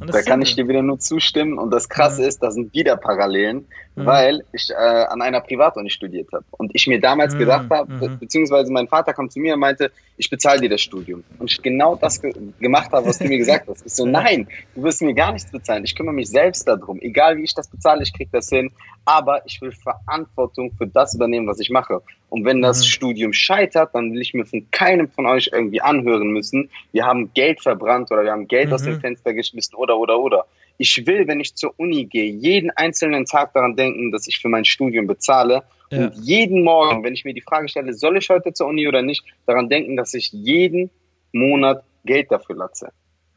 Da 0.07 0.23
kann 0.23 0.43
ich 0.43 0.55
dir 0.55 0.67
wieder 0.67 0.83
nur 0.83 0.99
zustimmen. 0.99 1.59
Und 1.59 1.71
das 1.71 1.89
Krasse 1.89 2.23
mhm. 2.23 2.29
ist, 2.29 2.43
da 2.43 2.51
sind 2.51 2.73
wieder 2.75 2.97
Parallelen, 2.97 3.67
mhm. 3.95 4.07
weil 4.07 4.45
ich 4.53 4.71
äh, 4.71 4.75
an 4.75 5.23
einer 5.23 5.41
Privatuni 5.41 5.91
studiert 5.91 6.29
habe. 6.33 6.45
Und 6.51 6.75
ich 6.75 6.87
mir 6.87 7.01
damals 7.01 7.35
mhm. 7.35 7.39
gedacht 7.39 7.71
habe, 7.71 7.93
be 7.93 8.09
mhm. 8.09 8.19
beziehungsweise 8.19 8.73
mein 8.73 8.89
Vater 8.89 9.13
kam 9.13 9.31
zu 9.31 9.39
mir 9.39 9.55
und 9.55 9.61
meinte, 9.61 9.91
ich 10.17 10.29
bezahle 10.29 10.61
dir 10.61 10.71
das 10.71 10.81
Studium. 10.81 11.23
Und 11.39 11.51
ich 11.51 11.61
genau 11.63 11.97
das 11.97 12.21
ge 12.21 12.33
gemacht 12.59 12.91
habe, 12.93 13.07
was 13.07 13.19
du 13.19 13.25
mir 13.25 13.39
gesagt 13.39 13.69
hast. 13.69 13.87
Ich 13.87 13.95
so, 13.95 14.07
nein, 14.07 14.49
du 14.75 14.83
wirst 14.83 15.03
mir 15.03 15.15
gar 15.15 15.33
nichts 15.33 15.51
bezahlen. 15.51 15.85
Ich 15.85 15.95
kümmere 15.95 16.15
mich 16.15 16.31
selbst 16.31 16.67
darum. 16.67 17.01
Egal 17.01 17.37
wie 17.37 17.45
ich 17.45 17.55
das 17.55 17.69
bezahle, 17.69 18.03
ich 18.03 18.13
krieg 18.13 18.29
das 18.33 18.49
hin. 18.49 18.71
Aber 19.05 19.45
ich 19.47 19.61
will 19.61 19.73
Verantwortung 19.73 20.73
für 20.77 20.87
das 20.87 21.15
übernehmen, 21.15 21.47
was 21.47 21.61
ich 21.61 21.71
mache. 21.71 22.03
Und 22.33 22.47
wenn 22.47 22.63
das 22.63 22.79
mhm. 22.79 22.85
Studium 22.85 23.33
scheitert, 23.35 23.95
dann 23.95 24.15
will 24.15 24.23
ich 24.23 24.33
mir 24.33 24.47
von 24.47 24.67
keinem 24.71 25.11
von 25.11 25.27
euch 25.27 25.51
irgendwie 25.53 25.83
anhören 25.83 26.29
müssen, 26.29 26.71
wir 26.91 27.05
haben 27.05 27.31
Geld 27.35 27.61
verbrannt 27.61 28.11
oder 28.11 28.25
wir 28.25 28.33
haben 28.33 28.49
Geld 28.49 28.69
mhm. 28.69 28.73
aus 28.73 28.83
dem 28.85 28.95
mhm. 28.95 29.01
Fenster 29.01 29.35
geschmissen 29.35 29.75
oder, 29.75 29.99
oder, 29.99 30.19
oder. 30.19 30.47
Ich 30.79 31.07
will, 31.07 31.29
wenn 31.29 31.41
ich 31.41 31.55
zur 31.55 31.75
Uni 31.77 32.07
gehe, 32.07 32.31
jeden 32.31 32.71
einzelnen 32.71 33.27
Tag 33.27 33.53
daran 33.53 33.77
denken, 33.77 34.13
dass 34.13 34.27
ich 34.29 34.39
für 34.39 34.49
mein 34.49 34.65
Studium 34.65 35.07
bezahle. 35.07 35.65
Ja. 35.91 36.07
Und 36.07 36.15
jeden 36.23 36.65
Morgen, 36.65 37.05
wenn 37.05 37.13
ich 37.13 37.27
mir 37.27 37.35
die 37.35 37.43
Frage 37.43 37.69
stelle, 37.69 37.93
soll 37.93 38.17
ich 38.17 38.31
heute 38.31 38.55
zur 38.55 38.69
Uni 38.69 38.89
oder 38.89 39.03
nicht, 39.03 39.23
daran 39.45 39.69
denken, 39.69 39.99
dass 39.99 40.15
ich 40.15 40.33
jeden 40.33 40.89
Monat 41.33 41.85
Geld 42.07 42.33
dafür 42.33 42.57
latze. 42.57 42.93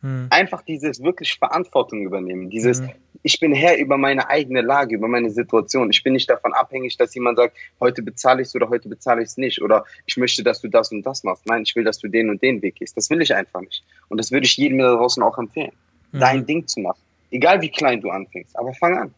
Hm. 0.05 0.27
Einfach 0.29 0.61
dieses 0.61 1.01
wirklich 1.01 1.33
Verantwortung 1.33 2.03
übernehmen. 2.03 2.51
Dieses, 2.51 2.79
hm. 2.79 2.91
ich 3.23 3.39
bin 3.39 3.53
Herr 3.53 3.79
über 3.79 3.97
meine 3.97 4.29
eigene 4.29 4.61
Lage, 4.61 4.93
über 4.93 5.07
meine 5.07 5.31
Situation. 5.31 5.89
Ich 5.89 6.03
bin 6.03 6.13
nicht 6.13 6.29
davon 6.29 6.53
abhängig, 6.53 6.95
dass 6.97 7.15
jemand 7.15 7.39
sagt, 7.39 7.57
heute 7.79 8.03
bezahle 8.03 8.43
ich 8.43 8.49
es 8.49 8.55
oder 8.55 8.69
heute 8.69 8.87
bezahle 8.87 9.23
ich 9.23 9.29
es 9.29 9.37
nicht. 9.37 9.63
Oder 9.63 9.83
ich 10.05 10.15
möchte, 10.17 10.43
dass 10.43 10.61
du 10.61 10.67
das 10.67 10.91
und 10.91 11.01
das 11.03 11.23
machst. 11.23 11.47
Nein, 11.47 11.63
ich 11.63 11.75
will, 11.75 11.83
dass 11.83 11.97
du 11.97 12.07
den 12.07 12.29
und 12.29 12.43
den 12.43 12.61
Weg 12.61 12.75
gehst. 12.75 12.95
Das 12.95 13.09
will 13.09 13.19
ich 13.19 13.33
einfach 13.33 13.61
nicht. 13.61 13.83
Und 14.07 14.19
das 14.19 14.31
würde 14.31 14.45
ich 14.45 14.55
jedem 14.57 14.77
da 14.77 14.93
draußen 14.93 15.23
auch 15.23 15.39
empfehlen. 15.39 15.71
Hm. 16.11 16.19
Dein 16.19 16.45
Ding 16.45 16.67
zu 16.67 16.81
machen. 16.81 17.01
Egal 17.31 17.61
wie 17.61 17.71
klein 17.71 17.99
du 17.99 18.11
anfängst. 18.11 18.55
Aber 18.59 18.75
fang 18.75 18.95
an. 18.95 19.13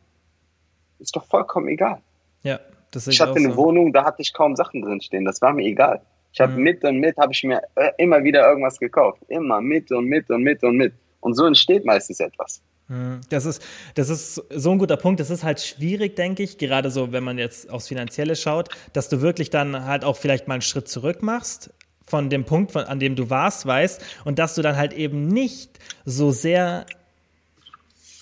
Ist 1.00 1.18
doch 1.18 1.26
vollkommen 1.26 1.68
egal. 1.68 2.02
Ja, 2.44 2.62
das 2.92 3.08
ist 3.08 3.16
Ich 3.16 3.20
hatte 3.20 3.36
eine 3.36 3.52
so. 3.52 3.58
Wohnung, 3.58 3.92
da 3.92 4.06
hatte 4.06 4.22
ich 4.22 4.32
kaum 4.32 4.56
Sachen 4.56 4.84
drinstehen. 4.84 5.26
Das 5.26 5.42
war 5.42 5.52
mir 5.52 5.66
egal. 5.66 6.00
Ich 6.34 6.40
habe 6.40 6.54
mhm. 6.54 6.64
mit 6.64 6.84
und 6.84 7.00
mit, 7.00 7.18
habe 7.18 7.34
ich 7.34 7.44
mir 7.44 7.62
äh, 7.76 7.92
immer 7.98 8.24
wieder 8.24 8.48
irgendwas 8.48 8.80
gekauft. 8.80 9.22
Immer 9.28 9.62
mit 9.62 9.92
und 9.92 10.06
mit 10.06 10.30
und 10.30 10.44
mit 10.44 10.64
und 10.64 10.78
mit. 10.78 10.94
Und 11.20 11.34
so 11.34 11.46
entsteht 11.46 11.86
meistens 11.86 12.20
etwas. 12.20 12.62
Mhm. 12.88 13.22
Das 13.30 13.46
ist, 13.46 13.62
das 13.96 14.10
ist 14.10 14.36
so 14.50 14.72
ein 14.72 14.78
guter 14.78 14.98
Punkt. 14.98 15.20
Das 15.20 15.30
ist 15.30 15.44
halt 15.44 15.62
schwierig, 15.62 16.16
denke 16.16 16.44
ich, 16.44 16.58
gerade 16.58 16.90
so, 16.90 17.12
wenn 17.12 17.24
man 17.24 17.38
jetzt 17.38 17.70
aufs 17.70 17.88
Finanzielle 17.88 18.36
schaut, 18.36 18.70
dass 18.94 19.10
du 19.10 19.22
wirklich 19.22 19.50
dann 19.50 19.86
halt 19.86 20.04
auch 20.04 20.18
vielleicht 20.18 20.48
mal 20.48 20.56
einen 20.56 20.62
Schritt 20.62 20.88
zurück 20.88 21.22
machst 21.22 21.74
von 22.06 22.30
dem 22.30 22.46
Punkt, 22.46 22.72
von, 22.72 22.86
an 22.86 23.00
dem 23.00 23.16
du 23.16 23.30
warst, 23.30 23.66
weißt, 23.66 24.02
und 24.24 24.40
dass 24.40 24.56
du 24.56 24.62
dann 24.62 24.78
halt 24.78 24.94
eben 24.94 25.28
nicht 25.28 25.78
so 26.06 26.32
sehr 26.32 26.86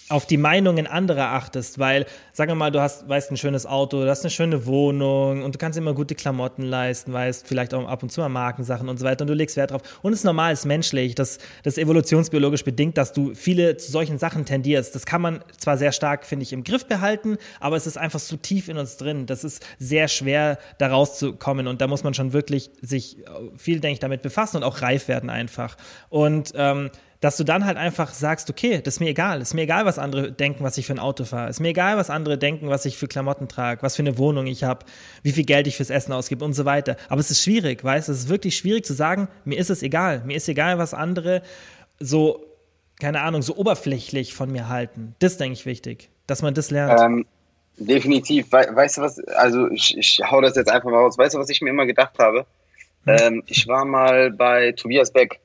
auf 0.07 0.27
die 0.27 0.37
Meinungen 0.37 0.85
anderer 0.85 1.31
achtest, 1.31 1.79
weil, 1.79 2.05
sagen 2.31 2.51
wir 2.51 2.55
mal, 2.55 2.71
du 2.71 2.79
hast, 2.79 3.09
weißt 3.09 3.31
ein 3.31 3.37
schönes 3.37 3.65
Auto, 3.65 4.03
du 4.03 4.09
hast 4.09 4.21
eine 4.21 4.29
schöne 4.29 4.67
Wohnung 4.67 5.41
und 5.43 5.55
du 5.55 5.57
kannst 5.57 5.79
immer 5.79 5.95
gute 5.95 6.13
Klamotten 6.13 6.61
leisten, 6.61 7.11
weißt 7.11 7.47
vielleicht 7.47 7.73
auch 7.73 7.87
ab 7.87 8.03
und 8.03 8.11
zu 8.11 8.21
mal 8.21 8.29
Markensachen 8.29 8.87
und 8.87 8.99
so 8.99 9.05
weiter 9.05 9.23
und 9.23 9.29
du 9.29 9.33
legst 9.33 9.57
Wert 9.57 9.71
drauf. 9.71 9.81
Und 10.03 10.13
es 10.13 10.19
ist 10.19 10.25
normal, 10.25 10.53
es 10.53 10.59
ist 10.59 10.65
menschlich, 10.65 11.15
das, 11.15 11.39
das 11.63 11.77
ist 11.77 11.83
evolutionsbiologisch 11.83 12.63
bedingt, 12.63 12.99
dass 12.99 13.13
du 13.13 13.33
viele 13.33 13.77
zu 13.77 13.91
solchen 13.91 14.19
Sachen 14.19 14.45
tendierst. 14.45 14.93
Das 14.93 15.07
kann 15.07 15.21
man 15.21 15.43
zwar 15.57 15.77
sehr 15.77 15.91
stark, 15.91 16.25
finde 16.25 16.43
ich, 16.43 16.53
im 16.53 16.63
Griff 16.63 16.85
behalten, 16.85 17.37
aber 17.59 17.75
es 17.75 17.87
ist 17.87 17.97
einfach 17.97 18.19
so 18.19 18.37
tief 18.37 18.69
in 18.69 18.77
uns 18.77 18.97
drin. 18.97 19.25
Das 19.25 19.43
ist 19.43 19.65
sehr 19.79 20.07
schwer, 20.07 20.59
da 20.77 20.87
rauszukommen 20.87 21.65
und 21.67 21.81
da 21.81 21.87
muss 21.87 22.03
man 22.03 22.13
schon 22.13 22.31
wirklich 22.31 22.69
sich 22.79 23.17
viel, 23.57 23.79
denke 23.79 23.93
ich, 23.93 23.99
damit 23.99 24.21
befassen 24.21 24.57
und 24.57 24.63
auch 24.63 24.83
reif 24.83 25.07
werden 25.07 25.31
einfach. 25.31 25.77
Und 26.09 26.53
ähm, 26.55 26.91
dass 27.25 27.37
du 27.37 27.43
dann 27.43 27.65
halt 27.65 27.75
einfach 27.75 28.13
sagst, 28.13 28.51
okay, 28.51 28.81
das 28.83 28.95
ist 28.95 28.99
mir 28.99 29.09
egal, 29.09 29.41
ist 29.41 29.55
mir 29.55 29.63
egal, 29.63 29.83
was 29.85 29.97
andere 29.97 30.31
denken, 30.31 30.63
was 30.63 30.77
ich 30.77 30.85
für 30.85 30.93
ein 30.93 30.99
Auto 30.99 31.23
fahre, 31.23 31.49
ist 31.49 31.59
mir 31.59 31.69
egal, 31.69 31.97
was 31.97 32.11
andere 32.11 32.37
denken, 32.37 32.69
was 32.69 32.85
ich 32.85 32.99
für 32.99 33.07
Klamotten 33.07 33.47
trage, 33.47 33.81
was 33.81 33.95
für 33.95 34.03
eine 34.03 34.19
Wohnung 34.19 34.45
ich 34.45 34.63
habe, 34.63 34.85
wie 35.23 35.31
viel 35.31 35.43
Geld 35.43 35.65
ich 35.65 35.75
fürs 35.75 35.89
Essen 35.89 36.13
ausgebe 36.13 36.45
und 36.45 36.53
so 36.53 36.65
weiter. 36.65 36.97
Aber 37.09 37.19
es 37.19 37.31
ist 37.31 37.41
schwierig, 37.41 37.83
weißt 37.83 38.09
du, 38.09 38.11
es 38.11 38.19
ist 38.19 38.29
wirklich 38.29 38.55
schwierig 38.55 38.85
zu 38.85 38.93
sagen, 38.93 39.27
mir 39.43 39.57
ist 39.57 39.71
es 39.71 39.81
egal, 39.81 40.21
mir 40.23 40.37
ist 40.37 40.47
egal, 40.47 40.77
was 40.77 40.93
andere 40.93 41.41
so, 41.99 42.45
keine 42.99 43.21
Ahnung, 43.21 43.41
so 43.41 43.55
oberflächlich 43.55 44.35
von 44.35 44.51
mir 44.51 44.69
halten. 44.69 45.15
Das 45.17 45.37
denke 45.37 45.53
ich 45.53 45.65
wichtig, 45.65 46.11
dass 46.27 46.43
man 46.43 46.53
das 46.53 46.69
lernt. 46.69 47.01
Ähm, 47.01 47.25
definitiv, 47.77 48.51
We 48.51 48.67
weißt 48.71 48.97
du 48.97 49.01
was, 49.01 49.17
also 49.29 49.67
ich, 49.71 49.97
ich 49.97 50.21
hau 50.29 50.41
das 50.41 50.55
jetzt 50.55 50.69
einfach 50.69 50.91
mal 50.91 50.99
raus, 50.99 51.17
weißt 51.17 51.33
du, 51.33 51.39
was 51.39 51.49
ich 51.49 51.59
mir 51.61 51.71
immer 51.71 51.87
gedacht 51.87 52.19
habe? 52.19 52.45
Hm. 53.05 53.17
Ähm, 53.19 53.43
ich 53.47 53.67
war 53.67 53.83
mal 53.83 54.29
bei 54.29 54.73
Tobias 54.73 55.11
Beck 55.11 55.39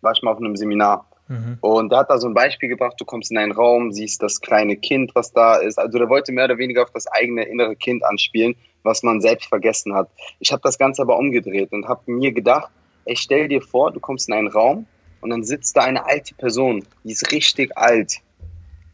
war 0.00 0.12
ich 0.12 0.22
mal 0.22 0.32
auf 0.32 0.38
einem 0.38 0.56
Seminar. 0.56 1.07
Mhm. 1.28 1.58
Und 1.60 1.92
der 1.92 2.00
hat 2.00 2.10
da 2.10 2.18
so 2.18 2.26
ein 2.26 2.34
Beispiel 2.34 2.68
gebracht, 2.68 2.94
du 2.98 3.04
kommst 3.04 3.30
in 3.30 3.38
einen 3.38 3.52
Raum, 3.52 3.92
siehst 3.92 4.22
das 4.22 4.40
kleine 4.40 4.76
Kind, 4.76 5.14
was 5.14 5.32
da 5.32 5.56
ist. 5.56 5.78
Also 5.78 5.98
der 5.98 6.08
wollte 6.08 6.32
mehr 6.32 6.46
oder 6.46 6.58
weniger 6.58 6.82
auf 6.82 6.90
das 6.90 7.06
eigene 7.06 7.44
innere 7.44 7.76
Kind 7.76 8.04
anspielen, 8.04 8.56
was 8.82 9.02
man 9.02 9.20
selbst 9.20 9.48
vergessen 9.48 9.94
hat. 9.94 10.08
Ich 10.40 10.52
habe 10.52 10.62
das 10.62 10.78
Ganze 10.78 11.02
aber 11.02 11.18
umgedreht 11.18 11.72
und 11.72 11.86
habe 11.86 12.10
mir 12.10 12.32
gedacht, 12.32 12.70
ich 13.04 13.20
stell 13.20 13.48
dir 13.48 13.60
vor, 13.60 13.92
du 13.92 14.00
kommst 14.00 14.28
in 14.28 14.34
einen 14.34 14.48
Raum 14.48 14.86
und 15.20 15.30
dann 15.30 15.44
sitzt 15.44 15.76
da 15.76 15.82
eine 15.82 16.04
alte 16.06 16.34
Person, 16.34 16.84
die 17.04 17.12
ist 17.12 17.30
richtig 17.32 17.76
alt. 17.76 18.18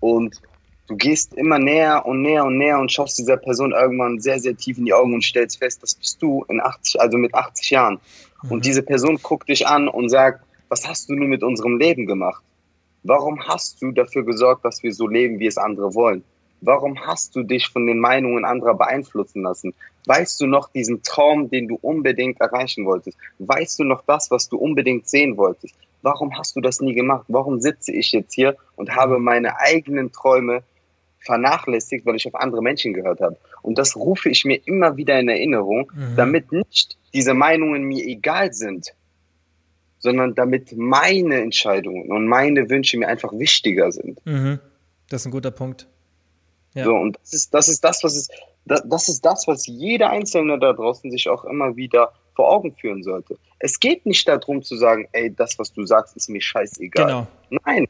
Und 0.00 0.40
du 0.88 0.96
gehst 0.96 1.34
immer 1.34 1.58
näher 1.58 2.04
und 2.04 2.22
näher 2.22 2.44
und 2.44 2.58
näher 2.58 2.78
und 2.78 2.92
schaust 2.92 3.18
dieser 3.18 3.36
Person 3.36 3.72
irgendwann 3.72 4.20
sehr, 4.20 4.38
sehr 4.38 4.56
tief 4.56 4.78
in 4.78 4.84
die 4.84 4.92
Augen 4.92 5.14
und 5.14 5.24
stellst 5.24 5.58
fest, 5.58 5.82
das 5.82 5.94
bist 5.94 6.20
du 6.20 6.44
in 6.48 6.60
80, 6.60 7.00
also 7.00 7.16
mit 7.16 7.34
80 7.34 7.70
Jahren. 7.70 8.00
Mhm. 8.42 8.50
Und 8.50 8.64
diese 8.64 8.82
Person 8.82 9.18
guckt 9.22 9.48
dich 9.48 9.66
an 9.66 9.88
und 9.88 10.08
sagt, 10.08 10.44
was 10.74 10.88
hast 10.88 11.08
du 11.08 11.14
nun 11.14 11.28
mit 11.28 11.44
unserem 11.44 11.78
Leben 11.78 12.04
gemacht? 12.04 12.42
Warum 13.04 13.40
hast 13.46 13.80
du 13.80 13.92
dafür 13.92 14.24
gesorgt, 14.24 14.64
dass 14.64 14.82
wir 14.82 14.92
so 14.92 15.06
leben, 15.06 15.38
wie 15.38 15.46
es 15.46 15.56
andere 15.56 15.94
wollen? 15.94 16.24
Warum 16.62 16.98
hast 16.98 17.36
du 17.36 17.44
dich 17.44 17.68
von 17.68 17.86
den 17.86 18.00
Meinungen 18.00 18.44
anderer 18.44 18.74
beeinflussen 18.74 19.42
lassen? 19.42 19.72
Weißt 20.06 20.40
du 20.40 20.46
noch 20.48 20.68
diesen 20.72 21.00
Traum, 21.04 21.48
den 21.48 21.68
du 21.68 21.78
unbedingt 21.80 22.40
erreichen 22.40 22.86
wolltest? 22.86 23.16
Weißt 23.38 23.78
du 23.78 23.84
noch 23.84 24.02
das, 24.04 24.32
was 24.32 24.48
du 24.48 24.56
unbedingt 24.56 25.08
sehen 25.08 25.36
wolltest? 25.36 25.76
Warum 26.02 26.36
hast 26.36 26.56
du 26.56 26.60
das 26.60 26.80
nie 26.80 26.94
gemacht? 26.94 27.26
Warum 27.28 27.60
sitze 27.60 27.92
ich 27.92 28.10
jetzt 28.10 28.34
hier 28.34 28.56
und 28.74 28.96
habe 28.96 29.20
meine 29.20 29.60
eigenen 29.60 30.10
Träume 30.10 30.64
vernachlässigt, 31.20 32.04
weil 32.04 32.16
ich 32.16 32.26
auf 32.26 32.34
andere 32.34 32.62
Menschen 32.62 32.94
gehört 32.94 33.20
habe? 33.20 33.36
Und 33.62 33.78
das 33.78 33.94
rufe 33.94 34.28
ich 34.28 34.44
mir 34.44 34.60
immer 34.64 34.96
wieder 34.96 35.20
in 35.20 35.28
Erinnerung, 35.28 35.92
mhm. 35.94 36.16
damit 36.16 36.50
nicht 36.50 36.98
diese 37.12 37.32
Meinungen 37.32 37.84
mir 37.84 38.04
egal 38.04 38.52
sind, 38.52 38.92
sondern 40.04 40.34
damit 40.34 40.76
meine 40.76 41.40
Entscheidungen 41.40 42.10
und 42.10 42.28
meine 42.28 42.68
Wünsche 42.68 42.98
mir 42.98 43.08
einfach 43.08 43.32
wichtiger 43.32 43.90
sind. 43.90 44.24
Mhm. 44.26 44.60
Das 45.08 45.22
ist 45.22 45.26
ein 45.26 45.30
guter 45.30 45.50
Punkt. 45.50 45.88
Ja. 46.74 46.84
So, 46.84 46.94
und 46.94 47.16
das 47.22 47.32
ist, 47.32 47.54
das 47.54 47.68
ist 47.68 47.82
das, 47.82 48.04
was 48.04 48.14
es, 48.14 48.28
das, 48.66 48.82
das 48.86 49.08
ist 49.08 49.24
das, 49.24 49.48
was 49.48 49.66
jeder 49.66 50.10
Einzelne 50.10 50.58
da 50.58 50.74
draußen 50.74 51.10
sich 51.10 51.26
auch 51.30 51.46
immer 51.46 51.76
wieder 51.76 52.12
vor 52.34 52.52
Augen 52.52 52.76
führen 52.76 53.02
sollte. 53.02 53.38
Es 53.60 53.80
geht 53.80 54.04
nicht 54.04 54.28
darum 54.28 54.62
zu 54.62 54.76
sagen, 54.76 55.08
ey, 55.12 55.34
das, 55.34 55.58
was 55.58 55.72
du 55.72 55.86
sagst, 55.86 56.14
ist 56.16 56.28
mir 56.28 56.42
scheißegal. 56.42 57.06
Genau. 57.06 57.26
Nein. 57.64 57.88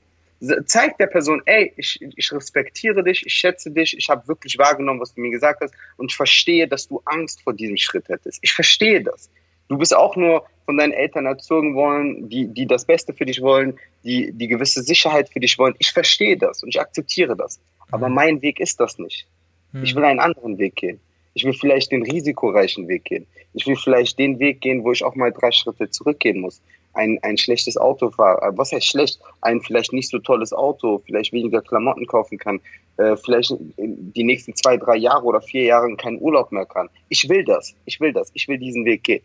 Zeig 0.66 0.96
der 0.98 1.08
Person, 1.08 1.42
ey, 1.46 1.72
ich, 1.76 2.00
ich 2.00 2.32
respektiere 2.32 3.02
dich, 3.02 3.26
ich 3.26 3.32
schätze 3.32 3.72
dich, 3.72 3.98
ich 3.98 4.08
habe 4.08 4.28
wirklich 4.28 4.56
wahrgenommen, 4.56 5.00
was 5.00 5.14
du 5.14 5.20
mir 5.20 5.30
gesagt 5.30 5.62
hast 5.62 5.74
und 5.96 6.12
ich 6.12 6.16
verstehe, 6.16 6.68
dass 6.68 6.86
du 6.86 7.02
Angst 7.06 7.42
vor 7.42 7.54
diesem 7.54 7.76
Schritt 7.76 8.08
hättest. 8.08 8.38
Ich 8.42 8.52
verstehe 8.52 9.02
das. 9.02 9.30
Du 9.68 9.78
bist 9.78 9.94
auch 9.94 10.16
nur 10.16 10.44
von 10.66 10.76
deinen 10.76 10.92
Eltern 10.92 11.26
erzogen 11.26 11.74
wollen, 11.74 12.28
die, 12.28 12.48
die 12.48 12.66
das 12.66 12.84
Beste 12.84 13.12
für 13.12 13.26
dich 13.26 13.40
wollen, 13.42 13.78
die, 14.02 14.32
die 14.32 14.48
gewisse 14.48 14.82
Sicherheit 14.82 15.28
für 15.28 15.40
dich 15.40 15.58
wollen. 15.58 15.74
Ich 15.78 15.92
verstehe 15.92 16.36
das 16.36 16.62
und 16.62 16.68
ich 16.68 16.80
akzeptiere 16.80 17.36
das. 17.36 17.60
Aber 17.90 18.08
mhm. 18.08 18.14
mein 18.14 18.42
Weg 18.42 18.60
ist 18.60 18.80
das 18.80 18.98
nicht. 18.98 19.26
Mhm. 19.72 19.84
Ich 19.84 19.94
will 19.94 20.04
einen 20.04 20.20
anderen 20.20 20.58
Weg 20.58 20.76
gehen. 20.76 21.00
Ich 21.34 21.44
will 21.44 21.52
vielleicht 21.52 21.90
den 21.90 22.02
risikoreichen 22.02 22.88
Weg 22.88 23.04
gehen. 23.04 23.26
Ich 23.54 23.66
will 23.66 23.76
vielleicht 23.76 24.18
den 24.18 24.38
Weg 24.38 24.60
gehen, 24.60 24.84
wo 24.84 24.92
ich 24.92 25.04
auch 25.04 25.14
mal 25.16 25.32
drei 25.32 25.50
Schritte 25.50 25.90
zurückgehen 25.90 26.40
muss. 26.40 26.60
Ein, 26.92 27.18
ein 27.22 27.36
schlechtes 27.36 27.76
Auto 27.76 28.10
fahren. 28.10 28.38
Äh, 28.40 28.56
was 28.56 28.72
heißt 28.72 28.86
schlecht? 28.86 29.18
Ein 29.40 29.60
vielleicht 29.60 29.92
nicht 29.92 30.08
so 30.08 30.18
tolles 30.18 30.52
Auto, 30.52 31.02
vielleicht 31.04 31.32
weniger 31.32 31.60
Klamotten 31.60 32.06
kaufen 32.06 32.38
kann, 32.38 32.60
äh, 32.96 33.16
vielleicht 33.16 33.52
die 33.76 34.22
nächsten 34.22 34.54
zwei, 34.54 34.76
drei 34.76 34.96
Jahre 34.96 35.24
oder 35.24 35.42
vier 35.42 35.64
Jahre 35.64 35.94
keinen 35.96 36.20
Urlaub 36.20 36.52
mehr 36.52 36.66
kann. 36.66 36.88
Ich 37.08 37.28
will 37.28 37.44
das. 37.44 37.74
Ich 37.84 38.00
will 38.00 38.12
das. 38.12 38.30
Ich 38.34 38.46
will 38.46 38.58
diesen 38.58 38.84
Weg 38.84 39.02
gehen. 39.02 39.22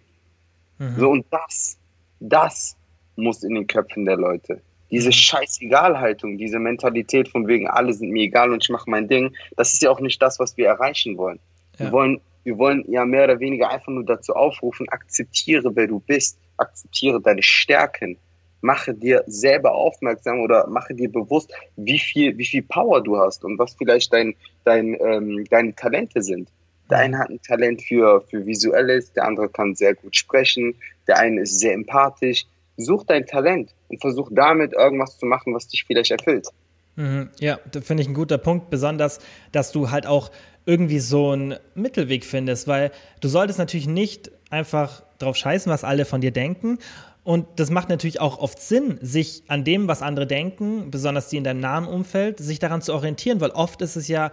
Mhm. 0.79 0.95
So, 0.97 1.09
und 1.11 1.25
das, 1.29 1.77
das 2.19 2.75
muss 3.15 3.43
in 3.43 3.55
den 3.55 3.67
Köpfen 3.67 4.05
der 4.05 4.17
Leute. 4.17 4.61
Diese 4.91 5.09
mhm. 5.09 5.13
Scheißegalhaltung, 5.13 6.37
diese 6.37 6.59
Mentalität 6.59 7.29
von 7.29 7.47
wegen, 7.47 7.67
alle 7.67 7.93
sind 7.93 8.09
mir 8.09 8.23
egal 8.23 8.51
und 8.51 8.63
ich 8.63 8.69
mache 8.69 8.89
mein 8.89 9.07
Ding, 9.07 9.35
das 9.55 9.73
ist 9.73 9.83
ja 9.83 9.91
auch 9.91 9.99
nicht 9.99 10.21
das, 10.21 10.39
was 10.39 10.57
wir 10.57 10.67
erreichen 10.67 11.17
wollen. 11.17 11.39
Ja. 11.77 11.85
Wir 11.85 11.91
wollen, 11.91 12.21
wir 12.43 12.57
wollen 12.57 12.83
ja 12.87 13.05
mehr 13.05 13.25
oder 13.25 13.39
weniger 13.39 13.69
einfach 13.69 13.91
nur 13.91 14.05
dazu 14.05 14.33
aufrufen, 14.33 14.89
akzeptiere, 14.89 15.75
wer 15.75 15.87
du 15.87 15.99
bist, 15.99 16.39
akzeptiere 16.57 17.21
deine 17.21 17.43
Stärken, 17.43 18.17
mache 18.61 18.93
dir 18.93 19.23
selber 19.27 19.73
aufmerksam 19.73 20.41
oder 20.41 20.67
mache 20.67 20.93
dir 20.93 21.11
bewusst, 21.11 21.53
wie 21.75 21.99
viel, 21.99 22.37
wie 22.37 22.45
viel 22.45 22.63
Power 22.63 23.01
du 23.01 23.17
hast 23.17 23.43
und 23.45 23.57
was 23.59 23.75
vielleicht 23.75 24.11
dein, 24.11 24.35
dein, 24.63 24.97
ähm, 24.99 25.45
deine 25.49 25.75
Talente 25.75 26.21
sind. 26.21 26.49
Der 26.89 26.99
eine 26.99 27.19
hat 27.19 27.29
ein 27.29 27.41
Talent 27.41 27.81
für, 27.81 28.21
für 28.21 28.45
Visuelles, 28.45 29.13
der 29.13 29.25
andere 29.25 29.49
kann 29.49 29.75
sehr 29.75 29.93
gut 29.93 30.15
sprechen, 30.15 30.75
der 31.07 31.17
eine 31.17 31.41
ist 31.41 31.59
sehr 31.59 31.73
empathisch. 31.73 32.45
Such 32.77 33.03
dein 33.05 33.25
Talent 33.25 33.73
und 33.89 33.99
versuch 33.99 34.29
damit 34.31 34.73
irgendwas 34.73 35.17
zu 35.17 35.25
machen, 35.25 35.53
was 35.53 35.67
dich 35.67 35.83
vielleicht 35.85 36.11
erfüllt. 36.11 36.47
Mhm, 36.95 37.29
ja, 37.39 37.59
da 37.71 37.81
finde 37.81 38.03
ich 38.03 38.09
ein 38.09 38.13
guter 38.13 38.37
Punkt, 38.37 38.69
besonders, 38.69 39.19
dass 39.51 39.71
du 39.71 39.89
halt 39.89 40.05
auch 40.05 40.31
irgendwie 40.65 40.99
so 40.99 41.31
einen 41.31 41.55
Mittelweg 41.75 42.25
findest, 42.25 42.67
weil 42.67 42.91
du 43.21 43.27
solltest 43.27 43.59
natürlich 43.59 43.87
nicht 43.87 44.31
einfach 44.49 45.03
drauf 45.17 45.35
scheißen, 45.35 45.71
was 45.71 45.83
alle 45.83 46.05
von 46.05 46.21
dir 46.21 46.31
denken. 46.31 46.77
Und 47.23 47.45
das 47.57 47.69
macht 47.69 47.89
natürlich 47.89 48.21
auch 48.21 48.39
oft 48.39 48.59
Sinn, 48.59 48.97
sich 49.01 49.43
an 49.47 49.63
dem, 49.63 49.87
was 49.87 50.01
andere 50.01 50.25
denken, 50.25 50.89
besonders 50.89 51.27
die 51.29 51.37
in 51.37 51.43
deinem 51.43 51.59
nahen 51.59 51.85
Umfeld, 51.85 52.39
sich 52.39 52.59
daran 52.59 52.81
zu 52.81 52.93
orientieren, 52.93 53.41
weil 53.41 53.51
oft 53.51 53.81
ist 53.81 53.95
es 53.95 54.07
ja 54.07 54.31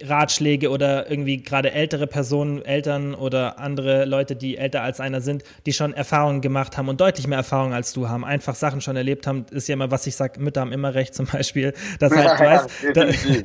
Ratschläge 0.00 0.70
oder 0.70 1.10
irgendwie 1.10 1.42
gerade 1.42 1.72
ältere 1.72 2.06
Personen, 2.06 2.64
Eltern 2.64 3.14
oder 3.14 3.58
andere 3.58 4.04
Leute, 4.04 4.36
die 4.36 4.56
älter 4.56 4.82
als 4.82 5.00
einer 5.00 5.20
sind, 5.20 5.44
die 5.66 5.72
schon 5.72 5.92
Erfahrungen 5.92 6.40
gemacht 6.40 6.78
haben 6.78 6.88
und 6.88 7.00
deutlich 7.00 7.26
mehr 7.26 7.38
Erfahrungen 7.38 7.74
als 7.74 7.92
du 7.92 8.08
haben, 8.08 8.24
einfach 8.24 8.54
Sachen 8.54 8.80
schon 8.80 8.96
erlebt 8.96 9.26
haben, 9.26 9.44
ist 9.50 9.68
ja 9.68 9.74
immer, 9.74 9.90
was 9.90 10.06
ich 10.06 10.16
sage, 10.16 10.40
Mütter 10.40 10.62
haben 10.62 10.72
immer 10.72 10.94
recht 10.94 11.14
zum 11.14 11.26
Beispiel, 11.26 11.74
dass 11.98 12.12
halt, 12.16 12.24
ja, 12.24 12.40
weißt, 12.40 12.68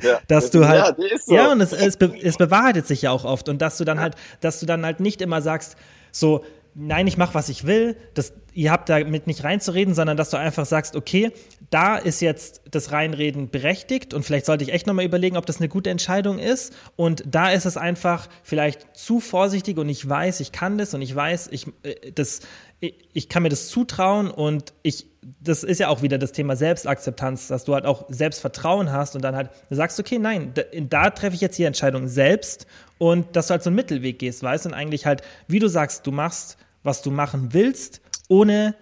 ja. 0.02 0.18
dass 0.28 0.50
du 0.50 0.66
halt, 0.66 0.96
ja, 0.98 1.18
so. 1.18 1.34
ja 1.34 1.52
und 1.52 1.60
es, 1.60 1.72
es, 1.72 1.96
be, 1.96 2.12
es 2.22 2.36
bewahrheitet 2.38 2.86
sich 2.86 3.02
ja 3.02 3.10
auch 3.10 3.24
oft 3.24 3.48
und 3.48 3.60
dass 3.60 3.76
du 3.76 3.84
dann 3.84 4.00
halt, 4.00 4.14
dass 4.40 4.60
du 4.60 4.66
dann 4.66 4.84
halt 4.86 5.00
nicht 5.00 5.20
immer 5.20 5.42
sagst, 5.42 5.76
so, 6.12 6.44
nein, 6.74 7.06
ich 7.06 7.18
mache, 7.18 7.34
was 7.34 7.48
ich 7.48 7.66
will, 7.66 7.96
das, 8.14 8.32
ihr 8.58 8.72
habt 8.72 8.88
damit 8.88 9.28
nicht 9.28 9.44
reinzureden, 9.44 9.94
sondern 9.94 10.16
dass 10.16 10.30
du 10.30 10.36
einfach 10.36 10.66
sagst, 10.66 10.96
okay, 10.96 11.30
da 11.70 11.96
ist 11.96 12.20
jetzt 12.20 12.62
das 12.68 12.90
Reinreden 12.90 13.50
berechtigt 13.50 14.12
und 14.12 14.24
vielleicht 14.24 14.46
sollte 14.46 14.64
ich 14.64 14.72
echt 14.72 14.88
nochmal 14.88 15.04
überlegen, 15.04 15.36
ob 15.36 15.46
das 15.46 15.58
eine 15.58 15.68
gute 15.68 15.90
Entscheidung 15.90 16.40
ist. 16.40 16.74
Und 16.96 17.22
da 17.24 17.52
ist 17.52 17.66
es 17.66 17.76
einfach 17.76 18.28
vielleicht 18.42 18.96
zu 18.96 19.20
vorsichtig 19.20 19.78
und 19.78 19.88
ich 19.88 20.08
weiß, 20.08 20.40
ich 20.40 20.50
kann 20.50 20.76
das 20.76 20.92
und 20.92 21.02
ich 21.02 21.14
weiß, 21.14 21.50
ich, 21.52 21.68
äh, 21.84 22.10
das, 22.10 22.40
ich 22.80 23.28
kann 23.28 23.44
mir 23.44 23.48
das 23.48 23.68
zutrauen 23.68 24.28
und 24.28 24.72
ich, 24.82 25.06
das 25.40 25.62
ist 25.62 25.78
ja 25.78 25.86
auch 25.86 26.02
wieder 26.02 26.18
das 26.18 26.32
Thema 26.32 26.56
Selbstakzeptanz, 26.56 27.46
dass 27.46 27.62
du 27.62 27.74
halt 27.74 27.86
auch 27.86 28.06
Selbstvertrauen 28.08 28.90
hast 28.90 29.14
und 29.14 29.22
dann 29.22 29.36
halt 29.36 29.50
sagst, 29.70 30.00
okay, 30.00 30.18
nein, 30.18 30.50
da, 30.54 30.62
da 30.80 31.10
treffe 31.10 31.36
ich 31.36 31.40
jetzt 31.40 31.58
die 31.58 31.64
Entscheidung 31.64 32.08
selbst 32.08 32.66
und 32.98 33.36
dass 33.36 33.46
du 33.46 33.52
halt 33.52 33.62
so 33.62 33.70
einen 33.70 33.76
Mittelweg 33.76 34.18
gehst, 34.18 34.42
weißt 34.42 34.66
und 34.66 34.74
eigentlich 34.74 35.06
halt, 35.06 35.22
wie 35.46 35.60
du 35.60 35.68
sagst, 35.68 36.08
du 36.08 36.10
machst 36.10 36.58
was 36.82 37.02
du 37.02 37.10
machen 37.10 37.52
willst, 37.52 38.00
ohne 38.28 38.74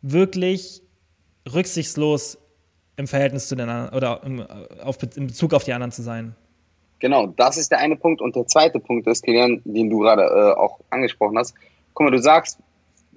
wirklich 0.00 0.82
rücksichtslos 1.52 2.38
im 2.96 3.06
Verhältnis 3.06 3.48
zu 3.48 3.56
den 3.56 3.68
anderen 3.68 3.96
oder 3.96 4.20
im, 4.24 4.40
auf, 4.82 4.98
in 5.16 5.26
Bezug 5.26 5.54
auf 5.54 5.64
die 5.64 5.72
anderen 5.72 5.92
zu 5.92 6.02
sein. 6.02 6.34
Genau, 6.98 7.26
das 7.26 7.56
ist 7.56 7.70
der 7.72 7.80
eine 7.80 7.96
Punkt. 7.96 8.20
Und 8.20 8.36
der 8.36 8.46
zweite 8.46 8.78
Punkt 8.78 9.06
ist, 9.08 9.24
Kilian, 9.24 9.60
den 9.64 9.90
du 9.90 10.00
gerade 10.00 10.22
äh, 10.22 10.58
auch 10.58 10.78
angesprochen 10.90 11.36
hast. 11.36 11.54
Guck 11.94 12.04
mal, 12.04 12.10
du 12.10 12.22
sagst, 12.22 12.58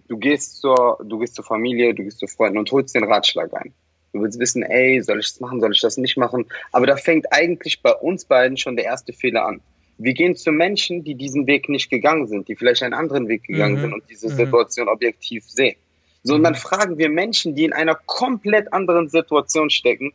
du 0.07 0.17
gehst 0.17 0.59
zur, 0.59 0.97
du 1.03 1.19
gehst 1.19 1.35
zur 1.35 1.45
Familie, 1.45 1.93
du 1.93 2.03
gehst 2.03 2.19
zu 2.19 2.27
Freunden 2.27 2.57
und 2.57 2.71
holst 2.71 2.95
den 2.95 3.03
Ratschlag 3.03 3.53
ein. 3.53 3.73
Du 4.11 4.21
willst 4.21 4.39
wissen, 4.39 4.63
ey, 4.63 5.01
soll 5.01 5.19
ich 5.19 5.29
das 5.29 5.39
machen, 5.39 5.59
soll 5.59 5.73
ich 5.73 5.81
das 5.81 5.97
nicht 5.97 6.17
machen? 6.17 6.45
Aber 6.71 6.87
da 6.87 6.95
fängt 6.95 7.31
eigentlich 7.31 7.81
bei 7.81 7.91
uns 7.91 8.25
beiden 8.25 8.57
schon 8.57 8.75
der 8.75 8.85
erste 8.85 9.13
Fehler 9.13 9.45
an 9.45 9.61
wir 9.97 10.13
gehen 10.13 10.35
zu 10.35 10.51
Menschen, 10.51 11.03
die 11.03 11.15
diesen 11.15 11.47
Weg 11.47 11.69
nicht 11.69 11.89
gegangen 11.89 12.27
sind, 12.27 12.47
die 12.47 12.55
vielleicht 12.55 12.83
einen 12.83 12.93
anderen 12.93 13.27
Weg 13.27 13.43
gegangen 13.43 13.75
mhm. 13.75 13.81
sind 13.81 13.93
und 13.93 14.03
diese 14.09 14.29
mhm. 14.29 14.35
Situation 14.35 14.89
objektiv 14.89 15.45
sehen. 15.47 15.75
So, 16.23 16.35
und 16.35 16.43
dann 16.43 16.53
mhm. 16.53 16.57
fragen 16.57 16.97
wir 16.97 17.09
Menschen, 17.09 17.55
die 17.55 17.65
in 17.65 17.73
einer 17.73 17.95
komplett 17.95 18.73
anderen 18.73 19.09
Situation 19.09 19.69
stecken, 19.69 20.11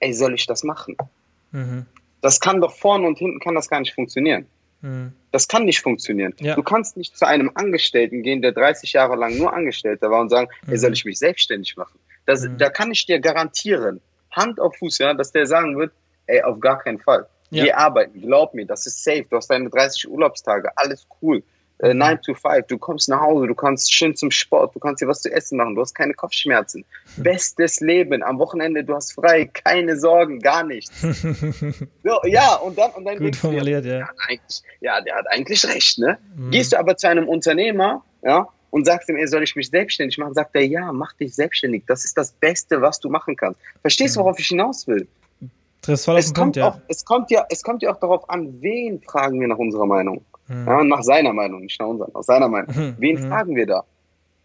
ey, 0.00 0.12
soll 0.12 0.34
ich 0.34 0.46
das 0.46 0.62
machen? 0.62 0.96
Mhm. 1.50 1.86
Das 2.20 2.40
kann 2.40 2.60
doch 2.60 2.74
vorne 2.74 3.06
und 3.06 3.18
hinten 3.18 3.40
kann 3.40 3.54
das 3.54 3.68
gar 3.68 3.80
nicht 3.80 3.94
funktionieren. 3.94 4.46
Mhm. 4.80 5.12
Das 5.32 5.48
kann 5.48 5.64
nicht 5.64 5.80
funktionieren. 5.80 6.34
Ja. 6.40 6.54
Du 6.54 6.62
kannst 6.62 6.96
nicht 6.96 7.16
zu 7.16 7.26
einem 7.26 7.50
Angestellten 7.54 8.22
gehen, 8.22 8.42
der 8.42 8.52
30 8.52 8.92
Jahre 8.92 9.16
lang 9.16 9.36
nur 9.36 9.52
Angestellter 9.52 10.10
war 10.10 10.20
und 10.20 10.30
sagen, 10.30 10.48
mhm. 10.62 10.72
ey, 10.72 10.78
soll 10.78 10.92
ich 10.92 11.04
mich 11.04 11.18
selbstständig 11.18 11.76
machen? 11.76 11.98
Das, 12.26 12.42
mhm. 12.42 12.58
Da 12.58 12.70
kann 12.70 12.90
ich 12.90 13.06
dir 13.06 13.20
garantieren, 13.20 14.00
Hand 14.30 14.60
auf 14.60 14.76
Fuß, 14.76 14.98
ja, 14.98 15.14
dass 15.14 15.32
der 15.32 15.46
sagen 15.46 15.76
wird, 15.76 15.92
ey, 16.26 16.42
auf 16.42 16.60
gar 16.60 16.78
keinen 16.78 16.98
Fall. 16.98 17.26
Ja. 17.50 17.64
Geh 17.64 17.72
arbeiten, 17.72 18.20
glaub 18.20 18.54
mir, 18.54 18.66
das 18.66 18.86
ist 18.86 19.02
safe. 19.02 19.26
Du 19.30 19.36
hast 19.36 19.48
deine 19.48 19.70
30 19.70 20.08
Urlaubstage, 20.10 20.70
alles 20.76 21.06
cool. 21.22 21.42
Äh, 21.80 21.94
9 21.94 22.14
mhm. 22.14 22.22
to 22.22 22.34
5, 22.34 22.66
du 22.66 22.76
kommst 22.76 23.08
nach 23.08 23.20
Hause, 23.20 23.46
du 23.46 23.54
kannst 23.54 23.92
schön 23.92 24.16
zum 24.16 24.32
Sport, 24.32 24.74
du 24.74 24.80
kannst 24.80 25.00
dir 25.00 25.06
was 25.06 25.22
zu 25.22 25.32
essen 25.32 25.58
machen, 25.58 25.76
du 25.76 25.80
hast 25.80 25.94
keine 25.94 26.12
Kopfschmerzen. 26.12 26.84
Hm. 27.14 27.22
Bestes 27.22 27.78
Leben, 27.78 28.24
am 28.24 28.40
Wochenende, 28.40 28.82
du 28.82 28.94
hast 28.94 29.12
frei, 29.12 29.44
keine 29.46 29.96
Sorgen, 29.96 30.40
gar 30.40 30.64
nichts. 30.64 30.90
so, 31.02 32.20
ja, 32.24 32.56
und 32.56 32.76
dann, 32.76 32.90
und 32.92 33.04
dann 33.04 33.18
Gut 33.18 33.36
formuliert, 33.36 33.84
dir, 33.84 33.98
ja. 33.98 34.08
Der 34.28 34.38
ja, 34.80 35.00
der 35.00 35.14
hat 35.14 35.26
eigentlich 35.30 35.64
recht, 35.66 35.98
ne? 35.98 36.18
Mhm. 36.36 36.50
Gehst 36.50 36.72
du 36.72 36.78
aber 36.80 36.96
zu 36.96 37.08
einem 37.08 37.28
Unternehmer, 37.28 38.04
ja, 38.22 38.48
und 38.70 38.84
sagst 38.84 39.08
ihm, 39.08 39.16
ey, 39.16 39.28
soll 39.28 39.44
ich 39.44 39.54
mich 39.54 39.70
selbstständig 39.70 40.18
machen? 40.18 40.34
Sagt 40.34 40.54
er, 40.54 40.66
ja, 40.66 40.92
mach 40.92 41.12
dich 41.14 41.34
selbstständig. 41.34 41.84
Das 41.86 42.04
ist 42.04 42.18
das 42.18 42.32
Beste, 42.32 42.82
was 42.82 43.00
du 43.00 43.08
machen 43.08 43.36
kannst. 43.36 43.60
Verstehst 43.80 44.16
du, 44.16 44.20
mhm. 44.20 44.24
worauf 44.24 44.38
ich 44.40 44.48
hinaus 44.48 44.86
will? 44.88 45.06
Triffst 45.82 46.04
voll 46.04 46.18
auf 46.18 46.24
den 46.24 46.34
Punkt, 46.34 46.56
ja. 46.56 46.68
Auch, 46.68 46.80
es, 46.88 47.04
kommt 47.04 47.30
ja. 47.30 47.46
Es 47.50 47.62
kommt 47.62 47.82
ja 47.82 47.92
auch 47.92 48.00
darauf 48.00 48.28
an, 48.28 48.60
wen 48.60 49.00
fragen 49.00 49.40
wir 49.40 49.48
nach 49.48 49.58
unserer 49.58 49.86
Meinung. 49.86 50.24
Hm. 50.46 50.66
Ja, 50.66 50.84
nach 50.84 51.02
seiner 51.02 51.32
Meinung, 51.32 51.62
nicht 51.62 51.78
nach 51.80 51.86
unserer, 51.86 52.10
nach 52.12 52.22
seiner 52.22 52.48
Meinung. 52.48 52.74
Hm. 52.74 52.94
Wen 52.98 53.18
hm. 53.18 53.28
fragen 53.28 53.56
wir 53.56 53.66
da? 53.66 53.84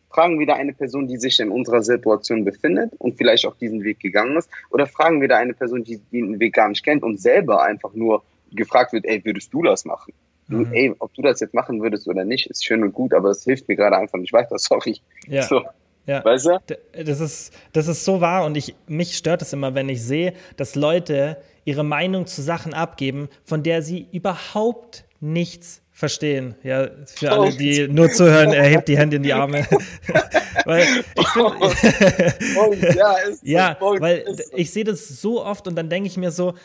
Fragen 0.09 0.39
wir 0.39 0.45
da 0.45 0.53
eine 0.53 0.73
Person, 0.73 1.07
die 1.07 1.17
sich 1.17 1.39
in 1.39 1.49
unserer 1.49 1.81
Situation 1.81 2.45
befindet 2.45 2.91
und 2.99 3.17
vielleicht 3.17 3.47
auch 3.47 3.55
diesen 3.55 3.83
Weg 3.83 3.99
gegangen 3.99 4.37
ist? 4.37 4.49
Oder 4.69 4.85
fragen 4.85 5.21
wir 5.21 5.27
da 5.27 5.37
eine 5.37 5.53
Person, 5.53 5.83
die, 5.83 5.97
den 6.11 6.39
Weg 6.39 6.53
gar 6.53 6.69
nicht 6.69 6.83
kennt 6.83 7.01
und 7.01 7.19
selber 7.19 7.63
einfach 7.63 7.93
nur 7.93 8.23
gefragt 8.51 8.93
wird, 8.93 9.05
ey, 9.05 9.25
würdest 9.25 9.51
du 9.51 9.63
das 9.63 9.85
machen? 9.85 10.13
Du, 10.49 10.57
mhm. 10.57 10.73
ey, 10.73 10.93
ob 10.99 11.13
du 11.13 11.21
das 11.21 11.39
jetzt 11.39 11.53
machen 11.53 11.81
würdest 11.81 12.07
oder 12.07 12.25
nicht, 12.25 12.47
ist 12.47 12.65
schön 12.65 12.83
und 12.83 12.93
gut, 12.93 13.13
aber 13.13 13.29
es 13.29 13.43
hilft 13.43 13.67
mir 13.67 13.75
gerade 13.75 13.97
einfach 13.97 14.19
nicht 14.19 14.33
weiter, 14.33 14.57
sorry. 14.59 14.99
Ja. 15.27 15.43
So. 15.43 15.63
Ja. 16.05 16.23
Weißt 16.23 16.45
du? 16.45 16.59
Das 17.05 17.19
ist, 17.19 17.53
das 17.71 17.87
ist 17.87 18.03
so 18.03 18.21
wahr 18.21 18.45
und 18.45 18.57
ich, 18.57 18.75
mich 18.87 19.15
stört 19.17 19.41
es 19.41 19.53
immer, 19.53 19.73
wenn 19.73 19.89
ich 19.89 20.03
sehe, 20.03 20.33
dass 20.57 20.75
Leute 20.75 21.37
ihre 21.65 21.83
Meinung 21.83 22.27
zu 22.27 22.41
Sachen 22.41 22.73
abgeben, 22.73 23.29
von 23.45 23.63
der 23.63 23.81
sie 23.81 24.07
überhaupt 24.11 25.05
nichts 25.21 25.81
verstehen. 25.91 26.55
Ja, 26.63 26.89
für 27.05 27.31
alle, 27.31 27.51
die 27.51 27.87
nur 27.87 28.09
zuhören, 28.09 28.51
erhebt 28.51 28.87
die 28.87 28.97
Hände 28.97 29.17
in 29.17 29.23
die 29.23 29.31
Arme. 29.31 29.65
weil 30.65 30.85
ich 31.17 31.27
finde, 31.29 32.95
ja, 32.95 33.15
ja 33.41 33.77
weil 33.79 34.25
ich 34.53 34.71
sehe 34.71 34.83
das 34.83 35.07
so 35.07 35.43
oft 35.43 35.67
und 35.67 35.75
dann 35.75 35.89
denke 35.89 36.07
ich 36.07 36.17
mir 36.17 36.31
so, 36.31 36.55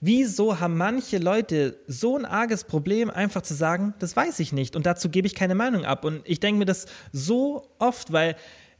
wieso 0.00 0.60
haben 0.60 0.76
manche 0.76 1.18
Leute 1.18 1.78
so 1.86 2.16
ein 2.16 2.24
arges 2.24 2.64
Problem, 2.64 3.10
einfach 3.10 3.42
zu 3.42 3.54
sagen, 3.54 3.94
das 3.98 4.16
weiß 4.16 4.38
ich 4.40 4.52
nicht 4.52 4.76
und 4.76 4.86
dazu 4.86 5.10
gebe 5.10 5.26
ich 5.26 5.34
keine 5.34 5.54
Meinung 5.54 5.84
ab. 5.84 6.04
Und 6.04 6.22
ich 6.24 6.40
denke 6.40 6.58
mir 6.60 6.64
das 6.64 6.86
so 7.12 7.68
oft, 7.78 8.12
weil 8.12 8.36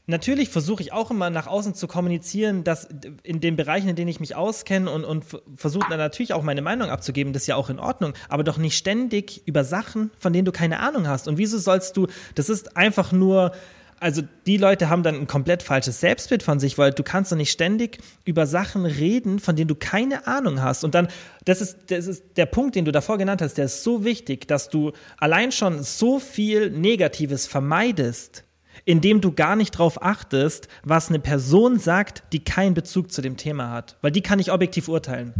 natürlich 0.07 0.49
versuche 0.49 0.81
ich 0.81 0.93
auch 0.93 1.11
immer 1.11 1.29
nach 1.29 1.47
außen 1.47 1.75
zu 1.75 1.87
kommunizieren, 1.87 2.63
dass 2.63 2.87
in 3.23 3.41
den 3.41 3.55
Bereichen, 3.55 3.89
in 3.89 3.95
denen 3.95 4.07
ich 4.07 4.19
mich 4.19 4.35
auskenne 4.35 4.89
und, 4.89 5.03
und 5.03 5.25
versuche 5.55 5.87
dann 5.89 5.99
natürlich 5.99 6.33
auch 6.33 6.43
meine 6.43 6.61
Meinung 6.61 6.89
abzugeben, 6.89 7.33
das 7.33 7.43
ist 7.43 7.47
ja 7.47 7.55
auch 7.55 7.69
in 7.69 7.79
Ordnung, 7.79 8.13
aber 8.29 8.43
doch 8.43 8.57
nicht 8.57 8.77
ständig 8.77 9.43
über 9.45 9.63
Sachen, 9.63 10.09
von 10.17 10.33
denen 10.33 10.45
du 10.45 10.51
keine 10.51 10.79
Ahnung 10.79 11.07
hast. 11.07 11.27
Und 11.27 11.37
wieso 11.37 11.57
sollst 11.59 11.97
du, 11.97 12.07
das 12.35 12.47
ist 12.49 12.77
einfach 12.77 13.11
nur, 13.11 13.51
also 13.99 14.21
die 14.45 14.57
Leute 14.57 14.89
haben 14.89 15.03
dann 15.03 15.15
ein 15.15 15.27
komplett 15.27 15.61
falsches 15.61 15.99
Selbstbild 15.99 16.41
von 16.41 16.59
sich, 16.59 16.77
weil 16.77 16.91
du 16.91 17.03
kannst 17.03 17.31
doch 17.31 17.37
nicht 17.37 17.51
ständig 17.51 17.97
über 18.23 18.45
Sachen 18.45 18.85
reden, 18.85 19.39
von 19.39 19.57
denen 19.57 19.67
du 19.67 19.75
keine 19.75 20.25
Ahnung 20.25 20.61
hast. 20.61 20.85
Und 20.85 20.95
dann, 20.95 21.09
das 21.43 21.61
ist, 21.61 21.77
das 21.87 22.07
ist 22.07 22.23
der 22.37 22.45
Punkt, 22.45 22.75
den 22.75 22.85
du 22.85 22.91
davor 22.93 23.17
genannt 23.17 23.41
hast, 23.41 23.55
der 23.55 23.65
ist 23.65 23.83
so 23.83 24.05
wichtig, 24.05 24.47
dass 24.47 24.69
du 24.69 24.93
allein 25.17 25.51
schon 25.51 25.83
so 25.83 26.19
viel 26.19 26.69
Negatives 26.69 27.45
vermeidest, 27.47 28.45
indem 28.87 29.19
du 29.19 29.33
gar 29.33 29.57
nicht 29.57 29.75
darauf 29.75 30.01
achtest, 30.01 30.69
was 30.83 31.09
eine 31.09 31.19
Person 31.19 31.77
sagt, 31.77 32.23
die 32.31 32.39
keinen 32.39 32.73
Bezug 32.73 33.11
zu 33.11 33.21
dem 33.21 33.35
Thema 33.35 33.69
hat. 33.69 33.97
Weil 34.01 34.11
die 34.11 34.21
kann 34.21 34.39
ich 34.39 34.51
objektiv 34.51 34.87
urteilen. 34.87 35.33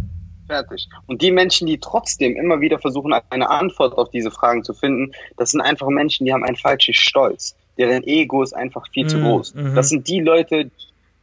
Fertig. 0.47 0.89
Und 1.07 1.21
die 1.21 1.31
Menschen, 1.31 1.65
die 1.65 1.79
trotzdem 1.79 2.36
immer 2.36 2.60
wieder 2.60 2.77
versuchen, 2.77 3.13
eine 3.13 3.49
Antwort 3.49 3.97
auf 3.97 4.10
diese 4.12 4.31
Fragen 4.31 4.63
zu 4.63 4.73
finden, 4.73 5.13
das 5.38 5.51
sind 5.51 5.62
einfach 5.62 5.88
Menschen, 5.88 6.25
die 6.25 6.33
haben 6.33 6.43
einen 6.43 6.57
falschen 6.57 6.93
Stolz. 6.93 7.55
Deren 7.77 8.03
Ego 8.03 8.43
ist 8.43 8.53
einfach 8.53 8.86
viel 8.91 9.05
mm, 9.05 9.10
zu 9.10 9.19
groß. 9.21 9.55
Mm 9.55 9.75
Das 9.75 9.89
sind 9.89 10.07
die 10.07 10.19
Leute, 10.19 10.69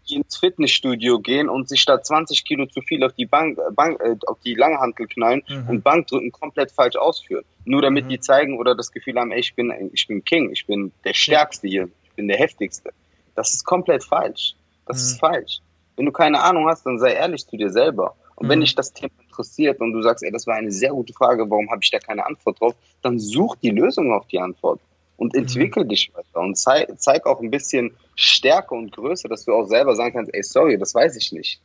die 0.09 0.17
ins 0.17 0.37
Fitnessstudio 0.37 1.19
gehen 1.19 1.51
und 1.51 1.69
sich 1.69 1.85
da 1.85 2.03
20 2.03 2.45
Kilo 2.45 2.67
zu 2.67 2.81
viel 2.81 3.05
auf 3.05 3.13
die 3.13 3.27
Bank, 3.27 3.59
Bank 3.75 4.01
äh, 4.01 4.17
auf 4.27 4.39
die 4.41 4.55
Langhantel 4.55 5.09
knallen 5.09 5.43
mhm. 5.49 5.69
und 5.69 5.85
Bankdrücken 5.85 6.33
komplett 6.33 6.73
falsch 6.73 6.97
ausführen. 6.97 7.45
Nur 7.65 7.83
damit 7.83 8.07
mhm. 8.07 8.09
die 8.11 8.21
zeigen 8.21 8.59
oder 8.59 8.75
das 8.75 8.93
Gefühl 8.93 9.17
haben, 9.17 9.33
ey, 9.33 9.41
ich 9.41 9.55
bin, 9.55 9.91
ich 9.93 10.07
bin 10.07 10.25
King, 10.25 10.51
ich 10.53 10.67
bin 10.67 10.93
der 11.05 11.15
Stärkste 11.15 11.69
hier 11.69 11.89
bin 12.15 12.29
der 12.29 12.39
heftigste. 12.39 12.91
Das 13.35 13.53
ist 13.53 13.65
komplett 13.65 14.05
falsch. 14.05 14.55
Das 14.87 14.99
mhm. 14.99 15.03
ist 15.03 15.21
falsch. 15.21 15.59
Wenn 15.97 16.07
du 16.07 16.13
keine 16.13 16.41
Ahnung 16.41 16.69
hast, 16.69 16.85
dann 16.87 16.99
sei 16.99 17.13
ehrlich 17.13 17.47
zu 17.47 17.57
dir 17.57 17.71
selber. 17.71 18.15
Und 18.37 18.47
mhm. 18.47 18.51
wenn 18.51 18.61
dich 18.61 18.75
das 18.75 18.93
Thema 18.93 19.13
interessiert 19.23 19.81
und 19.81 19.93
du 19.93 20.03
sagst, 20.03 20.25
ey, 20.25 20.31
das 20.31 20.47
war 20.47 20.57
eine 20.57 20.73
sehr 20.73 20.91
gute 20.91 21.13
Frage, 21.13 21.49
warum 21.49 21.71
habe 21.71 21.81
ich 21.83 21.91
da 21.91 21.99
keine 21.99 22.25
Antwort 22.27 22.61
drauf, 22.61 22.75
dann 23.03 23.19
such 23.19 23.57
die 23.57 23.71
Lösung 23.71 24.13
auf 24.13 24.27
die 24.29 24.39
Antwort 24.39 24.81
und 25.17 25.35
mhm. 25.35 25.41
entwickel 25.41 25.85
mhm. 25.85 25.89
dich 25.89 26.11
weiter 26.15 26.41
und 26.41 26.57
zeig, 26.57 26.89
zeig 27.01 27.27
auch 27.27 27.41
ein 27.41 27.51
bisschen 27.51 27.95
Stärke 28.17 28.75
und 28.75 28.93
Größe, 28.93 29.29
dass 29.29 29.45
du 29.45 29.55
auch 29.55 29.67
selber 29.67 29.95
sagen 29.95 30.15
kannst, 30.15 30.35
ey, 30.35 30.43
sorry, 30.43 30.79
das 30.79 30.95
weiß 30.95 31.17
ich 31.17 31.33
nicht. 31.33 31.61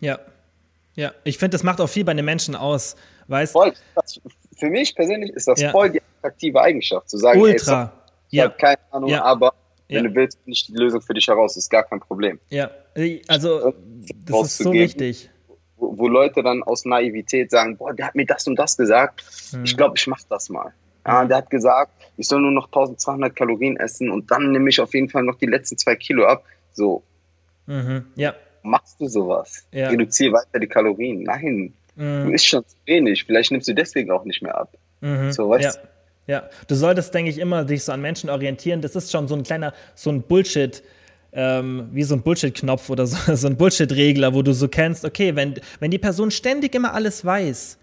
Ja. 0.00 0.18
Ja, 0.96 1.12
ich 1.24 1.38
finde, 1.38 1.56
das 1.56 1.64
macht 1.64 1.80
auch 1.80 1.88
viel 1.88 2.04
bei 2.04 2.14
den 2.14 2.24
Menschen 2.24 2.54
aus. 2.54 2.94
Weißt? 3.26 3.52
Voll, 3.52 3.72
das, 3.96 4.20
für 4.56 4.70
mich 4.70 4.94
persönlich 4.94 5.30
ist 5.30 5.48
das 5.48 5.60
ja. 5.60 5.70
voll 5.70 5.90
die 5.90 6.00
attraktive 6.18 6.60
Eigenschaft, 6.60 7.10
zu 7.10 7.16
sagen, 7.16 7.40
Ultra. 7.40 7.82
Ey, 7.82 7.88
sorry, 7.88 7.90
ja. 8.30 8.48
keine 8.50 8.78
Ahnung, 8.92 9.10
ja. 9.10 9.24
aber 9.24 9.54
wenn 9.88 10.04
ja. 10.04 10.10
du 10.10 10.14
willst, 10.14 10.46
nicht 10.46 10.68
die 10.68 10.72
Lösung 10.74 11.00
für 11.00 11.14
dich 11.14 11.26
heraus, 11.28 11.56
ist 11.56 11.70
gar 11.70 11.84
kein 11.84 12.00
Problem. 12.00 12.38
Ja, 12.50 12.70
also 13.28 13.74
das 14.24 14.46
ist 14.46 14.58
so 14.58 14.72
wichtig. 14.72 15.30
wo, 15.76 15.98
wo, 15.98 16.08
Leute 16.08 16.42
dann 16.42 16.62
aus 16.62 16.84
Naivität 16.84 17.50
sagen, 17.50 17.76
boah, 17.76 17.92
der 17.92 18.06
hat 18.06 18.14
mir 18.14 18.26
das 18.26 18.46
und 18.46 18.56
das 18.56 18.76
gesagt. 18.76 19.24
Mhm. 19.52 19.64
Ich 19.64 19.76
glaube, 19.76 19.94
ich 19.96 20.06
mache 20.06 20.24
das 20.28 20.48
mal. 20.48 20.72
Ja, 21.06 21.24
der 21.26 21.36
hat 21.36 21.50
gesagt, 21.50 21.92
ich 22.16 22.26
soll 22.26 22.40
nur 22.40 22.50
noch 22.50 22.66
1200 22.66 23.36
Kalorien 23.36 23.76
essen 23.76 24.10
und 24.10 24.30
dann 24.30 24.52
nehme 24.52 24.70
ich 24.70 24.80
auf 24.80 24.94
jeden 24.94 25.10
Fall 25.10 25.22
noch 25.22 25.36
die 25.36 25.46
letzten 25.46 25.76
zwei 25.76 25.96
Kilo 25.96 26.26
ab. 26.26 26.44
So. 26.72 27.02
Mhm. 27.66 28.06
Ja. 28.16 28.34
Machst 28.62 29.00
du 29.00 29.08
sowas? 29.08 29.66
Ja. 29.70 29.88
Reduziere 29.90 30.32
weiter 30.32 30.58
die 30.58 30.66
Kalorien. 30.66 31.22
Nein. 31.24 31.74
Mhm. 31.96 32.24
Du 32.24 32.32
isst 32.32 32.46
schon 32.46 32.66
zu 32.66 32.76
wenig. 32.86 33.24
Vielleicht 33.24 33.50
nimmst 33.50 33.68
du 33.68 33.74
deswegen 33.74 34.10
auch 34.10 34.24
nicht 34.24 34.42
mehr 34.42 34.56
ab. 34.56 34.74
Mhm. 35.02 35.32
So, 35.32 35.50
weißt 35.50 35.76
ja. 35.76 35.88
Ja, 36.26 36.48
du 36.68 36.74
solltest, 36.74 37.12
denke 37.14 37.30
ich, 37.30 37.38
immer 37.38 37.64
dich 37.64 37.84
so 37.84 37.92
an 37.92 38.00
Menschen 38.00 38.30
orientieren. 38.30 38.80
Das 38.80 38.96
ist 38.96 39.12
schon 39.12 39.28
so 39.28 39.34
ein 39.34 39.42
kleiner, 39.42 39.74
so 39.94 40.10
ein 40.10 40.22
Bullshit, 40.22 40.82
ähm, 41.32 41.88
wie 41.92 42.02
so 42.02 42.14
ein 42.14 42.22
Bullshit-Knopf 42.22 42.88
oder 42.88 43.06
so, 43.06 43.34
so 43.36 43.46
ein 43.46 43.56
Bullshit-Regler, 43.56 44.34
wo 44.34 44.42
du 44.42 44.52
so 44.54 44.68
kennst, 44.68 45.04
okay, 45.04 45.36
wenn, 45.36 45.54
wenn 45.80 45.90
die 45.90 45.98
Person 45.98 46.30
ständig 46.30 46.74
immer 46.74 46.94
alles 46.94 47.24
weiß, 47.24 47.78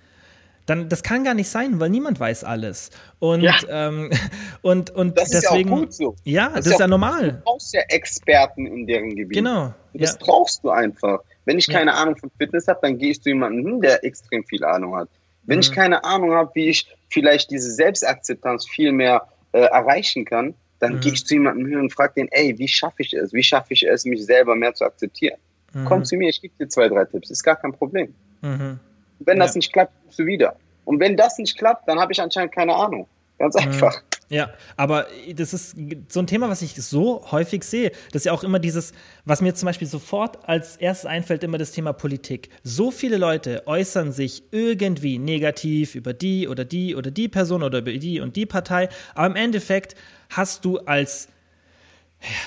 dann 0.66 0.90
das 0.90 1.04
kann 1.04 1.24
gar 1.24 1.34
nicht 1.34 1.50
sein, 1.50 1.80
weil 1.80 1.90
niemand 1.90 2.20
weiß 2.20 2.44
alles. 2.44 2.92
Und, 3.20 3.42
ja. 3.42 3.56
ähm, 3.70 4.10
und, 4.62 4.90
und 4.92 5.18
das 5.18 5.30
deswegen. 5.30 5.70
Ist 5.70 5.70
ja, 5.70 5.76
auch 5.76 5.80
gut 5.80 5.94
so. 5.94 6.16
ja 6.24 6.48
das, 6.48 6.54
das 6.56 6.68
ist 6.68 6.74
ja, 6.74 6.80
ja 6.80 6.88
normal. 6.88 7.32
Du 7.34 7.42
brauchst 7.44 7.74
ja 7.74 7.82
Experten 7.90 8.66
in 8.66 8.88
deren 8.88 9.16
Gebiet. 9.16 9.38
Genau. 9.38 9.74
Das 9.94 10.14
ja. 10.14 10.18
brauchst 10.20 10.64
du 10.64 10.70
einfach. 10.70 11.20
Wenn 11.46 11.58
ich 11.58 11.68
keine 11.68 11.94
Ahnung 11.94 12.16
von 12.16 12.32
Fitness 12.38 12.68
habe, 12.68 12.80
dann 12.84 12.98
gehe 12.98 13.12
ich 13.12 13.22
zu 13.22 13.30
jemandem 13.30 13.66
hin, 13.66 13.82
der 13.82 14.04
extrem 14.04 14.44
viel 14.46 14.64
Ahnung 14.64 14.96
hat. 14.96 15.10
Wenn 15.44 15.58
mhm. 15.58 15.62
ich 15.62 15.72
keine 15.72 16.04
Ahnung 16.04 16.34
habe, 16.34 16.52
wie 16.54 16.70
ich 16.70 16.88
vielleicht 17.10 17.52
diese 17.52 17.72
Selbstakzeptanz 17.72 18.68
viel 18.68 18.92
mehr 18.92 19.28
äh, 19.52 19.62
erreichen 19.62 20.26
kann, 20.26 20.54
dann 20.80 20.96
mhm. 20.96 21.00
gehe 21.02 21.14
ich 21.14 21.26
zu 21.26 21.36
jemandem 21.36 21.68
hin 21.68 21.80
und 21.80 21.94
frage 21.94 22.14
den, 22.16 22.28
ey, 22.32 22.58
wie 22.58 22.68
schaffe 22.68 23.04
ich 23.04 23.14
es? 23.14 23.34
Wie 23.34 23.44
schaffe 23.44 23.74
ich 23.74 23.84
es, 23.84 24.06
mich 24.06 24.26
selber 24.26 24.56
mehr 24.56 24.74
zu 24.74 24.86
akzeptieren? 24.86 25.38
Mhm. 25.74 25.86
Komm 25.86 26.06
zu 26.06 26.16
mir, 26.16 26.30
ich 26.30 26.42
gebe 26.42 26.54
dir 26.60 26.68
zwei, 26.68 26.88
drei 26.88 27.06
Tipps, 27.06 27.30
ist 27.30 27.44
gar 27.44 27.56
kein 27.56 27.72
Problem. 27.72 28.14
Mhm. 28.42 28.80
Wenn 29.20 29.40
das 29.40 29.56
nicht 29.56 29.72
klappt, 29.72 29.94
kommst 30.02 30.20
du 30.20 30.26
wieder. 30.26 30.56
Und 30.86 31.00
wenn 31.00 31.16
das 31.16 31.38
nicht 31.38 31.58
klappt, 31.58 31.88
dann 31.88 32.00
habe 32.00 32.12
ich 32.12 32.22
anscheinend 32.22 32.54
keine 32.54 32.76
Ahnung. 32.76 33.08
Ganz 33.42 33.56
mhm. 33.56 33.62
einfach. 33.62 34.04
Ja, 34.30 34.52
aber 34.78 35.08
das 35.36 35.52
ist 35.52 35.76
so 36.08 36.20
ein 36.20 36.28
Thema, 36.28 36.48
was 36.48 36.62
ich 36.62 36.76
so 36.76 37.26
häufig 37.32 37.64
sehe. 37.64 37.92
Das 38.12 38.22
ist 38.22 38.26
ja 38.28 38.32
auch 38.32 38.44
immer 38.44 38.60
dieses, 38.60 38.94
was 39.26 39.42
mir 39.42 39.56
zum 39.56 39.66
Beispiel 39.66 39.88
sofort 39.88 40.48
als 40.48 40.78
erstes 40.78 41.08
einfällt, 41.08 41.44
immer 41.44 41.58
das 41.58 41.72
Thema 41.72 41.92
Politik. 41.92 42.50
So 42.64 42.92
viele 42.92 43.18
Leute 43.18 43.64
äußern 43.66 44.12
sich 44.12 44.44
irgendwie 44.52 45.18
negativ 45.18 45.96
über 45.96 46.14
die 46.14 46.48
oder 46.48 46.64
die 46.66 46.96
oder 46.96 47.10
die 47.10 47.28
Person 47.30 47.64
oder 47.64 47.80
über 47.80 47.92
die 47.92 48.22
und 48.22 48.36
die 48.36 48.46
Partei. 48.46 48.90
Aber 49.16 49.26
im 49.26 49.36
Endeffekt 49.36 49.96
hast 50.30 50.64
du 50.66 50.78
als 50.78 51.28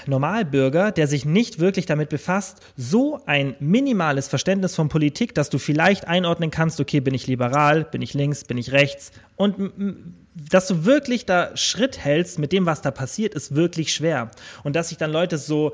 Normalbürger, 0.06 0.92
der 0.92 1.08
sich 1.08 1.24
nicht 1.24 1.58
wirklich 1.58 1.86
damit 1.86 2.08
befasst, 2.08 2.60
so 2.76 3.20
ein 3.26 3.56
minimales 3.58 4.28
Verständnis 4.28 4.76
von 4.76 4.88
Politik, 4.88 5.34
dass 5.34 5.50
du 5.50 5.58
vielleicht 5.58 6.06
einordnen 6.06 6.52
kannst, 6.52 6.80
okay, 6.80 7.00
bin 7.00 7.14
ich 7.14 7.26
liberal, 7.26 7.84
bin 7.84 8.00
ich 8.00 8.14
links, 8.14 8.44
bin 8.44 8.58
ich 8.58 8.70
rechts 8.70 9.10
und 9.36 10.12
dass 10.34 10.66
du 10.66 10.84
wirklich 10.84 11.26
da 11.26 11.56
Schritt 11.56 11.98
hältst 11.98 12.38
mit 12.38 12.52
dem, 12.52 12.66
was 12.66 12.82
da 12.82 12.90
passiert, 12.90 13.34
ist 13.34 13.54
wirklich 13.54 13.94
schwer. 13.94 14.30
Und 14.64 14.74
dass 14.74 14.88
sich 14.88 14.98
dann 14.98 15.12
Leute 15.12 15.38
so 15.38 15.72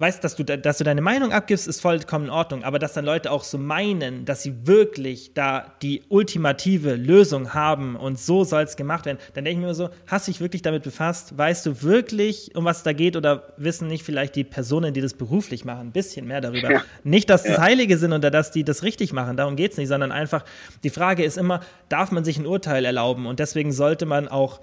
weißt, 0.00 0.24
dass 0.24 0.34
du, 0.34 0.44
dass 0.44 0.78
du 0.78 0.84
deine 0.84 1.02
Meinung 1.02 1.30
abgibst, 1.30 1.68
ist 1.68 1.80
vollkommen 1.80 2.24
in 2.26 2.30
Ordnung, 2.30 2.64
aber 2.64 2.78
dass 2.78 2.94
dann 2.94 3.04
Leute 3.04 3.30
auch 3.30 3.44
so 3.44 3.58
meinen, 3.58 4.24
dass 4.24 4.42
sie 4.42 4.66
wirklich 4.66 5.34
da 5.34 5.74
die 5.82 6.02
ultimative 6.08 6.94
Lösung 6.94 7.52
haben 7.52 7.96
und 7.96 8.18
so 8.18 8.44
soll 8.44 8.62
es 8.62 8.76
gemacht 8.76 9.04
werden, 9.04 9.18
dann 9.34 9.44
denke 9.44 9.60
ich 9.60 9.66
mir 9.66 9.74
so, 9.74 9.90
hast 10.06 10.26
du 10.26 10.32
dich 10.32 10.40
wirklich 10.40 10.62
damit 10.62 10.84
befasst? 10.84 11.36
Weißt 11.36 11.66
du 11.66 11.82
wirklich, 11.82 12.56
um 12.56 12.64
was 12.64 12.78
es 12.78 12.82
da 12.82 12.94
geht 12.94 13.14
oder 13.14 13.52
wissen 13.58 13.88
nicht 13.88 14.02
vielleicht 14.02 14.36
die 14.36 14.44
Personen, 14.44 14.94
die 14.94 15.02
das 15.02 15.12
beruflich 15.12 15.66
machen, 15.66 15.88
ein 15.88 15.92
bisschen 15.92 16.26
mehr 16.26 16.40
darüber? 16.40 16.72
Ja. 16.72 16.82
Nicht, 17.04 17.28
dass 17.28 17.42
das 17.42 17.58
Heilige 17.58 17.98
sind 17.98 18.14
oder 18.14 18.30
dass 18.30 18.50
die 18.50 18.64
das 18.64 18.82
richtig 18.82 19.12
machen, 19.12 19.36
darum 19.36 19.54
geht 19.54 19.72
es 19.72 19.76
nicht, 19.76 19.88
sondern 19.88 20.12
einfach, 20.12 20.46
die 20.82 20.90
Frage 20.90 21.24
ist 21.24 21.36
immer, 21.36 21.60
darf 21.90 22.10
man 22.10 22.24
sich 22.24 22.38
ein 22.38 22.46
Urteil 22.46 22.86
erlauben? 22.86 23.26
Und 23.26 23.38
deswegen 23.38 23.70
sollte 23.70 24.06
man 24.06 24.28
auch 24.28 24.60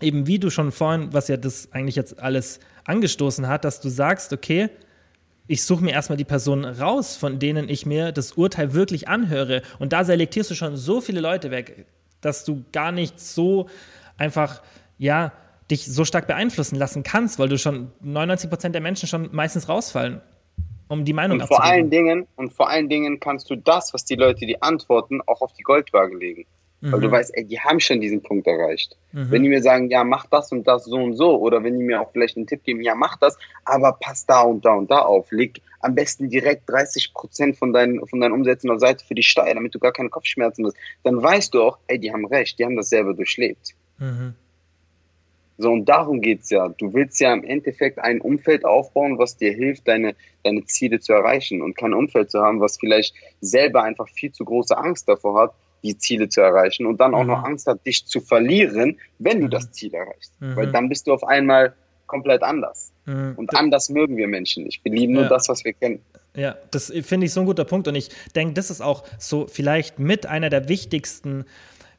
eben, 0.00 0.26
wie 0.26 0.40
du 0.40 0.50
schon 0.50 0.72
vorhin, 0.72 1.12
was 1.12 1.28
ja 1.28 1.36
das 1.36 1.68
eigentlich 1.72 1.94
jetzt 1.94 2.18
alles 2.18 2.58
angestoßen 2.84 3.48
hat, 3.48 3.64
dass 3.64 3.80
du 3.80 3.88
sagst, 3.88 4.32
okay, 4.32 4.70
ich 5.46 5.62
suche 5.64 5.84
mir 5.84 5.92
erstmal 5.92 6.16
die 6.16 6.24
Personen 6.24 6.64
raus, 6.64 7.16
von 7.16 7.38
denen 7.38 7.68
ich 7.68 7.84
mir 7.84 8.12
das 8.12 8.32
Urteil 8.32 8.72
wirklich 8.72 9.08
anhöre. 9.08 9.62
Und 9.78 9.92
da 9.92 10.04
selektierst 10.04 10.50
du 10.50 10.54
schon 10.54 10.76
so 10.76 11.00
viele 11.00 11.20
Leute 11.20 11.50
weg, 11.50 11.86
dass 12.20 12.44
du 12.44 12.64
gar 12.72 12.92
nicht 12.92 13.20
so 13.20 13.68
einfach, 14.16 14.62
ja, 14.98 15.32
dich 15.70 15.86
so 15.86 16.04
stark 16.04 16.26
beeinflussen 16.26 16.76
lassen 16.76 17.02
kannst, 17.02 17.38
weil 17.38 17.48
du 17.48 17.58
schon 17.58 17.90
99 18.00 18.50
Prozent 18.50 18.74
der 18.74 18.82
Menschen 18.82 19.08
schon 19.08 19.30
meistens 19.32 19.68
rausfallen, 19.68 20.20
um 20.88 21.04
die 21.04 21.12
Meinung 21.12 21.40
und 21.40 21.46
vor 21.46 21.62
allen 21.62 21.90
Dingen 21.90 22.26
Und 22.36 22.52
vor 22.52 22.68
allen 22.68 22.88
Dingen 22.88 23.18
kannst 23.20 23.48
du 23.50 23.56
das, 23.56 23.94
was 23.94 24.04
die 24.04 24.14
Leute 24.14 24.46
dir 24.46 24.58
antworten, 24.62 25.20
auch 25.26 25.40
auf 25.40 25.52
die 25.54 25.62
Goldwaage 25.62 26.16
legen. 26.16 26.46
Mhm. 26.84 26.92
Weil 26.92 27.00
du 27.00 27.08
mhm. 27.08 27.12
weißt, 27.12 27.34
ey, 27.34 27.44
die 27.44 27.58
haben 27.58 27.80
schon 27.80 28.02
diesen 28.02 28.22
Punkt 28.22 28.46
erreicht. 28.46 28.94
Mhm. 29.12 29.30
Wenn 29.30 29.42
die 29.42 29.48
mir 29.48 29.62
sagen, 29.62 29.88
ja, 29.88 30.04
mach 30.04 30.26
das 30.26 30.52
und 30.52 30.68
das 30.68 30.84
so 30.84 30.96
und 30.96 31.14
so, 31.16 31.40
oder 31.40 31.64
wenn 31.64 31.78
die 31.78 31.84
mir 31.84 32.02
auch 32.02 32.12
vielleicht 32.12 32.36
einen 32.36 32.46
Tipp 32.46 32.62
geben, 32.62 32.82
ja, 32.82 32.94
mach 32.94 33.16
das, 33.16 33.38
aber 33.64 33.96
pass 33.98 34.26
da 34.26 34.42
und 34.42 34.66
da 34.66 34.74
und 34.74 34.90
da 34.90 34.98
auf. 34.98 35.32
Leg 35.32 35.62
am 35.80 35.94
besten 35.94 36.28
direkt 36.28 36.68
30 36.68 37.14
Prozent 37.14 37.56
von 37.56 37.72
deinen, 37.72 38.06
von 38.06 38.20
deinen 38.20 38.32
Umsätzen 38.32 38.70
auf 38.70 38.80
Seite 38.80 39.02
für 39.02 39.14
die 39.14 39.22
Steuer, 39.22 39.54
damit 39.54 39.74
du 39.74 39.78
gar 39.78 39.92
keine 39.92 40.10
Kopfschmerzen 40.10 40.66
hast. 40.66 40.76
Dann 41.04 41.22
weißt 41.22 41.54
du 41.54 41.62
auch, 41.62 41.78
ey, 41.86 41.98
die 41.98 42.12
haben 42.12 42.26
recht, 42.26 42.58
die 42.58 42.66
haben 42.66 42.76
das 42.76 42.90
selber 42.90 43.14
durchlebt. 43.14 43.74
Mhm. 43.98 44.34
So, 45.56 45.70
und 45.70 45.86
darum 45.86 46.20
geht's 46.20 46.50
ja. 46.50 46.68
Du 46.68 46.92
willst 46.92 47.18
ja 47.20 47.32
im 47.32 47.44
Endeffekt 47.44 47.98
ein 47.98 48.20
Umfeld 48.20 48.66
aufbauen, 48.66 49.18
was 49.18 49.38
dir 49.38 49.52
hilft, 49.52 49.88
deine, 49.88 50.16
deine 50.42 50.64
Ziele 50.64 51.00
zu 51.00 51.14
erreichen 51.14 51.62
und 51.62 51.76
kein 51.76 51.94
Umfeld 51.94 52.30
zu 52.30 52.40
haben, 52.40 52.60
was 52.60 52.76
vielleicht 52.78 53.14
selber 53.40 53.84
einfach 53.84 54.08
viel 54.08 54.32
zu 54.32 54.44
große 54.44 54.76
Angst 54.76 55.08
davor 55.08 55.40
hat, 55.40 55.54
die 55.84 55.96
Ziele 55.98 56.28
zu 56.28 56.40
erreichen 56.40 56.86
und 56.86 57.00
dann 57.00 57.14
auch 57.14 57.22
mhm. 57.22 57.28
noch 57.28 57.44
Angst 57.44 57.66
hat, 57.66 57.84
dich 57.86 58.06
zu 58.06 58.20
verlieren, 58.20 58.98
wenn 59.18 59.40
du 59.40 59.46
mhm. 59.46 59.50
das 59.50 59.70
Ziel 59.70 59.94
erreichst. 59.94 60.32
Mhm. 60.40 60.56
Weil 60.56 60.72
dann 60.72 60.88
bist 60.88 61.06
du 61.06 61.12
auf 61.12 61.22
einmal 61.22 61.74
komplett 62.06 62.42
anders. 62.42 62.92
Mhm. 63.06 63.34
Und 63.36 63.54
anders 63.54 63.90
mögen 63.90 64.16
wir 64.16 64.26
Menschen 64.26 64.64
nicht. 64.64 64.84
Wir 64.84 64.92
lieben 64.92 65.12
nur 65.12 65.26
das, 65.26 65.48
was 65.48 65.64
wir 65.64 65.74
kennen. 65.74 66.00
Ja, 66.34 66.56
das 66.70 66.92
finde 67.02 67.26
ich 67.26 67.32
so 67.32 67.40
ein 67.40 67.46
guter 67.46 67.64
Punkt 67.64 67.86
und 67.86 67.94
ich 67.94 68.08
denke, 68.34 68.54
das 68.54 68.70
ist 68.70 68.80
auch 68.80 69.04
so 69.18 69.46
vielleicht 69.46 70.00
mit 70.00 70.26
einer 70.26 70.50
der 70.50 70.68
wichtigsten 70.68 71.44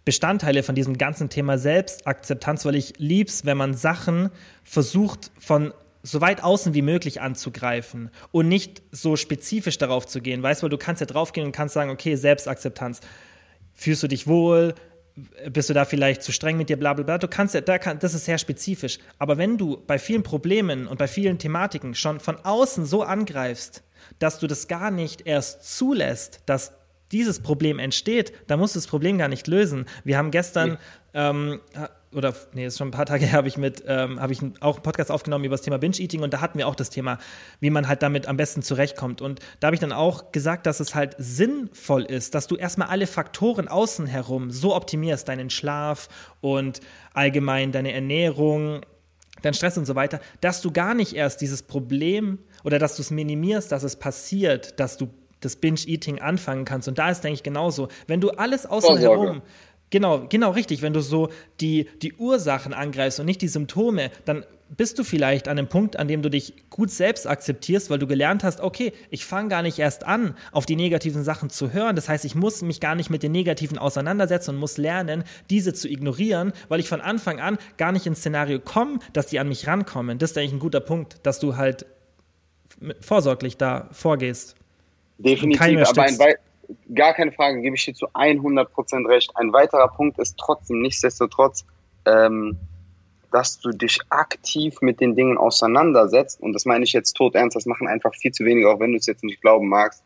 Bestandteile 0.03 0.61
von 0.61 0.75
diesem 0.75 0.97
ganzen 0.97 1.29
Thema 1.29 1.57
Selbstakzeptanz, 1.57 2.65
weil 2.65 2.75
ich 2.75 2.93
lieb's, 2.97 3.45
wenn 3.45 3.57
man 3.57 3.73
Sachen 3.73 4.29
versucht 4.63 5.31
von 5.39 5.73
so 6.03 6.21
weit 6.21 6.43
außen 6.43 6.75
wie 6.75 6.83
möglich 6.83 7.21
anzugreifen 7.21 8.11
und 8.31 8.47
nicht 8.47 8.83
so 8.91 9.15
spezifisch 9.15 9.79
darauf 9.79 10.05
zu 10.05 10.21
gehen. 10.21 10.43
Weißt 10.43 10.61
du, 10.61 10.69
du 10.69 10.77
kannst 10.77 10.99
ja 10.99 11.07
draufgehen 11.07 11.47
und 11.47 11.51
kannst 11.51 11.73
sagen, 11.73 11.89
okay, 11.89 12.15
Selbstakzeptanz. 12.15 13.01
Fühlst 13.75 14.01
du 14.01 14.07
dich 14.07 14.25
wohl? 14.25 14.73
Bist 15.49 15.69
du 15.69 15.73
da 15.73 15.85
vielleicht 15.85 16.23
zu 16.23 16.31
streng 16.31 16.57
mit 16.57 16.69
dir, 16.69 16.77
bla 16.77 16.93
bla 16.93 17.03
bla. 17.03 17.17
Du 17.17 17.27
kannst 17.27 17.53
ja, 17.53 17.61
da 17.61 17.77
kann, 17.77 17.99
das 17.99 18.13
ist 18.13 18.25
sehr 18.25 18.37
spezifisch. 18.37 18.97
Aber 19.17 19.37
wenn 19.37 19.57
du 19.57 19.77
bei 19.85 19.99
vielen 19.99 20.23
Problemen 20.23 20.87
und 20.87 20.97
bei 20.97 21.07
vielen 21.07 21.37
Thematiken 21.37 21.95
schon 21.95 22.19
von 22.19 22.37
außen 22.37 22.85
so 22.85 23.03
angreifst, 23.03 23.83
dass 24.19 24.39
du 24.39 24.47
das 24.47 24.67
gar 24.67 24.91
nicht 24.91 25.25
erst 25.25 25.77
zulässt, 25.77 26.41
dass 26.45 26.73
dieses 27.11 27.39
Problem 27.39 27.79
entsteht, 27.79 28.33
dann 28.47 28.59
musst 28.59 28.75
du 28.75 28.79
das 28.79 28.87
Problem 28.87 29.17
gar 29.17 29.27
nicht 29.27 29.47
lösen. 29.47 29.85
Wir 30.03 30.17
haben 30.17 30.31
gestern, 30.31 30.77
ähm, 31.13 31.61
oder 32.15 32.33
nee, 32.53 32.65
ist 32.65 32.77
schon 32.77 32.87
ein 32.87 32.91
paar 32.91 33.05
Tage 33.05 33.25
her, 33.25 33.33
habe 33.37 33.47
ich 33.47 33.57
mit, 33.57 33.83
ähm, 33.87 34.19
habe 34.19 34.33
ich 34.33 34.39
auch 34.61 34.75
einen 34.75 34.83
Podcast 34.83 35.11
aufgenommen 35.11 35.45
über 35.45 35.53
das 35.53 35.61
Thema 35.61 35.77
Binge-Eating 35.77 36.21
und 36.21 36.33
da 36.33 36.41
hatten 36.41 36.57
wir 36.57 36.67
auch 36.67 36.75
das 36.75 36.89
Thema, 36.89 37.17
wie 37.59 37.69
man 37.69 37.87
halt 37.87 38.01
damit 38.01 38.27
am 38.27 38.37
besten 38.37 38.61
zurechtkommt. 38.61 39.21
Und 39.21 39.39
da 39.59 39.67
habe 39.67 39.75
ich 39.75 39.81
dann 39.81 39.91
auch 39.91 40.31
gesagt, 40.31 40.65
dass 40.65 40.79
es 40.79 40.95
halt 40.95 41.15
sinnvoll 41.17 42.03
ist, 42.03 42.35
dass 42.35 42.47
du 42.47 42.55
erstmal 42.55 42.87
alle 42.87 43.07
Faktoren 43.07 43.67
außen 43.67 44.07
herum 44.07 44.51
so 44.51 44.75
optimierst, 44.75 45.27
deinen 45.27 45.49
Schlaf 45.49 46.09
und 46.41 46.79
allgemein 47.13 47.71
deine 47.71 47.93
Ernährung, 47.93 48.81
dein 49.41 49.53
Stress 49.53 49.77
und 49.77 49.85
so 49.85 49.95
weiter, 49.95 50.19
dass 50.41 50.61
du 50.61 50.71
gar 50.71 50.93
nicht 50.93 51.13
erst 51.13 51.41
dieses 51.41 51.63
Problem 51.63 52.39
oder 52.63 52.79
dass 52.79 52.95
du 52.95 53.01
es 53.01 53.11
minimierst, 53.11 53.71
dass 53.71 53.83
es 53.83 53.95
passiert, 53.95 54.79
dass 54.79 54.97
du 54.97 55.09
das 55.41 55.55
Binge-Eating 55.57 56.19
anfangen 56.19 56.65
kannst. 56.65 56.87
Und 56.87 56.97
da 56.97 57.09
ist, 57.09 57.23
denke 57.23 57.35
ich, 57.35 57.43
genauso. 57.43 57.87
Wenn 58.07 58.21
du 58.21 58.31
alles 58.31 58.65
außen 58.65 58.97
herum, 58.97 59.41
Genau, 59.89 60.25
genau 60.27 60.51
richtig. 60.51 60.81
Wenn 60.81 60.93
du 60.93 61.01
so 61.01 61.29
die, 61.61 61.87
die 62.01 62.13
Ursachen 62.13 62.73
angreifst 62.73 63.19
und 63.19 63.25
nicht 63.25 63.41
die 63.41 63.47
Symptome, 63.47 64.11
dann 64.25 64.45
bist 64.69 64.97
du 64.97 65.03
vielleicht 65.03 65.47
an 65.47 65.57
einem 65.57 65.67
Punkt, 65.67 65.97
an 65.97 66.07
dem 66.07 66.21
du 66.21 66.29
dich 66.29 66.53
gut 66.69 66.89
selbst 66.89 67.27
akzeptierst, 67.27 67.89
weil 67.89 67.99
du 67.99 68.07
gelernt 68.07 68.43
hast, 68.43 68.61
okay, 68.61 68.93
ich 69.09 69.25
fange 69.25 69.49
gar 69.49 69.61
nicht 69.61 69.77
erst 69.77 70.05
an, 70.05 70.35
auf 70.51 70.65
die 70.65 70.75
negativen 70.75 71.23
Sachen 71.23 71.49
zu 71.49 71.71
hören. 71.71 71.95
Das 71.95 72.09
heißt, 72.09 72.25
ich 72.25 72.33
muss 72.33 72.61
mich 72.63 72.79
gar 72.79 72.95
nicht 72.95 73.09
mit 73.09 73.21
den 73.21 73.31
negativen 73.31 73.77
auseinandersetzen 73.77 74.51
und 74.51 74.57
muss 74.57 74.77
lernen, 74.77 75.23
diese 75.49 75.73
zu 75.73 75.87
ignorieren, 75.87 76.51
weil 76.67 76.79
ich 76.79 76.89
von 76.89 76.99
Anfang 76.99 77.39
an 77.39 77.57
gar 77.77 77.91
nicht 77.91 78.07
ins 78.07 78.19
Szenario 78.19 78.59
komme, 78.59 78.99
dass 79.13 79.27
die 79.27 79.39
an 79.39 79.47
mich 79.47 79.67
rankommen. 79.67 80.17
Das 80.17 80.31
ist 80.31 80.37
eigentlich 80.37 80.53
ein 80.53 80.59
guter 80.59 80.81
Punkt, 80.81 81.17
dass 81.23 81.39
du 81.39 81.57
halt 81.57 81.85
vorsorglich 83.01 83.57
da 83.57 83.89
vorgehst. 83.91 84.55
Definitiv, 85.19 85.87
aber 85.87 86.03
ein, 86.03 86.17
gar 86.93 87.13
keine 87.13 87.31
Frage, 87.31 87.61
gebe 87.61 87.75
ich 87.75 87.85
dir 87.85 87.93
zu 87.93 88.07
100% 88.09 89.07
recht. 89.07 89.31
Ein 89.35 89.53
weiterer 89.53 89.87
Punkt 89.87 90.19
ist 90.19 90.37
trotzdem, 90.37 90.81
nichtsdestotrotz, 90.81 91.65
ähm, 92.05 92.57
dass 93.31 93.59
du 93.59 93.71
dich 93.71 93.99
aktiv 94.09 94.81
mit 94.81 95.01
den 95.01 95.15
Dingen 95.15 95.37
auseinandersetzt. 95.37 96.41
Und 96.41 96.53
das 96.53 96.65
meine 96.65 96.85
ich 96.85 96.93
jetzt 96.93 97.13
tot 97.13 97.35
ernst, 97.35 97.55
das 97.55 97.65
machen 97.65 97.87
einfach 97.87 98.13
viel 98.15 98.31
zu 98.31 98.45
wenige, 98.45 98.69
auch 98.69 98.79
wenn 98.79 98.91
du 98.91 98.97
es 98.97 99.05
jetzt 99.05 99.23
nicht 99.23 99.41
glauben 99.41 99.67
magst. 99.67 100.03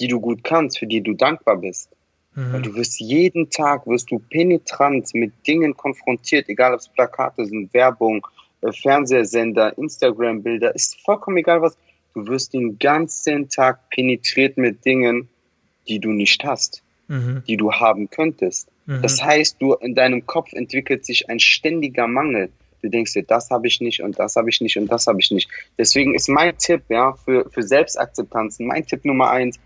die 0.00 0.06
du 0.06 0.20
gut 0.20 0.44
kannst, 0.44 0.78
für 0.78 0.86
die 0.86 1.00
du 1.00 1.12
dankbar 1.14 1.56
bist. 1.56 1.90
Mhm. 2.36 2.52
Weil 2.52 2.62
du 2.62 2.74
wirst 2.76 3.00
jeden 3.00 3.50
Tag, 3.50 3.84
wirst 3.88 4.08
du 4.12 4.20
penetrant 4.20 5.12
mit 5.12 5.32
Dingen 5.44 5.76
konfrontiert, 5.76 6.48
egal 6.48 6.74
ob 6.74 6.78
es 6.78 6.88
Plakate 6.88 7.46
sind, 7.46 7.74
Werbung, 7.74 8.24
äh, 8.60 8.70
Fernsehsender, 8.70 9.76
Instagram-Bilder, 9.76 10.72
ist 10.72 11.00
vollkommen 11.04 11.38
egal 11.38 11.62
was. 11.62 11.76
Du 12.14 12.26
wirst 12.28 12.54
den 12.54 12.78
ganzen 12.78 13.48
Tag 13.48 13.90
penetriert 13.90 14.56
mit 14.56 14.84
Dingen, 14.84 15.28
die 15.88 15.98
du 15.98 16.10
nicht 16.10 16.44
hast, 16.44 16.82
mhm. 17.08 17.42
die 17.46 17.56
du 17.56 17.72
haben 17.72 18.10
könntest. 18.10 18.68
Mhm. 18.86 19.02
Das 19.02 19.22
heißt, 19.22 19.56
du 19.60 19.74
in 19.74 19.94
deinem 19.94 20.26
Kopf 20.26 20.52
entwickelt 20.52 21.04
sich 21.04 21.28
ein 21.28 21.40
ständiger 21.40 22.06
Mangel. 22.06 22.50
Du 22.82 22.88
denkst 22.88 23.12
dir, 23.12 23.24
das 23.24 23.50
habe 23.50 23.66
ich 23.66 23.80
nicht 23.80 24.02
und 24.02 24.18
das 24.18 24.36
habe 24.36 24.50
ich 24.50 24.60
nicht 24.60 24.76
und 24.76 24.90
das 24.90 25.06
habe 25.06 25.20
ich 25.20 25.30
nicht. 25.30 25.50
Deswegen 25.76 26.14
ist 26.14 26.28
mein 26.28 26.56
Tipp, 26.58 26.82
ja, 26.88 27.12
für, 27.12 27.50
für 27.50 27.62
Selbstakzeptanz, 27.62 28.60
mein 28.60 28.86
Tipp 28.86 29.04
Nummer 29.04 29.30
eins, 29.30 29.58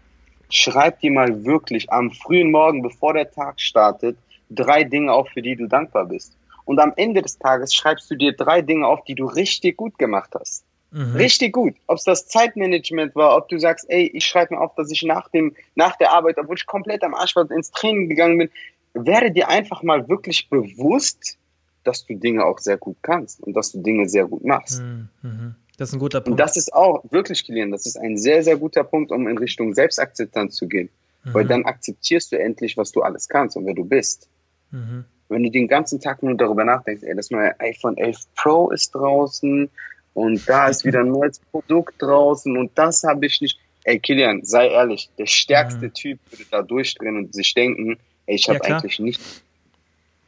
schreib 0.49 1.01
dir 1.01 1.11
mal 1.11 1.45
wirklich 1.45 1.91
am 1.93 2.11
frühen 2.11 2.51
Morgen, 2.51 2.83
bevor 2.83 3.15
der 3.15 3.31
Tag 3.31 3.61
startet, 3.61 4.17
drei 4.51 4.85
Dinge 4.85 5.13
auf, 5.13 5.29
für 5.29 5.43
die 5.43 5.57
du 5.57 5.67
dankbar 5.67 6.07
bist. 6.07 6.37
Und 6.65 6.79
am 6.79 6.93
Ende 6.97 7.23
des 7.23 7.39
Tages 7.39 7.75
schreibst 7.75 8.11
du 8.11 8.15
dir 8.15 8.33
drei 8.33 8.63
Dinge 8.63 8.87
auf, 8.87 9.05
die 9.05 9.15
du 9.15 9.27
richtig 9.27 9.77
gut 9.77 9.99
gemacht 9.99 10.31
hast. 10.39 10.65
Mhm. 10.93 11.17
Richtig 11.17 11.53
gut. 11.53 11.75
Ob 11.87 11.97
es 11.97 12.05
das 12.05 12.29
Zeitmanagement 12.29 13.17
war, 13.17 13.37
ob 13.37 13.49
du 13.49 13.59
sagst, 13.59 13.87
ey, 13.89 14.11
ich 14.13 14.27
schreibe 14.27 14.55
mir 14.55 14.61
auf, 14.61 14.75
dass 14.75 14.91
ich 14.91 15.03
nach 15.03 15.29
dem, 15.29 15.55
nach 15.75 15.97
der 15.97 16.13
Arbeit, 16.13 16.37
obwohl 16.39 16.57
ich 16.57 16.67
komplett 16.67 17.03
am 17.03 17.15
Arsch 17.15 17.35
war, 17.35 17.51
ins 17.51 17.71
Training 17.71 18.09
gegangen 18.09 18.39
bin, 18.39 18.51
werde 18.95 19.31
dir 19.31 19.49
einfach 19.49 19.83
mal 19.83 20.09
wirklich 20.09 20.51
bewusst, 20.51 21.39
dass 21.85 22.05
du 22.07 22.15
Dinge 22.15 22.45
auch 22.45 22.59
sehr 22.59 22.77
gut 22.77 22.97
kannst 23.03 23.43
und 23.43 23.55
dass 23.55 23.73
du 23.73 23.83
Dinge 23.83 24.09
sehr 24.09 24.27
gut 24.27 24.45
machst. 24.45 24.81
Mhm. 24.83 25.09
mhm. 25.23 25.55
Das 25.79 25.89
ist 25.89 25.95
ein 25.95 26.01
guter 26.01 26.21
Punkt. 26.21 26.33
Und 26.33 26.37
das 26.37 26.57
ist 26.59 26.73
auch 26.75 27.03
wirklich, 27.11 27.45
Kilian, 27.45 27.71
das 27.71 27.87
ist 27.87 27.97
ein 27.97 28.19
sehr, 28.19 28.45
sehr 28.45 28.57
guter 28.57 28.85
Punkt, 28.85 29.11
um 29.11 29.27
in 29.27 29.39
Richtung 29.39 29.73
Selbstakzeptanz 29.73 30.55
zu 30.55 30.69
gehen. 30.69 30.91
Mhm. 31.25 31.35
Weil 31.35 31.47
dann 31.47 31.65
akzeptierst 31.65 32.31
du 32.31 32.39
endlich, 32.39 32.77
was 32.77 32.93
du 32.93 33.01
alles 33.01 33.29
kannst 33.29 33.57
und 33.57 33.65
wer 33.67 33.75
du 33.75 33.85
bist. 33.85 34.29
Mhm. 34.71 35.07
Wenn 35.29 35.43
du 35.43 35.51
den 35.51 35.67
ganzen 35.67 35.99
Tag 35.99 36.23
nur 36.23 36.37
darüber 36.37 36.65
nachdenkst, 36.65 37.03
ey, 37.05 37.17
das 37.17 37.31
neue 37.31 37.59
iPhone 37.59 37.97
11 37.97 38.19
Pro 38.37 38.71
ist 38.71 38.91
draußen 38.95 39.71
und 40.15 40.49
da 40.49 40.69
ist 40.69 40.85
wieder 40.85 41.01
ein 41.01 41.09
neues 41.09 41.39
Produkt 41.39 42.01
draußen 42.01 42.57
und 42.57 42.71
das 42.75 43.03
habe 43.05 43.27
ich 43.27 43.41
nicht. 43.41 43.59
Ey, 43.85 43.99
Kilian, 43.99 44.45
sei 44.45 44.69
ehrlich, 44.69 45.11
der 45.19 45.27
stärkste 45.27 45.87
mhm. 45.87 45.95
Typ 45.95 46.21
würde 46.31 46.45
da 46.51 46.63
durchdrehen 46.63 47.17
und 47.17 47.35
sich 47.35 47.53
denken, 47.53 47.99
ey, 48.27 48.37
ich 48.37 48.49
habe 48.49 48.61
ja, 48.63 48.77
eigentlich 48.77 49.01
nichts. 49.01 49.43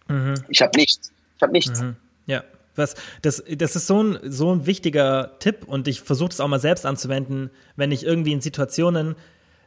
Mhm. 0.09 0.35
Ich 0.49 0.61
habe 0.61 0.76
nichts. 0.76 1.12
Ich 1.37 1.43
habe 1.43 1.53
nichts. 1.53 1.80
Mhm. 1.80 1.97
Ja. 2.26 2.43
Was, 2.76 2.97
das, 3.22 3.45
das 3.49 3.76
ist 3.76 3.87
so 3.87 4.03
ein, 4.03 4.18
so 4.24 4.53
ein 4.53 4.66
wichtiger 4.66 5.39
Tipp 5.39 5.64
und 5.66 5.87
ich 5.87 6.01
versuche 6.01 6.30
es 6.30 6.41
auch 6.41 6.49
mal 6.49 6.59
selbst 6.59 6.85
anzuwenden, 6.85 7.51
wenn 7.76 7.93
ich 7.93 8.05
irgendwie 8.05 8.32
in 8.32 8.41
Situationen 8.41 9.14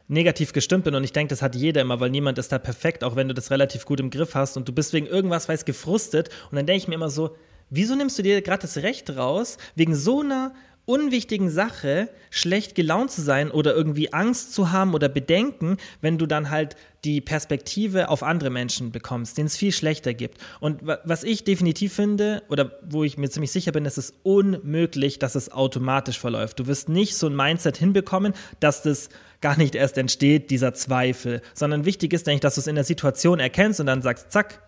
negativ 0.08 0.52
gestimmt 0.52 0.84
bin 0.84 0.94
und 0.94 1.04
ich 1.04 1.12
denke, 1.12 1.30
das 1.30 1.40
hat 1.40 1.54
jeder 1.54 1.80
immer, 1.80 2.00
weil 2.00 2.10
niemand 2.10 2.38
ist 2.38 2.52
da 2.52 2.58
perfekt, 2.58 3.04
auch 3.04 3.16
wenn 3.16 3.28
du 3.28 3.34
das 3.34 3.50
relativ 3.50 3.86
gut 3.86 4.00
im 4.00 4.10
Griff 4.10 4.34
hast 4.34 4.58
und 4.58 4.68
du 4.68 4.72
bist 4.72 4.92
wegen 4.92 5.06
irgendwas 5.06 5.48
weiß 5.48 5.64
gefrustet 5.64 6.28
und 6.50 6.56
dann 6.56 6.66
denke 6.66 6.78
ich 6.82 6.88
mir 6.88 6.96
immer 6.96 7.10
so, 7.10 7.36
wieso 7.70 7.94
nimmst 7.94 8.18
du 8.18 8.22
dir 8.22 8.42
gerade 8.42 8.62
das 8.62 8.78
Recht 8.78 9.16
raus, 9.16 9.58
wegen 9.74 9.94
so 9.94 10.20
einer 10.20 10.52
unwichtigen 10.88 11.50
Sache 11.50 12.08
schlecht 12.30 12.74
gelaunt 12.74 13.10
zu 13.10 13.20
sein 13.20 13.50
oder 13.50 13.74
irgendwie 13.74 14.14
Angst 14.14 14.54
zu 14.54 14.72
haben 14.72 14.94
oder 14.94 15.10
Bedenken, 15.10 15.76
wenn 16.00 16.16
du 16.16 16.24
dann 16.24 16.48
halt 16.48 16.76
die 17.04 17.20
Perspektive 17.20 18.08
auf 18.08 18.22
andere 18.22 18.48
Menschen 18.48 18.90
bekommst, 18.90 19.36
denen 19.36 19.48
es 19.48 19.56
viel 19.58 19.70
schlechter 19.70 20.14
gibt. 20.14 20.38
Und 20.60 20.80
was 20.82 21.24
ich 21.24 21.44
definitiv 21.44 21.92
finde 21.92 22.42
oder 22.48 22.72
wo 22.88 23.04
ich 23.04 23.18
mir 23.18 23.28
ziemlich 23.28 23.52
sicher 23.52 23.70
bin, 23.70 23.84
ist 23.84 23.98
es 23.98 24.14
unmöglich, 24.22 25.18
dass 25.18 25.34
es 25.34 25.52
automatisch 25.52 26.18
verläuft. 26.18 26.58
Du 26.58 26.66
wirst 26.66 26.88
nicht 26.88 27.16
so 27.16 27.26
ein 27.26 27.36
Mindset 27.36 27.76
hinbekommen, 27.76 28.32
dass 28.58 28.80
das 28.80 29.10
gar 29.42 29.58
nicht 29.58 29.74
erst 29.74 29.98
entsteht, 29.98 30.50
dieser 30.50 30.72
Zweifel, 30.72 31.42
sondern 31.52 31.84
wichtig 31.84 32.14
ist, 32.14 32.26
denke 32.26 32.36
ich, 32.36 32.40
dass 32.40 32.54
du 32.54 32.62
es 32.62 32.66
in 32.66 32.76
der 32.76 32.84
Situation 32.84 33.40
erkennst 33.40 33.78
und 33.78 33.86
dann 33.86 34.00
sagst, 34.00 34.32
zack, 34.32 34.62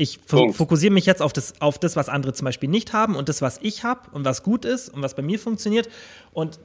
ich 0.00 0.18
fokussiere 0.26 0.92
mich 0.92 1.04
jetzt 1.04 1.20
auf 1.20 1.34
das, 1.34 1.60
auf 1.60 1.78
das, 1.78 1.94
was 1.94 2.08
andere 2.08 2.32
zum 2.32 2.46
Beispiel 2.46 2.70
nicht 2.70 2.94
haben 2.94 3.16
und 3.16 3.28
das, 3.28 3.42
was 3.42 3.58
ich 3.60 3.84
habe 3.84 4.10
und 4.12 4.24
was 4.24 4.42
gut 4.42 4.64
ist 4.64 4.88
und 4.88 5.02
was 5.02 5.14
bei 5.14 5.20
mir 5.20 5.38
funktioniert. 5.38 5.90
Und 6.32 6.58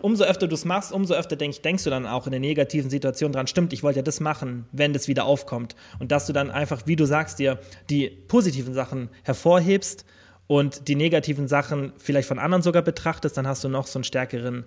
umso 0.00 0.24
öfter 0.24 0.48
du 0.48 0.54
es 0.54 0.64
machst, 0.64 0.90
umso 0.90 1.12
öfter 1.12 1.36
denk, 1.36 1.60
denkst 1.62 1.84
du 1.84 1.90
dann 1.90 2.06
auch 2.06 2.26
in 2.26 2.30
der 2.30 2.40
negativen 2.40 2.88
Situation 2.88 3.30
dran, 3.30 3.46
stimmt, 3.46 3.74
ich 3.74 3.82
wollte 3.82 3.98
ja 3.98 4.02
das 4.02 4.20
machen, 4.20 4.64
wenn 4.72 4.94
das 4.94 5.06
wieder 5.06 5.26
aufkommt. 5.26 5.76
Und 5.98 6.12
dass 6.12 6.26
du 6.26 6.32
dann 6.32 6.50
einfach, 6.50 6.82
wie 6.86 6.96
du 6.96 7.04
sagst, 7.04 7.38
dir 7.38 7.58
die 7.90 8.08
positiven 8.08 8.72
Sachen 8.72 9.10
hervorhebst 9.22 10.06
und 10.46 10.88
die 10.88 10.94
negativen 10.94 11.46
Sachen 11.46 11.92
vielleicht 11.98 12.26
von 12.26 12.38
anderen 12.38 12.62
sogar 12.62 12.80
betrachtest, 12.80 13.36
dann 13.36 13.46
hast 13.46 13.64
du 13.64 13.68
noch 13.68 13.86
so 13.86 13.98
einen 13.98 14.04
stärkeren 14.04 14.64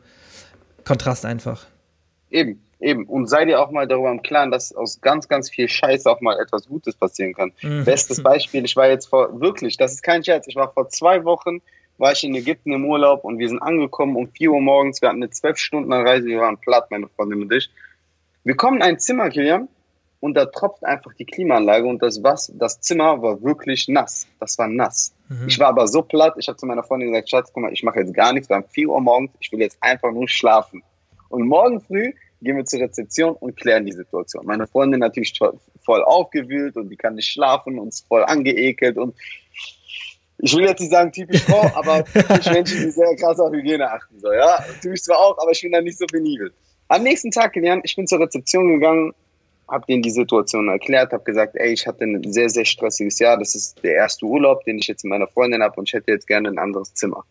Kontrast 0.84 1.26
einfach. 1.26 1.66
Eben, 2.32 2.62
Eben. 2.82 3.06
Und 3.06 3.28
sei 3.28 3.46
dir 3.46 3.62
auch 3.62 3.70
mal 3.70 3.88
darüber 3.88 4.12
im 4.12 4.24
Klaren, 4.24 4.50
dass 4.50 4.74
aus 4.74 5.02
ganz, 5.02 5.28
ganz 5.28 5.50
viel 5.50 5.70
Scheiße 5.70 6.10
auch 6.10 6.20
mal 6.20 6.40
etwas 6.40 6.68
Gutes 6.68 6.96
passieren 6.96 7.34
kann. 7.34 7.54
Mhm. 7.62 7.86
Bestes 7.86 8.24
Beispiel, 8.24 8.66
ich 8.66 8.76
war 8.76 8.90
jetzt 8.90 9.06
vor, 9.06 9.40
wirklich, 9.40 9.78
das 9.78 9.94
ist 9.94 10.02
kein 10.02 10.24
Scherz, 10.24 10.48
ich 10.48 10.56
war 10.56 10.74
vor 10.74 10.90
zwei 10.90 11.24
Wochen, 11.24 11.62
war 12.00 12.14
ich 12.14 12.24
in 12.24 12.34
Ägypten 12.34 12.74
im 12.74 12.86
Urlaub 12.86 13.24
und 13.24 13.38
wir 13.38 13.48
sind 13.48 13.62
angekommen 13.62 14.16
um 14.16 14.28
vier 14.28 14.52
Uhr 14.52 14.62
morgens, 14.62 15.02
wir 15.02 15.10
hatten 15.10 15.22
eine 15.22 15.30
zwölf 15.30 15.58
Stunden 15.58 15.94
Reise, 15.94 16.26
wir 16.26 16.40
waren 16.40 16.58
platt, 16.58 16.90
meine 16.90 17.08
Freundin 17.08 17.44
und 17.44 17.54
ich. 17.54 17.70
Wir 18.44 18.56
kommen 18.56 18.78
in 18.78 18.84
ein 18.84 18.98
Zimmer, 18.98 19.30
Kilian, 19.30 19.68
und 20.20 20.34
da 20.34 20.46
tropft 20.46 20.84
einfach 20.84 21.14
die 21.14 21.26
Klimaanlage 21.26 21.86
und 21.86 22.02
das, 22.02 22.24
was, 22.24 22.52
das 22.56 22.82
Zimmer 22.82 23.22
war 23.22 23.44
wirklich 23.44 23.88
nass. 23.88 24.28
Das 24.40 24.58
war 24.58 24.68
nass. 24.68 25.14
Mhm. 25.30 25.48
Ich 25.48 25.60
war 25.60 25.68
aber 25.68 25.88
so 25.88 26.02
platt, 26.02 26.34
ich 26.38 26.48
habe 26.48 26.58
zu 26.58 26.66
meiner 26.66 26.84
Freundin 26.84 27.12
gesagt, 27.12 27.30
Schatz, 27.30 27.52
guck 27.54 27.62
mal, 27.62 27.74
ich 27.74 27.84
mache 27.84 28.00
jetzt 28.00 28.14
gar 28.16 28.34
nichts, 28.34 28.50
wir 28.50 28.56
haben 28.56 28.66
vier 28.70 28.90
Uhr 28.90 29.02
morgens, 29.02 29.32
ich 29.40 29.52
will 29.52 29.60
jetzt 29.60 29.78
einfach 29.82 30.12
nur 30.12 30.28
schlafen. 30.28 30.82
Und 31.32 31.48
morgen 31.48 31.82
früh 31.82 32.14
gehen 32.42 32.58
wir 32.58 32.66
zur 32.66 32.82
Rezeption 32.82 33.36
und 33.36 33.56
klären 33.56 33.86
die 33.86 33.92
Situation. 33.92 34.46
Meine 34.46 34.68
Freundin 34.68 35.00
natürlich 35.00 35.38
voll 35.84 36.04
aufgewühlt 36.04 36.76
und 36.76 36.90
die 36.90 36.98
kann 36.98 37.16
nicht 37.16 37.30
schlafen 37.30 37.80
und 37.80 37.90
ist 37.90 38.08
voll 38.08 38.24
angeekelt 38.24 38.98
und 38.98 39.16
ich 40.44 40.56
will 40.56 40.66
jetzt 40.66 40.80
nicht 40.80 40.92
sagen 40.92 41.12
typisch 41.12 41.44
Frau, 41.44 41.62
aber 41.76 42.04
typisch 42.04 42.50
Menschen, 42.50 42.80
die 42.82 42.92
sehr 42.92 43.16
krass 43.16 43.40
auf 43.40 43.54
Hygiene 43.54 43.90
achten. 43.90 44.20
So, 44.20 44.32
ja, 44.34 44.64
tue 44.82 44.96
ich 44.96 45.04
zwar 45.04 45.20
auch, 45.20 45.38
aber 45.38 45.52
ich 45.52 45.62
bin 45.62 45.72
da 45.72 45.82
nicht 45.82 46.00
so 46.00 46.06
penibel. 46.08 46.52
Am 46.88 47.04
nächsten 47.04 47.32
Tag 47.32 47.54
gelernt, 47.54 47.84
ich 47.86 47.96
bin 47.96 48.08
zur 48.08 48.20
Rezeption 48.20 48.68
gegangen, 48.68 49.14
habe 49.70 49.86
denen 49.86 50.02
die 50.02 50.10
Situation 50.10 50.68
erklärt, 50.68 51.14
habe 51.14 51.24
gesagt, 51.24 51.56
ey, 51.56 51.72
ich 51.72 51.88
hatte 51.88 52.04
ein 52.04 52.34
sehr, 52.34 52.50
sehr 52.50 52.66
stressiges 52.66 53.20
Jahr. 53.20 53.38
Das 53.38 53.56
ist 53.56 53.82
der 53.84 53.94
erste 53.94 54.26
Urlaub, 54.26 54.66
den 54.66 54.80
ich 54.80 54.88
jetzt 54.88 55.04
mit 55.06 55.12
meiner 55.12 55.28
Freundin 55.28 55.62
habe 55.64 55.76
und 55.80 55.88
ich 55.88 55.94
hätte 55.94 56.12
jetzt 56.12 56.28
gerne 56.28 56.50
ein 56.50 56.58
anderes 56.58 56.94
Zimmer. 56.94 57.24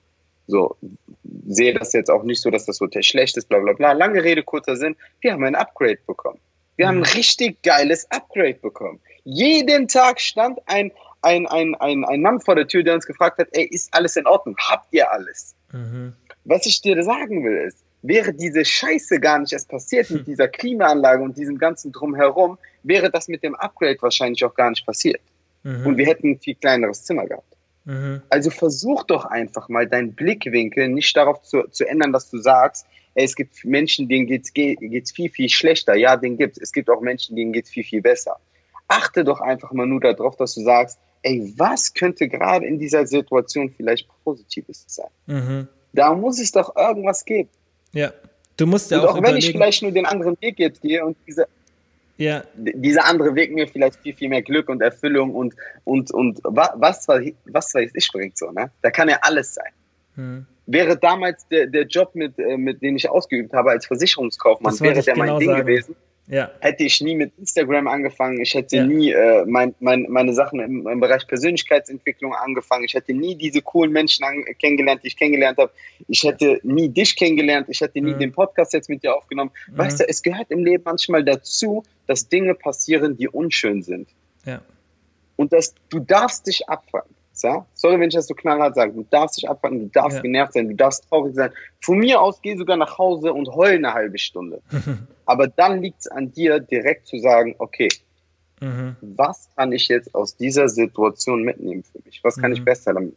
So, 0.51 0.77
sehe 1.47 1.75
das 1.75 1.93
jetzt 1.93 2.11
auch 2.11 2.25
nicht 2.25 2.43
so, 2.43 2.51
dass 2.51 2.67
das 2.67 2.81
Hotel 2.81 3.03
schlecht 3.03 3.37
ist, 3.37 3.49
bla 3.49 3.59
bla 3.61 3.73
bla. 3.73 3.93
Lange 3.93 4.23
Rede, 4.23 4.43
kurzer 4.43 4.77
Sinn. 4.77 4.97
Wir 5.21 5.33
haben 5.33 5.45
ein 5.45 5.55
Upgrade 5.55 5.99
bekommen. 6.07 6.41
Wir 6.77 6.89
haben 6.89 6.99
ein 6.99 7.11
mhm. 7.11 7.15
richtig 7.15 7.63
geiles 7.63 8.11
Upgrade 8.11 8.55
bekommen. 8.55 9.01
Jeden 9.25 9.87
Tag 9.87 10.21
stand 10.21 10.59
ein, 10.67 10.91
ein, 11.23 11.47
ein, 11.47 11.75
ein, 11.77 12.05
ein 12.05 12.23
Mann 12.23 12.41
vor 12.41 12.57
der 12.57 12.67
Tür, 12.67 12.83
der 12.83 12.95
uns 12.95 13.07
gefragt 13.07 13.39
hat, 13.39 13.49
ey, 13.53 13.65
ist 13.65 13.93
alles 13.93 14.17
in 14.17 14.27
Ordnung? 14.27 14.57
Habt 14.59 14.93
ihr 14.93 15.11
alles? 15.11 15.55
Mhm. 15.73 16.15
Was 16.45 16.67
ich 16.67 16.81
dir 16.81 17.01
sagen 17.03 17.45
will 17.45 17.67
ist, 17.67 17.85
wäre 18.03 18.33
diese 18.33 18.65
Scheiße 18.65 19.21
gar 19.21 19.39
nicht 19.39 19.53
erst 19.53 19.69
passiert 19.69 20.11
mit 20.11 20.27
dieser 20.27 20.49
Klimaanlage 20.49 21.23
und 21.23 21.37
diesem 21.37 21.59
ganzen 21.59 21.93
Drumherum, 21.93 22.59
wäre 22.83 23.11
das 23.11 23.29
mit 23.29 23.43
dem 23.43 23.55
Upgrade 23.55 23.99
wahrscheinlich 24.01 24.43
auch 24.45 24.55
gar 24.55 24.71
nicht 24.71 24.87
passiert. 24.87 25.21
Mhm. 25.63 25.87
Und 25.87 25.97
wir 25.99 26.07
hätten 26.07 26.31
ein 26.31 26.39
viel 26.39 26.55
kleineres 26.55 27.05
Zimmer 27.05 27.27
gehabt. 27.27 27.50
Mhm. 27.85 28.23
Also 28.29 28.51
versuch 28.51 29.05
doch 29.05 29.25
einfach 29.25 29.69
mal 29.69 29.87
deinen 29.87 30.15
Blickwinkel 30.15 30.89
nicht 30.89 31.17
darauf 31.17 31.43
zu, 31.43 31.63
zu 31.71 31.89
ändern, 31.89 32.13
dass 32.13 32.31
du 32.31 32.39
sagst, 32.39 32.87
ey, 33.15 33.25
es 33.25 33.35
gibt 33.35 33.65
Menschen, 33.65 34.09
denen 34.09 34.27
geht's, 34.27 34.53
geht's 34.53 35.13
viel, 35.13 35.31
viel 35.31 35.49
schlechter. 35.49 35.95
Ja, 35.95 36.17
den 36.17 36.37
gibt's. 36.37 36.59
Es 36.59 36.73
gibt 36.73 36.91
auch 36.91 37.01
Menschen, 37.01 37.37
denen 37.37 37.53
geht's 37.53 37.71
viel, 37.71 37.85
viel 37.85 38.03
besser. 38.03 38.37
Achte 38.89 39.25
doch 39.25 39.41
einfach 39.41 39.73
mal 39.73 39.87
nur 39.87 40.01
darauf, 40.01 40.37
dass 40.37 40.55
du 40.55 40.63
sagst, 40.63 40.99
ey, 41.23 41.53
was 41.57 41.95
könnte 41.95 42.29
gerade 42.29 42.67
in 42.67 42.79
dieser 42.79 43.07
Situation 43.07 43.71
vielleicht 43.77 44.09
Positives 44.25 44.85
sein? 44.87 45.11
Mhm. 45.27 45.69
Da 45.93 46.15
muss 46.15 46.41
es 46.41 46.53
doch 46.53 46.77
irgendwas 46.77 47.25
geben. 47.25 47.49
Ja, 47.93 48.13
du 48.57 48.67
musst 48.67 48.91
ja 48.91 49.01
und 49.01 49.09
auch, 49.09 49.17
auch 49.17 49.23
wenn 49.23 49.37
ich 49.37 49.51
vielleicht 49.51 49.83
nur 49.83 49.93
den 49.93 50.07
anderen 50.07 50.37
Weg 50.41 50.59
jetzt 50.59 50.83
gehe 50.83 51.05
und 51.05 51.17
diese 51.27 51.49
ja. 52.21 52.45
Dieser 52.55 53.07
andere 53.07 53.35
Weg 53.35 53.53
mir 53.53 53.67
vielleicht 53.67 53.97
viel, 53.97 54.15
viel 54.15 54.29
mehr 54.29 54.43
Glück 54.43 54.69
und 54.69 54.83
Erfüllung 54.83 55.35
und, 55.35 55.55
und, 55.85 56.13
und 56.13 56.39
was, 56.45 57.09
was, 57.09 57.75
weiß 57.75 57.91
ich 57.95 58.13
bringt 58.13 58.37
so, 58.37 58.51
ne? 58.51 58.71
Da 58.83 58.91
kann 58.91 59.09
ja 59.09 59.19
alles 59.23 59.55
sein. 59.55 59.73
Hm. 60.17 60.47
Wäre 60.67 60.99
damals 60.99 61.49
der, 61.49 61.67
der 61.67 61.87
Job, 61.87 62.15
mit, 62.15 62.39
äh, 62.39 62.59
mit 62.59 62.83
dem 62.83 62.97
ich 62.97 63.09
ausgeübt 63.09 63.55
habe 63.55 63.71
als 63.71 63.87
Versicherungskaufmann, 63.87 64.79
wäre 64.81 65.03
der 65.03 65.15
genau 65.15 65.27
mein 65.27 65.39
Ding 65.39 65.49
sagen. 65.49 65.67
gewesen, 65.67 65.97
ja. 66.31 66.51
hätte 66.61 66.85
ich 66.85 67.01
nie 67.01 67.15
mit 67.15 67.33
Instagram 67.39 67.87
angefangen, 67.89 68.41
ich 68.41 68.55
hätte 68.55 68.77
ja. 68.77 68.87
nie 68.87 69.11
äh, 69.11 69.45
mein, 69.47 69.75
mein, 69.81 70.07
meine 70.09 70.33
Sachen 70.33 70.61
im, 70.61 70.87
im, 70.87 71.01
Bereich 71.01 71.27
Persönlichkeitsentwicklung 71.27 72.35
angefangen, 72.35 72.85
ich 72.85 72.95
hätte 72.95 73.13
nie 73.13 73.35
diese 73.35 73.63
coolen 73.63 73.93
Menschen 73.93 74.25
kennengelernt, 74.59 75.03
die 75.03 75.09
ich 75.09 75.17
kennengelernt 75.17 75.59
habe, 75.59 75.73
ich 76.09 76.23
hätte 76.23 76.61
nie 76.63 76.89
dich 76.89 77.17
kennengelernt, 77.17 77.67
ich 77.69 77.81
hätte 77.81 78.01
nie 78.01 78.15
mhm. 78.15 78.19
den 78.19 78.33
Podcast 78.33 78.73
jetzt 78.73 78.89
mit 78.89 79.03
dir 79.03 79.15
aufgenommen. 79.15 79.51
Mhm. 79.69 79.79
Weißt 79.79 80.01
du, 80.01 80.09
es 80.09 80.23
gehört 80.23 80.51
im 80.51 80.65
Leben 80.65 80.85
manchmal 80.85 81.25
dazu, 81.25 81.83
dass 82.07 82.29
Dinge 82.29 82.55
passieren, 82.55 83.17
die 83.17 83.29
unschön 83.29 83.83
sind. 83.83 84.09
Ja. 84.45 84.63
Und 85.37 85.53
dass 85.53 85.75
du 85.89 85.99
darfst 85.99 86.47
dich 86.47 86.69
abfangen. 86.69 87.15
Nichts, 87.41 87.43
ja. 87.43 87.67
Sorry, 87.75 87.99
wenn 88.01 88.09
ich 88.09 88.15
das 88.15 88.27
so 88.27 88.35
knallhart 88.35 88.75
sage. 88.75 88.93
Du 88.93 89.07
darfst 89.11 89.37
dich 89.37 89.49
abfangen, 89.49 89.81
du 89.81 89.87
darfst 89.87 90.17
ja. 90.17 90.23
genervt 90.23 90.53
sein, 90.53 90.69
du 90.69 90.75
darfst 90.75 91.09
traurig 91.09 91.35
sein. 91.35 91.51
Von 91.81 91.99
mir 91.99 92.21
aus 92.21 92.41
geh 92.43 92.57
sogar 92.57 92.77
nach 92.77 92.99
Hause 92.99 93.33
und 93.33 93.49
heul 93.49 93.75
eine 93.77 93.95
halbe 93.95 94.19
Stunde. 94.19 94.61
Aber 95.27 95.49
dann 95.49 95.83
liegt 95.83 96.01
es 96.01 96.07
an 96.07 96.33
dir, 96.33 96.61
direkt 96.61 97.07
zu 97.07 97.19
sagen, 97.19 97.55
okay, 97.59 97.89
mhm. 98.61 98.97
was 99.01 99.49
kann 99.57 99.73
ich 99.73 99.89
jetzt 99.89 100.15
aus 100.15 100.37
dieser 100.37 100.69
Situation 100.69 101.43
mitnehmen 101.43 101.85
für 101.85 102.01
mich? 102.05 102.23
Was 102.23 102.37
kann 102.37 102.51
mhm. 102.51 102.57
ich 102.57 102.65
besser 102.65 102.95
damit? 102.95 103.17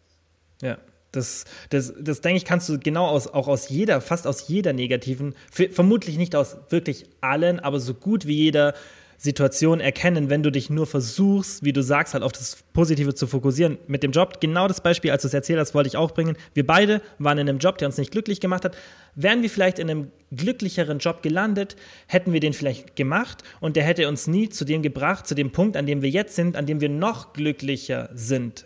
Ja. 0.61 0.77
Das, 1.11 1.45
das, 1.69 1.93
das 1.99 2.21
denke 2.21 2.37
ich, 2.37 2.45
kannst 2.45 2.67
du 2.69 2.79
genau 2.79 3.05
aus, 3.05 3.27
auch 3.27 3.47
aus 3.47 3.69
jeder, 3.69 4.01
fast 4.01 4.25
aus 4.25 4.47
jeder 4.47 4.73
negativen, 4.73 5.35
vermutlich 5.51 6.17
nicht 6.17 6.35
aus 6.35 6.57
wirklich 6.69 7.05
allen, 7.21 7.59
aber 7.59 7.79
so 7.79 7.93
gut 7.93 8.25
wie 8.25 8.33
jeder 8.33 8.73
Situation 9.17 9.79
erkennen, 9.79 10.29
wenn 10.29 10.43
du 10.43 10.51
dich 10.51 10.69
nur 10.69 10.85
versuchst, 10.85 11.63
wie 11.63 11.73
du 11.73 11.81
sagst, 11.81 12.13
halt 12.13 12.23
auf 12.23 12.31
das 12.31 12.63
Positive 12.73 13.13
zu 13.13 13.27
fokussieren. 13.27 13.77
Mit 13.87 14.03
dem 14.03 14.11
Job, 14.11 14.41
genau 14.41 14.67
das 14.67 14.81
Beispiel, 14.81 15.11
als 15.11 15.21
du 15.21 15.27
es 15.27 15.33
erzählt 15.33 15.59
hast, 15.59 15.73
wollte 15.73 15.87
ich 15.87 15.97
auch 15.97 16.11
bringen. 16.11 16.35
Wir 16.53 16.65
beide 16.65 17.01
waren 17.19 17.37
in 17.37 17.47
einem 17.47 17.59
Job, 17.59 17.77
der 17.77 17.87
uns 17.87 17.97
nicht 17.97 18.11
glücklich 18.11 18.39
gemacht 18.39 18.65
hat. 18.65 18.75
Wären 19.15 19.41
wir 19.41 19.49
vielleicht 19.49 19.79
in 19.79 19.89
einem 19.89 20.11
glücklicheren 20.31 20.99
Job 20.99 21.21
gelandet, 21.21 21.75
hätten 22.07 22.33
wir 22.33 22.39
den 22.39 22.53
vielleicht 22.53 22.95
gemacht 22.95 23.43
und 23.59 23.75
der 23.75 23.83
hätte 23.83 24.07
uns 24.07 24.27
nie 24.27 24.49
zu 24.49 24.65
dem 24.65 24.81
gebracht, 24.81 25.27
zu 25.27 25.35
dem 25.35 25.51
Punkt, 25.51 25.77
an 25.77 25.85
dem 25.85 26.01
wir 26.01 26.09
jetzt 26.09 26.35
sind, 26.35 26.55
an 26.55 26.65
dem 26.65 26.81
wir 26.81 26.89
noch 26.89 27.33
glücklicher 27.33 28.09
sind. 28.13 28.65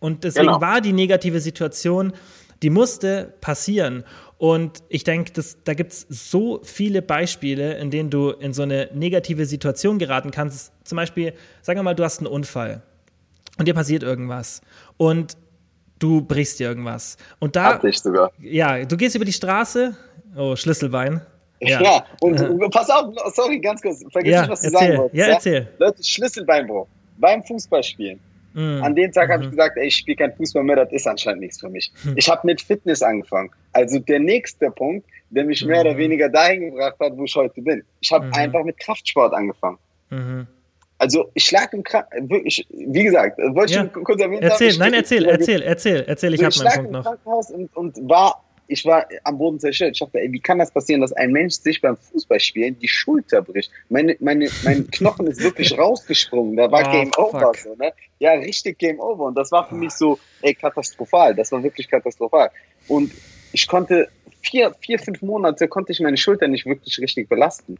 Und 0.00 0.24
deswegen 0.24 0.46
genau. 0.46 0.60
war 0.60 0.80
die 0.80 0.92
negative 0.92 1.40
Situation, 1.40 2.12
die 2.62 2.70
musste 2.70 3.34
passieren. 3.40 4.04
Und 4.38 4.84
ich 4.88 5.04
denke, 5.04 5.32
da 5.64 5.74
gibt 5.74 5.92
es 5.92 6.06
so 6.08 6.60
viele 6.62 7.02
Beispiele, 7.02 7.76
in 7.78 7.90
denen 7.90 8.10
du 8.10 8.30
in 8.30 8.52
so 8.52 8.62
eine 8.62 8.88
negative 8.94 9.46
Situation 9.46 9.98
geraten 9.98 10.30
kannst. 10.30 10.72
Zum 10.84 10.96
Beispiel, 10.96 11.32
sagen 11.62 11.78
wir 11.78 11.82
mal, 11.82 11.94
du 11.94 12.04
hast 12.04 12.18
einen 12.18 12.28
Unfall 12.28 12.82
und 13.58 13.66
dir 13.66 13.74
passiert 13.74 14.02
irgendwas 14.02 14.60
und 14.96 15.36
du 15.98 16.22
brichst 16.22 16.60
dir 16.60 16.68
irgendwas. 16.68 17.16
Und 17.40 17.56
da. 17.56 17.74
Hab 17.74 17.84
ich 17.84 17.98
sogar. 17.98 18.30
Ja, 18.38 18.84
du 18.84 18.96
gehst 18.96 19.16
über 19.16 19.24
die 19.24 19.32
Straße. 19.32 19.96
Oh, 20.36 20.54
Schlüsselbein. 20.54 21.20
Ja, 21.60 21.82
ja 21.82 22.04
und 22.20 22.40
uh, 22.40 22.68
pass 22.70 22.88
auf, 22.90 23.14
sorry, 23.34 23.58
ganz 23.58 23.82
kurz, 23.82 24.04
vergiss 24.12 24.32
ja, 24.32 24.42
nicht, 24.42 24.50
was 24.50 24.60
du 24.60 24.66
erzähl. 24.68 24.80
sagen 24.80 24.98
wolltest. 24.98 25.18
Ja, 25.18 25.26
erzähl. 25.26 25.68
Leute, 25.78 26.04
Schlüsselbeinbruch 26.04 26.86
beim 27.16 27.42
Fußballspielen. 27.42 28.20
Mhm. 28.58 28.82
An 28.82 28.96
dem 28.96 29.12
Tag 29.12 29.28
mhm. 29.28 29.32
habe 29.32 29.44
ich 29.44 29.50
gesagt, 29.50 29.76
ey, 29.76 29.86
ich 29.86 29.96
spiele 29.96 30.16
kein 30.16 30.34
Fußball 30.34 30.64
mehr, 30.64 30.74
das 30.74 30.90
ist 30.90 31.06
anscheinend 31.06 31.42
nichts 31.42 31.60
für 31.60 31.68
mich. 31.68 31.92
Mhm. 32.02 32.14
Ich 32.16 32.28
habe 32.28 32.40
mit 32.44 32.60
Fitness 32.60 33.02
angefangen. 33.02 33.50
Also 33.72 34.00
der 34.00 34.18
nächste 34.18 34.70
Punkt, 34.72 35.06
der 35.30 35.44
mich 35.44 35.64
mehr 35.64 35.82
oder 35.82 35.94
mhm. 35.94 35.98
weniger 35.98 36.28
dahin 36.28 36.70
gebracht 36.70 36.96
hat, 36.98 37.16
wo 37.16 37.24
ich 37.24 37.36
heute 37.36 37.62
bin. 37.62 37.84
Ich 38.00 38.10
habe 38.10 38.26
mhm. 38.26 38.34
einfach 38.34 38.64
mit 38.64 38.78
Kraftsport 38.80 39.32
angefangen. 39.32 39.78
Mhm. 40.10 40.48
Also 40.98 41.30
ich 41.34 41.48
lag 41.52 41.72
im 41.72 41.84
Krankenhaus, 41.84 42.28
wirklich, 42.28 42.66
wie 42.70 43.04
gesagt, 43.04 43.38
wollte 43.38 43.72
ich 43.72 43.78
ja. 43.78 43.84
kurz 43.86 44.20
erwähnen. 44.20 44.42
Erzähl, 44.42 44.76
nein, 44.76 44.94
erzähl, 44.94 45.24
erzähl, 45.26 45.62
erzähl, 45.62 46.04
erzähl, 46.04 46.34
ich 46.34 46.44
also, 46.44 46.64
habe 46.64 46.82
meinen 46.82 46.92
Punkt 46.92 46.92
noch. 46.92 47.00
Ich 47.00 47.04
lag 47.04 47.14
im 47.14 47.20
Krankenhaus 47.22 47.50
und, 47.52 47.76
und 47.76 48.08
war 48.08 48.44
ich 48.68 48.84
war 48.84 49.06
am 49.24 49.38
Boden 49.38 49.58
zerstört. 49.58 49.92
Ich 49.94 50.00
dachte, 50.00 50.20
ey, 50.20 50.30
wie 50.30 50.40
kann 50.40 50.58
das 50.58 50.70
passieren, 50.70 51.00
dass 51.00 51.12
ein 51.12 51.32
Mensch 51.32 51.54
sich 51.54 51.80
beim 51.80 51.96
Fußballspielen 51.96 52.78
die 52.78 52.88
Schulter 52.88 53.42
bricht? 53.42 53.70
Meine, 53.88 54.16
meine, 54.20 54.48
mein 54.62 54.86
Knochen 54.90 55.26
ist 55.26 55.42
wirklich 55.42 55.76
rausgesprungen. 55.76 56.56
Da 56.56 56.70
war 56.70 56.86
oh, 56.86 56.92
Game 56.92 57.12
fuck. 57.12 57.34
Over. 57.34 57.52
So, 57.56 57.74
ne? 57.74 57.92
Ja, 58.18 58.32
richtig 58.32 58.78
Game 58.78 59.00
Over. 59.00 59.24
Und 59.24 59.36
das 59.36 59.50
war 59.50 59.66
für 59.68 59.74
mich 59.74 59.92
so, 59.92 60.18
ey, 60.42 60.54
katastrophal. 60.54 61.34
Das 61.34 61.50
war 61.50 61.62
wirklich 61.62 61.88
katastrophal. 61.90 62.50
Und 62.86 63.10
ich 63.52 63.66
konnte 63.66 64.08
vier, 64.42 64.74
vier, 64.80 64.98
fünf 64.98 65.22
Monate 65.22 65.66
konnte 65.66 65.92
ich 65.92 66.00
meine 66.00 66.18
Schulter 66.18 66.46
nicht 66.46 66.66
wirklich 66.66 66.98
richtig 66.98 67.28
belasten 67.28 67.78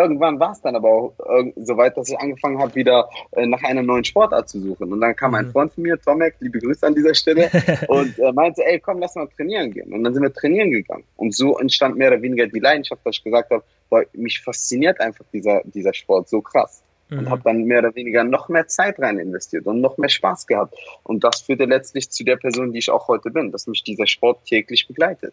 irgendwann 0.00 0.38
war 0.40 0.52
es 0.52 0.60
dann 0.60 0.76
aber 0.76 0.88
auch 0.88 1.14
so 1.56 1.76
weit, 1.76 1.96
dass 1.96 2.08
ich 2.08 2.18
angefangen 2.18 2.58
habe, 2.58 2.74
wieder 2.74 3.08
äh, 3.32 3.46
nach 3.46 3.62
einer 3.62 3.82
neuen 3.82 4.04
Sportart 4.04 4.48
zu 4.48 4.60
suchen. 4.60 4.92
Und 4.92 5.00
dann 5.00 5.14
kam 5.14 5.34
ein 5.34 5.46
mhm. 5.46 5.52
Freund 5.52 5.72
von 5.72 5.82
mir, 5.82 6.00
Tomek, 6.00 6.34
liebe 6.40 6.58
Grüße 6.58 6.86
an 6.86 6.94
dieser 6.94 7.14
Stelle, 7.14 7.50
und 7.88 8.18
äh, 8.18 8.32
meinte, 8.32 8.64
ey, 8.64 8.80
komm, 8.80 8.98
lass 8.98 9.14
mal 9.14 9.28
trainieren 9.28 9.72
gehen. 9.72 9.92
Und 9.92 10.04
dann 10.04 10.14
sind 10.14 10.22
wir 10.22 10.32
trainieren 10.32 10.70
gegangen. 10.70 11.04
Und 11.16 11.34
so 11.34 11.58
entstand 11.58 11.96
mehr 11.96 12.08
oder 12.08 12.22
weniger 12.22 12.46
die 12.46 12.58
Leidenschaft, 12.58 13.00
dass 13.04 13.16
ich 13.16 13.24
gesagt 13.24 13.50
habe, 13.50 13.62
boah, 13.88 14.04
mich 14.12 14.40
fasziniert 14.40 15.00
einfach 15.00 15.24
dieser, 15.32 15.62
dieser 15.64 15.94
Sport 15.94 16.28
so 16.28 16.40
krass. 16.40 16.82
Mhm. 17.08 17.18
Und 17.18 17.30
habe 17.30 17.42
dann 17.44 17.64
mehr 17.64 17.78
oder 17.78 17.94
weniger 17.94 18.24
noch 18.24 18.48
mehr 18.48 18.66
Zeit 18.66 18.98
rein 18.98 19.18
investiert 19.18 19.66
und 19.66 19.80
noch 19.80 19.98
mehr 19.98 20.08
Spaß 20.08 20.46
gehabt. 20.46 20.74
Und 21.04 21.22
das 21.22 21.42
führte 21.42 21.64
letztlich 21.64 22.10
zu 22.10 22.24
der 22.24 22.36
Person, 22.36 22.72
die 22.72 22.80
ich 22.80 22.90
auch 22.90 23.08
heute 23.08 23.30
bin, 23.30 23.52
dass 23.52 23.66
mich 23.66 23.84
dieser 23.84 24.06
Sport 24.06 24.44
täglich 24.46 24.88
begleitet. 24.88 25.32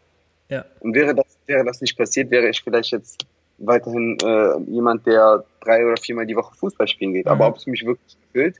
Ja. 0.49 0.65
Und 0.81 0.93
wäre 0.93 1.15
das, 1.15 1.25
wäre 1.47 1.63
das 1.65 1.81
nicht 1.81 1.97
passiert, 1.97 2.29
wäre 2.29 2.49
ich 2.49 2.61
vielleicht 2.61 2.91
jetzt 2.91 3.25
weiterhin 3.65 4.17
äh, 4.23 4.71
jemand, 4.71 5.05
der 5.05 5.43
drei 5.61 5.85
oder 5.85 5.97
viermal 5.97 6.25
die 6.25 6.35
Woche 6.35 6.55
Fußball 6.55 6.87
spielen 6.87 7.13
geht. 7.13 7.25
Mhm. 7.25 7.31
Aber 7.31 7.47
ob 7.47 7.57
es 7.57 7.65
mich 7.65 7.85
wirklich 7.85 8.17
erfüllt, 8.27 8.57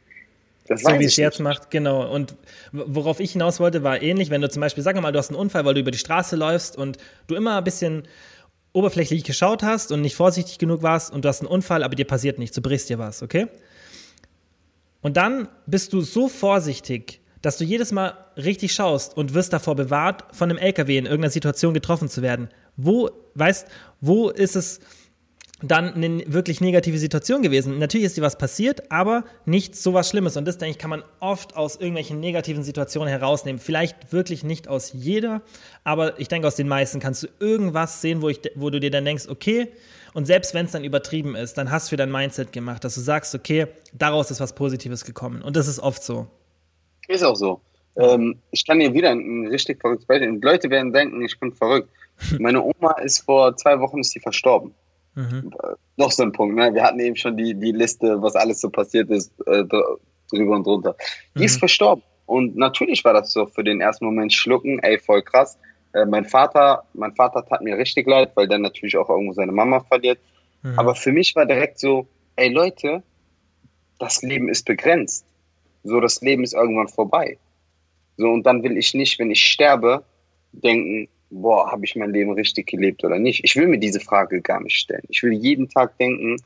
das 0.67 0.81
so 0.81 0.97
wie 0.97 1.03
es 1.03 1.17
jetzt 1.17 1.39
macht, 1.39 1.71
genau. 1.71 2.09
Und 2.09 2.35
worauf 2.71 3.19
ich 3.19 3.33
hinaus 3.33 3.59
wollte, 3.59 3.83
war 3.83 4.01
ähnlich, 4.01 4.29
wenn 4.29 4.41
du 4.41 4.49
zum 4.49 4.61
Beispiel, 4.61 4.81
sag 4.81 4.99
mal, 5.01 5.11
du 5.11 5.19
hast 5.19 5.29
einen 5.29 5.39
Unfall, 5.39 5.65
weil 5.65 5.73
du 5.73 5.81
über 5.81 5.91
die 5.91 5.97
Straße 5.97 6.37
läufst 6.37 6.77
und 6.77 6.97
du 7.27 7.35
immer 7.35 7.57
ein 7.57 7.63
bisschen 7.63 8.03
oberflächlich 8.71 9.23
geschaut 9.23 9.61
hast 9.61 9.91
und 9.91 10.01
nicht 10.01 10.15
vorsichtig 10.15 10.57
genug 10.57 10.81
warst 10.81 11.13
und 11.13 11.25
du 11.25 11.29
hast 11.29 11.41
einen 11.41 11.49
Unfall, 11.49 11.83
aber 11.83 11.95
dir 11.95 12.07
passiert 12.07 12.39
nichts, 12.39 12.55
du 12.55 12.61
brichst 12.61 12.89
dir 12.89 12.97
was, 12.97 13.21
okay? 13.21 13.47
Und 15.01 15.17
dann 15.17 15.49
bist 15.67 15.93
du 15.93 16.01
so 16.01 16.27
vorsichtig, 16.29 17.19
dass 17.41 17.57
du 17.57 17.65
jedes 17.65 17.91
Mal 17.91 18.13
richtig 18.37 18.73
schaust 18.73 19.15
und 19.17 19.33
wirst 19.33 19.51
davor 19.53 19.75
bewahrt, 19.75 20.23
von 20.33 20.49
einem 20.49 20.57
LKW 20.57 20.97
in 20.97 21.05
irgendeiner 21.05 21.29
Situation 21.29 21.73
getroffen 21.73 22.07
zu 22.07 22.21
werden. 22.21 22.49
Wo, 22.77 23.09
weißt, 23.35 23.67
wo 24.01 24.29
ist 24.29 24.55
es 24.55 24.79
dann 25.63 25.93
eine 25.93 26.23
wirklich 26.27 26.59
negative 26.59 26.97
Situation 26.97 27.41
gewesen? 27.41 27.79
Natürlich 27.79 28.05
ist 28.05 28.17
dir 28.17 28.21
was 28.21 28.37
passiert, 28.37 28.91
aber 28.91 29.23
nicht 29.45 29.75
so 29.75 29.93
was 29.93 30.09
Schlimmes. 30.09 30.35
Und 30.35 30.45
das, 30.45 30.57
denke 30.57 30.71
ich, 30.71 30.77
kann 30.77 30.89
man 30.89 31.03
oft 31.19 31.55
aus 31.55 31.77
irgendwelchen 31.77 32.19
negativen 32.19 32.63
Situationen 32.63 33.07
herausnehmen. 33.07 33.59
Vielleicht 33.59 34.11
wirklich 34.11 34.43
nicht 34.43 34.67
aus 34.67 34.91
jeder, 34.93 35.41
aber 35.83 36.19
ich 36.19 36.27
denke, 36.27 36.47
aus 36.47 36.55
den 36.55 36.67
meisten 36.67 36.99
kannst 36.99 37.23
du 37.23 37.27
irgendwas 37.39 38.01
sehen, 38.01 38.21
wo, 38.21 38.29
ich, 38.29 38.41
wo 38.55 38.69
du 38.69 38.79
dir 38.79 38.91
dann 38.91 39.05
denkst, 39.05 39.27
okay, 39.29 39.71
und 40.13 40.25
selbst 40.25 40.53
wenn 40.53 40.65
es 40.65 40.73
dann 40.73 40.83
übertrieben 40.83 41.35
ist, 41.35 41.57
dann 41.57 41.71
hast 41.71 41.91
du 41.91 41.95
dein 41.95 42.11
Mindset 42.11 42.51
gemacht, 42.51 42.83
dass 42.83 42.95
du 42.95 43.01
sagst, 43.01 43.33
okay, 43.33 43.67
daraus 43.93 44.29
ist 44.31 44.39
was 44.39 44.53
Positives 44.53 45.05
gekommen. 45.05 45.41
Und 45.41 45.55
das 45.55 45.67
ist 45.67 45.79
oft 45.79 46.03
so. 46.03 46.27
Ist 47.07 47.23
auch 47.23 47.35
so. 47.35 47.61
Ähm, 47.95 48.39
ich 48.51 48.65
kann 48.65 48.79
hier 48.79 48.93
wieder 48.93 49.11
ein 49.11 49.47
richtig 49.47 49.79
verrücktes 49.81 50.07
Beispiel. 50.07 50.29
Und 50.29 50.43
Leute 50.43 50.69
werden 50.69 50.93
denken, 50.93 51.23
ich 51.23 51.39
bin 51.39 51.51
verrückt. 51.51 51.89
Meine 52.39 52.61
Oma 52.61 52.93
ist 53.03 53.19
vor 53.19 53.55
zwei 53.57 53.79
Wochen 53.79 53.99
ist 53.99 54.11
sie 54.11 54.19
verstorben. 54.19 54.73
Mhm. 55.15 55.53
Noch 55.97 56.11
so 56.11 56.23
ein 56.23 56.31
Punkt, 56.31 56.55
ne? 56.55 56.73
Wir 56.73 56.83
hatten 56.83 56.99
eben 56.99 57.15
schon 57.15 57.37
die, 57.37 57.53
die 57.53 57.71
Liste, 57.71 58.21
was 58.21 58.35
alles 58.35 58.61
so 58.61 58.69
passiert 58.69 59.09
ist, 59.11 59.31
äh, 59.45 59.63
drüber 59.63 60.55
und 60.55 60.65
drunter. 60.65 60.95
Die 61.35 61.39
mhm. 61.39 61.45
ist 61.45 61.59
verstorben. 61.59 62.03
Und 62.25 62.55
natürlich 62.55 63.03
war 63.05 63.13
das 63.13 63.31
so 63.31 63.45
für 63.45 63.63
den 63.63 63.81
ersten 63.81 64.05
Moment 64.05 64.33
schlucken, 64.33 64.79
ey, 64.79 64.97
voll 64.97 65.21
krass. 65.21 65.57
Äh, 65.93 66.05
mein 66.05 66.25
Vater, 66.25 66.83
mein 66.93 67.13
Vater 67.13 67.45
tat 67.45 67.61
mir 67.61 67.77
richtig 67.77 68.07
leid, 68.07 68.31
weil 68.35 68.47
der 68.47 68.57
natürlich 68.57 68.97
auch 68.97 69.09
irgendwo 69.09 69.33
seine 69.33 69.51
Mama 69.51 69.81
verliert. 69.81 70.19
Mhm. 70.63 70.79
Aber 70.79 70.95
für 70.95 71.11
mich 71.11 71.35
war 71.35 71.45
direkt 71.45 71.79
so, 71.79 72.07
ey 72.35 72.49
Leute, 72.49 73.03
das 73.99 74.21
Leben 74.23 74.49
ist 74.49 74.65
begrenzt. 74.65 75.25
So, 75.83 75.99
das 75.99 76.21
Leben 76.21 76.43
ist 76.43 76.53
irgendwann 76.53 76.87
vorbei. 76.87 77.37
So, 78.17 78.29
und 78.29 78.45
dann 78.45 78.63
will 78.63 78.77
ich 78.77 78.93
nicht, 78.93 79.19
wenn 79.19 79.31
ich 79.31 79.43
sterbe, 79.45 80.03
denken, 80.51 81.09
boah, 81.29 81.71
habe 81.71 81.85
ich 81.85 81.95
mein 81.95 82.11
Leben 82.11 82.31
richtig 82.33 82.67
gelebt 82.67 83.03
oder 83.03 83.19
nicht? 83.19 83.43
Ich 83.43 83.55
will 83.55 83.67
mir 83.67 83.79
diese 83.79 83.99
Frage 83.99 84.41
gar 84.41 84.61
nicht 84.61 84.77
stellen. 84.77 85.03
Ich 85.09 85.23
will 85.23 85.33
jeden 85.33 85.67
Tag 85.69 85.97
denken, 85.97 86.37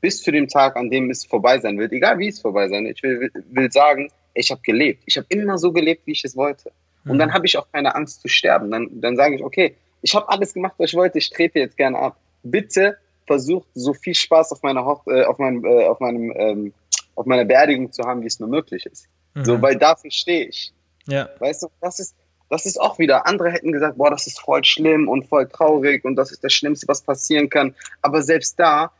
bis 0.00 0.22
zu 0.22 0.30
dem 0.30 0.48
Tag, 0.48 0.76
an 0.76 0.90
dem 0.90 1.10
es 1.10 1.24
vorbei 1.24 1.58
sein 1.58 1.78
wird, 1.78 1.92
egal 1.92 2.18
wie 2.18 2.28
es 2.28 2.40
vorbei 2.40 2.68
sein 2.68 2.84
wird, 2.84 2.98
ich 2.98 3.02
will, 3.02 3.30
will 3.50 3.72
sagen, 3.72 4.10
ich 4.34 4.50
habe 4.50 4.60
gelebt. 4.62 5.02
Ich 5.06 5.16
habe 5.16 5.26
immer 5.30 5.56
so 5.58 5.72
gelebt, 5.72 6.06
wie 6.06 6.12
ich 6.12 6.24
es 6.24 6.36
wollte. 6.36 6.70
Und 7.04 7.14
mhm. 7.14 7.18
dann 7.18 7.32
habe 7.32 7.46
ich 7.46 7.56
auch 7.56 7.70
keine 7.72 7.94
Angst 7.94 8.20
zu 8.20 8.28
sterben. 8.28 8.70
Dann, 8.70 9.00
dann 9.00 9.16
sage 9.16 9.36
ich, 9.36 9.42
okay, 9.42 9.76
ich 10.02 10.14
habe 10.14 10.28
alles 10.28 10.52
gemacht, 10.54 10.74
was 10.78 10.90
ich 10.90 10.96
wollte, 10.96 11.18
ich 11.18 11.30
trete 11.30 11.58
jetzt 11.58 11.76
gerne 11.76 11.98
ab. 11.98 12.18
Bitte 12.42 12.98
versucht 13.26 13.68
so 13.74 13.92
viel 13.94 14.14
Spaß 14.14 14.52
auf 14.52 14.62
meiner 14.62 14.84
Hoch 14.84 15.06
äh, 15.06 15.24
auf 15.24 15.38
meinem, 15.38 15.64
äh, 15.64 15.86
auf 15.86 16.00
meinem, 16.00 16.32
ähm, 16.36 16.72
auf 17.14 17.26
meiner 17.26 17.44
Beerdigung 17.44 17.90
zu 17.90 18.04
haben, 18.04 18.22
wie 18.22 18.26
es 18.26 18.38
nur 18.38 18.48
möglich 18.48 18.86
ist. 18.86 19.08
Mhm. 19.34 19.44
So, 19.44 19.62
weil 19.62 19.76
dafür 19.76 20.10
stehe 20.10 20.46
ich. 20.46 20.72
Ja. 21.08 21.28
Weißt 21.38 21.62
du, 21.62 21.68
das 21.80 21.98
ist, 22.00 22.14
das 22.50 22.66
ist 22.66 22.80
auch 22.80 22.98
wieder, 22.98 23.26
andere 23.26 23.50
hätten 23.50 23.72
gesagt, 23.72 23.98
boah, 23.98 24.10
das 24.10 24.26
ist 24.26 24.40
voll 24.40 24.64
schlimm 24.64 25.08
und 25.08 25.26
voll 25.26 25.48
traurig 25.48 26.04
und 26.04 26.16
das 26.16 26.30
ist 26.30 26.44
das 26.44 26.52
Schlimmste, 26.52 26.86
was 26.88 27.02
passieren 27.02 27.48
kann. 27.48 27.74
Aber 28.02 28.22
selbst 28.22 28.58
da, 28.58 28.92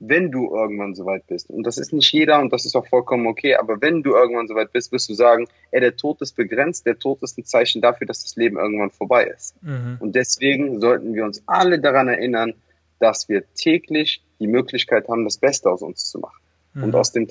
wenn 0.00 0.30
du 0.30 0.54
irgendwann 0.54 0.94
soweit 0.94 1.26
bist, 1.26 1.50
und 1.50 1.64
das 1.64 1.78
ist 1.78 1.92
nicht 1.92 2.12
jeder 2.12 2.40
und 2.40 2.52
das 2.52 2.64
ist 2.64 2.76
auch 2.76 2.86
vollkommen 2.86 3.26
okay, 3.26 3.56
aber 3.56 3.80
wenn 3.80 4.02
du 4.02 4.14
irgendwann 4.14 4.46
soweit 4.46 4.72
bist, 4.72 4.92
wirst 4.92 5.08
du 5.08 5.14
sagen, 5.14 5.48
ey, 5.70 5.80
der 5.80 5.96
Tod 5.96 6.20
ist 6.22 6.36
begrenzt, 6.36 6.86
der 6.86 6.98
Tod 6.98 7.22
ist 7.22 7.38
ein 7.38 7.44
Zeichen 7.44 7.82
dafür, 7.82 8.06
dass 8.06 8.22
das 8.22 8.36
Leben 8.36 8.58
irgendwann 8.58 8.90
vorbei 8.90 9.24
ist. 9.24 9.60
Mhm. 9.62 9.96
Und 10.00 10.14
deswegen 10.14 10.80
sollten 10.80 11.14
wir 11.14 11.24
uns 11.24 11.42
alle 11.46 11.80
daran 11.80 12.08
erinnern, 12.08 12.54
dass 13.00 13.28
wir 13.28 13.42
täglich 13.54 14.22
die 14.40 14.46
Möglichkeit 14.46 15.08
haben, 15.08 15.24
das 15.24 15.38
Beste 15.38 15.70
aus 15.70 15.82
uns 15.82 16.04
zu 16.10 16.18
machen. 16.18 16.40
Mhm. 16.74 16.84
Und 16.84 16.94
aus 16.94 17.12
dem 17.12 17.28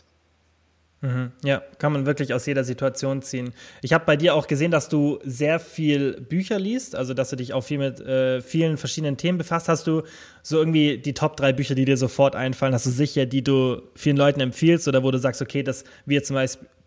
Mhm. 1.01 1.31
Ja, 1.43 1.61
kann 1.77 1.93
man 1.93 2.07
wirklich 2.07 2.33
aus 2.33 2.45
jeder 2.47 2.63
Situation 2.63 3.21
ziehen. 3.21 3.53
Ich 3.83 3.93
habe 3.93 4.05
bei 4.05 4.15
dir 4.15 4.33
auch 4.33 4.47
gesehen, 4.47 4.71
dass 4.71 4.89
du 4.89 5.19
sehr 5.23 5.59
viel 5.59 6.19
Bücher 6.21 6.57
liest, 6.57 6.95
also 6.95 7.13
dass 7.13 7.29
du 7.29 7.35
dich 7.35 7.53
auch 7.53 7.61
viel 7.61 7.77
mit 7.77 7.99
äh, 7.99 8.41
vielen 8.41 8.77
verschiedenen 8.77 9.15
Themen 9.15 9.37
befasst. 9.37 9.69
Hast 9.69 9.85
du 9.85 10.01
so 10.41 10.57
irgendwie 10.57 10.97
die 10.97 11.13
Top 11.13 11.37
drei 11.37 11.53
Bücher, 11.53 11.75
die 11.75 11.85
dir 11.85 11.97
sofort 11.97 12.35
einfallen? 12.35 12.73
Hast 12.73 12.87
du 12.87 12.89
sicher, 12.89 13.27
die 13.27 13.43
du 13.43 13.81
vielen 13.93 14.17
Leuten 14.17 14.39
empfiehlst 14.39 14.87
oder 14.87 15.03
wo 15.03 15.11
du 15.11 15.19
sagst, 15.19 15.41
okay, 15.41 15.61
das 15.61 15.83
wie 16.05 16.19
zum 16.21 16.37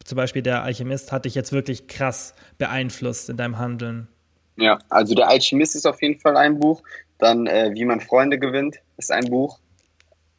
zum 0.02 0.16
Beispiel 0.16 0.42
der 0.42 0.62
Alchemist, 0.62 1.12
hat 1.12 1.26
dich 1.26 1.34
jetzt 1.34 1.52
wirklich 1.52 1.86
krass 1.86 2.34
beeinflusst 2.58 3.28
in 3.28 3.36
deinem 3.36 3.58
Handeln? 3.58 4.08
Ja, 4.56 4.78
also 4.88 5.14
der 5.14 5.28
Alchemist 5.28 5.76
ist 5.76 5.86
auf 5.86 6.00
jeden 6.02 6.18
Fall 6.18 6.36
ein 6.36 6.58
Buch. 6.58 6.82
Dann 7.18 7.46
äh, 7.46 7.70
Wie 7.74 7.84
man 7.84 8.00
Freunde 8.00 8.38
gewinnt 8.38 8.78
ist 8.96 9.12
ein 9.12 9.26
Buch. 9.26 9.58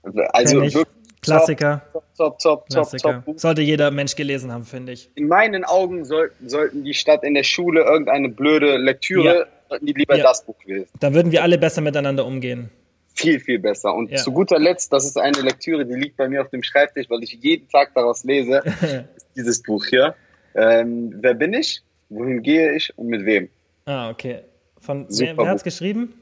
Also 0.04 0.62
wirklich 0.62 0.86
Klassiker. 1.22 1.82
Top, 1.94 2.04
top, 2.18 2.40
top, 2.40 2.70
Klassiker. 2.70 3.24
top, 3.24 3.40
Sollte 3.40 3.62
jeder 3.62 3.92
Mensch 3.92 4.16
gelesen 4.16 4.52
haben, 4.52 4.64
finde 4.64 4.94
ich. 4.94 5.10
In 5.16 5.28
meinen 5.28 5.64
Augen 5.64 6.04
sollten, 6.04 6.50
sollten 6.50 6.84
die 6.84 6.94
statt 6.94 7.24
in 7.24 7.36
der 7.36 7.44
Schule 7.44 7.84
irgendeine 7.84 8.30
blöde 8.30 8.78
Lektüre, 8.78 9.24
ja. 9.24 9.46
sollten 9.70 9.86
die 9.86 9.94
lieber 9.94 10.18
ja. 10.18 10.24
das 10.24 10.44
Buch 10.44 10.56
lesen. 10.66 10.88
Dann 11.00 11.14
würden 11.14 11.32
wir 11.32 11.44
alle 11.44 11.58
besser 11.58 11.82
miteinander 11.82 12.26
umgehen. 12.26 12.72
Viel, 13.14 13.40
viel 13.40 13.60
besser. 13.60 13.94
Und 13.94 14.10
ja. 14.10 14.18
zu 14.18 14.32
guter 14.32 14.58
Letzt, 14.58 14.92
das 14.92 15.06
ist 15.06 15.18
eine 15.18 15.42
Lektüre, 15.42 15.86
die 15.86 15.94
liegt 15.94 16.18
bei 16.18 16.28
mir 16.28 16.42
auf 16.42 16.50
dem 16.50 16.64
Schreibtisch, 16.64 17.10
weil 17.10 17.22
ich 17.24 17.34
jeden 17.34 17.70
Tag 17.70 17.94
daraus 17.94 18.24
lese, 18.24 18.64
ist 19.16 19.28
dieses 19.36 19.62
Buch 19.62 19.86
hier. 19.86 20.16
Ähm, 20.56 21.14
wer 21.22 21.36
bin 21.36 21.54
ich? 21.54 21.84
Wohin 22.10 22.42
gehe 22.42 22.74
ich 22.76 22.98
und 22.98 23.08
mit 23.08 23.26
wem? 23.26 23.50
Ah, 23.86 24.10
okay. 24.10 24.40
Von 24.80 25.06
Super 25.10 25.28
wer, 25.28 25.38
wer 25.38 25.48
hat 25.50 25.58
es 25.58 25.64
geschrieben? 25.64 26.14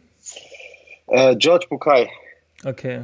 Äh, 1.07 1.35
George 1.37 1.67
Bukai. 1.69 2.09
Okay. 2.65 3.03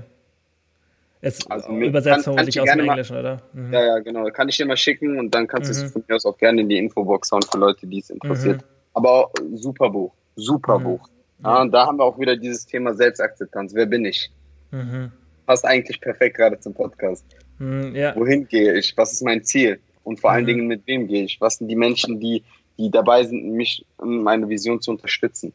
Es 1.26 1.50
also 1.50 1.70
übersetzt 1.70 2.26
vermutlich 2.26 2.62
aus 2.62 2.70
dem 2.70 2.82
Englischen, 2.82 3.18
oder? 3.18 3.42
Mhm. 3.54 3.74
Ja, 3.74 3.84
ja, 3.84 4.00
genau. 4.00 4.26
Kann 4.30 4.48
ich 4.48 4.58
dir 4.58 4.68
mal 4.68 4.78
schicken 4.78 5.18
und 5.18 5.34
dann 5.34 5.48
kannst 5.48 5.72
mhm. 5.72 5.80
du 5.80 5.86
es 5.86 5.92
von 5.92 6.04
mir 6.08 6.16
aus 6.16 6.26
auch 6.26 6.38
gerne 6.38 6.62
in 6.62 6.70
die 6.70 6.78
Infobox 6.78 7.32
hauen 7.32 7.42
für 7.42 7.58
Leute, 7.58 7.88
die 7.88 7.98
es 7.98 8.12
interessiert. 8.12 8.58
Mhm. 8.58 8.68
Aber 8.94 9.32
super 9.56 9.90
Buch. 9.90 10.14
Super 10.36 10.78
mhm. 10.78 10.84
Buch. 10.84 11.10
Ja, 11.44 11.62
und 11.62 11.72
da 11.72 11.88
haben 11.88 11.98
wir 11.98 12.04
auch 12.04 12.20
wieder 12.20 12.38
dieses 12.38 12.68
Thema 12.68 12.94
Selbstakzeptanz. 12.94 13.74
Wer 13.74 13.88
bin 13.88 14.06
ich? 14.06 14.30
Mhm. 14.70 15.12
Passt 15.48 15.66
eigentlich 15.66 16.00
perfekt 16.00 16.38
gerade 16.38 16.60
zum 16.60 16.76
Podcast. 16.76 17.26
Mhm, 17.58 17.96
ja. 17.96 18.16
Wohin 18.16 18.48
gehe 18.48 18.78
ich? 18.78 18.96
Was 18.96 19.12
ist 19.12 19.24
mein 19.24 19.44
Ziel? 19.44 19.80
Und 20.04 20.20
vor 20.20 20.30
allen 20.30 20.46
Dingen, 20.46 20.68
mit 20.68 20.86
wem 20.86 21.08
gehe 21.08 21.24
ich? 21.24 21.42
Was 21.42 21.56
sind 21.56 21.70
die 21.70 21.76
Menschen, 21.76 22.20
die, 22.20 22.44
die 22.78 22.92
dabei 22.92 23.24
sind, 23.24 23.52
mich 23.52 23.84
in 24.00 24.22
meine 24.22 24.48
Vision 24.48 24.80
zu 24.80 24.92
unterstützen? 24.92 25.54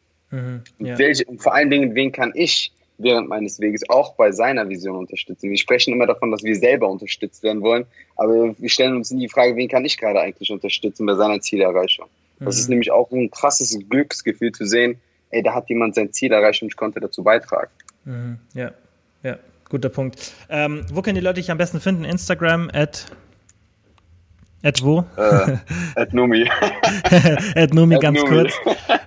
Ja. 0.79 0.97
welche, 0.97 1.25
und 1.25 1.41
vor 1.41 1.53
allen 1.53 1.69
Dingen, 1.69 1.95
wen 1.95 2.11
kann 2.11 2.31
ich 2.35 2.73
während 3.03 3.29
meines 3.29 3.59
Weges 3.59 3.89
auch 3.89 4.15
bei 4.15 4.31
seiner 4.31 4.67
Vision 4.69 4.95
unterstützen. 4.95 5.49
Wir 5.49 5.57
sprechen 5.57 5.93
immer 5.93 6.07
davon, 6.07 6.31
dass 6.31 6.43
wir 6.43 6.55
selber 6.55 6.89
unterstützt 6.89 7.43
werden 7.43 7.61
wollen, 7.61 7.85
aber 8.15 8.55
wir 8.57 8.69
stellen 8.69 8.95
uns 8.95 9.11
nie 9.11 9.21
die 9.21 9.29
Frage, 9.29 9.55
wen 9.55 9.67
kann 9.67 9.85
ich 9.85 9.97
gerade 9.97 10.19
eigentlich 10.19 10.51
unterstützen 10.51 11.05
bei 11.05 11.15
seiner 11.15 11.39
Zielerreichung. 11.39 12.07
Mhm. 12.39 12.45
Das 12.45 12.57
ist 12.57 12.67
mhm. 12.67 12.73
nämlich 12.73 12.91
auch 12.91 13.11
ein 13.11 13.29
krasses 13.31 13.77
Glücksgefühl 13.89 14.51
zu 14.51 14.65
sehen, 14.65 14.99
ey, 15.29 15.43
da 15.43 15.53
hat 15.53 15.69
jemand 15.69 15.95
sein 15.95 16.11
Ziel 16.11 16.31
erreicht 16.31 16.61
und 16.61 16.69
ich 16.69 16.75
konnte 16.75 16.99
dazu 16.99 17.23
beitragen. 17.23 17.71
Mhm. 18.05 18.39
Ja, 18.53 18.71
ja, 19.23 19.37
guter 19.69 19.89
Punkt. 19.89 20.33
Ähm, 20.49 20.85
wo 20.91 21.01
können 21.01 21.15
die 21.15 21.21
Leute 21.21 21.41
dich 21.41 21.51
am 21.51 21.57
besten 21.57 21.79
finden? 21.79 22.03
Instagram, 22.03 22.69
at 22.73 23.05
At 24.63 24.83
wo? 24.83 25.03
Äh, 25.17 25.57
at 25.95 26.13
Numi. 26.13 26.47
at 27.55 27.73
Numi, 27.73 27.97
ganz 27.99 28.19
Numi. 28.19 28.29
kurz. 28.29 28.53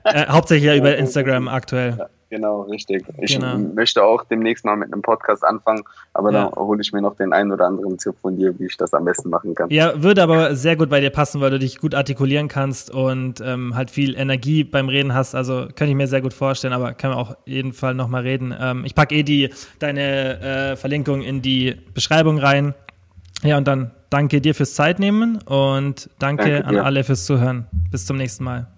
Äh, 0.05 0.27
hauptsächlich 0.29 0.67
ja 0.67 0.77
über 0.77 0.97
Instagram 0.97 1.49
aktuell. 1.49 1.97
Ja. 1.99 2.09
Genau, 2.35 2.63
richtig. 2.63 3.05
Ich 3.19 3.39
genau. 3.39 3.59
möchte 3.59 4.03
auch 4.03 4.25
demnächst 4.25 4.65
mal 4.65 4.75
mit 4.75 4.93
einem 4.93 5.03
Podcast 5.03 5.45
anfangen, 5.45 5.85
aber 6.15 6.33
ja. 6.33 6.51
dann 6.51 6.55
hole 6.57 6.81
ich 6.81 6.93
mir 6.93 7.01
noch 7.01 7.15
den 7.15 7.33
einen 7.33 7.53
oder 7.53 7.67
anderen 7.67 7.97
Tipp 7.97 8.17
von 8.21 8.37
dir, 8.37 8.59
wie 8.59 8.67
ich 8.67 8.77
das 8.77 8.93
am 8.93 9.05
besten 9.05 9.31
machen 9.31 9.55
kann. 9.55 9.71
Ja, 9.71 10.03
würde 10.03 10.21
aber 10.21 10.57
sehr 10.57 10.75
gut 10.75 10.91
bei 10.91 10.99
dir 10.99 11.11
passen, 11.11 11.41
weil 11.41 11.53
du 11.53 11.61
dich 11.61 11.79
gut 11.79 11.95
artikulieren 11.95 12.49
kannst 12.49 12.91
und 12.91 13.41
ähm, 13.41 13.77
halt 13.77 13.93
viel 13.93 14.17
Energie 14.17 14.65
beim 14.65 14.89
Reden 14.89 15.15
hast. 15.15 15.37
Also 15.37 15.69
könnte 15.77 15.91
ich 15.91 15.95
mir 15.95 16.09
sehr 16.09 16.23
gut 16.23 16.35
vorstellen, 16.35 16.73
aber 16.73 16.95
können 16.95 17.13
wir 17.13 17.19
auch 17.19 17.37
jeden 17.45 17.73
Fall 17.73 17.95
nochmal 17.95 18.23
reden. 18.23 18.53
Ähm, 18.59 18.85
ich 18.85 18.97
packe 18.97 19.15
eh 19.15 19.23
die, 19.23 19.51
deine 19.79 20.41
äh, 20.73 20.77
Verlinkung 20.77 21.23
in 21.23 21.41
die 21.41 21.77
Beschreibung 21.95 22.39
rein. 22.39 22.75
Ja, 23.45 23.59
und 23.59 23.69
dann 23.69 23.93
danke 24.15 24.41
dir 24.41 24.55
fürs 24.55 24.75
Zeitnehmen 24.75 25.39
und 25.39 26.09
danke, 26.21 26.61
danke 26.61 26.65
an 26.67 26.77
alle 26.79 27.03
fürs 27.03 27.25
Zuhören. 27.25 27.67
Bis 27.91 28.07
zum 28.07 28.17
nächsten 28.17 28.45
Mal. 28.45 28.69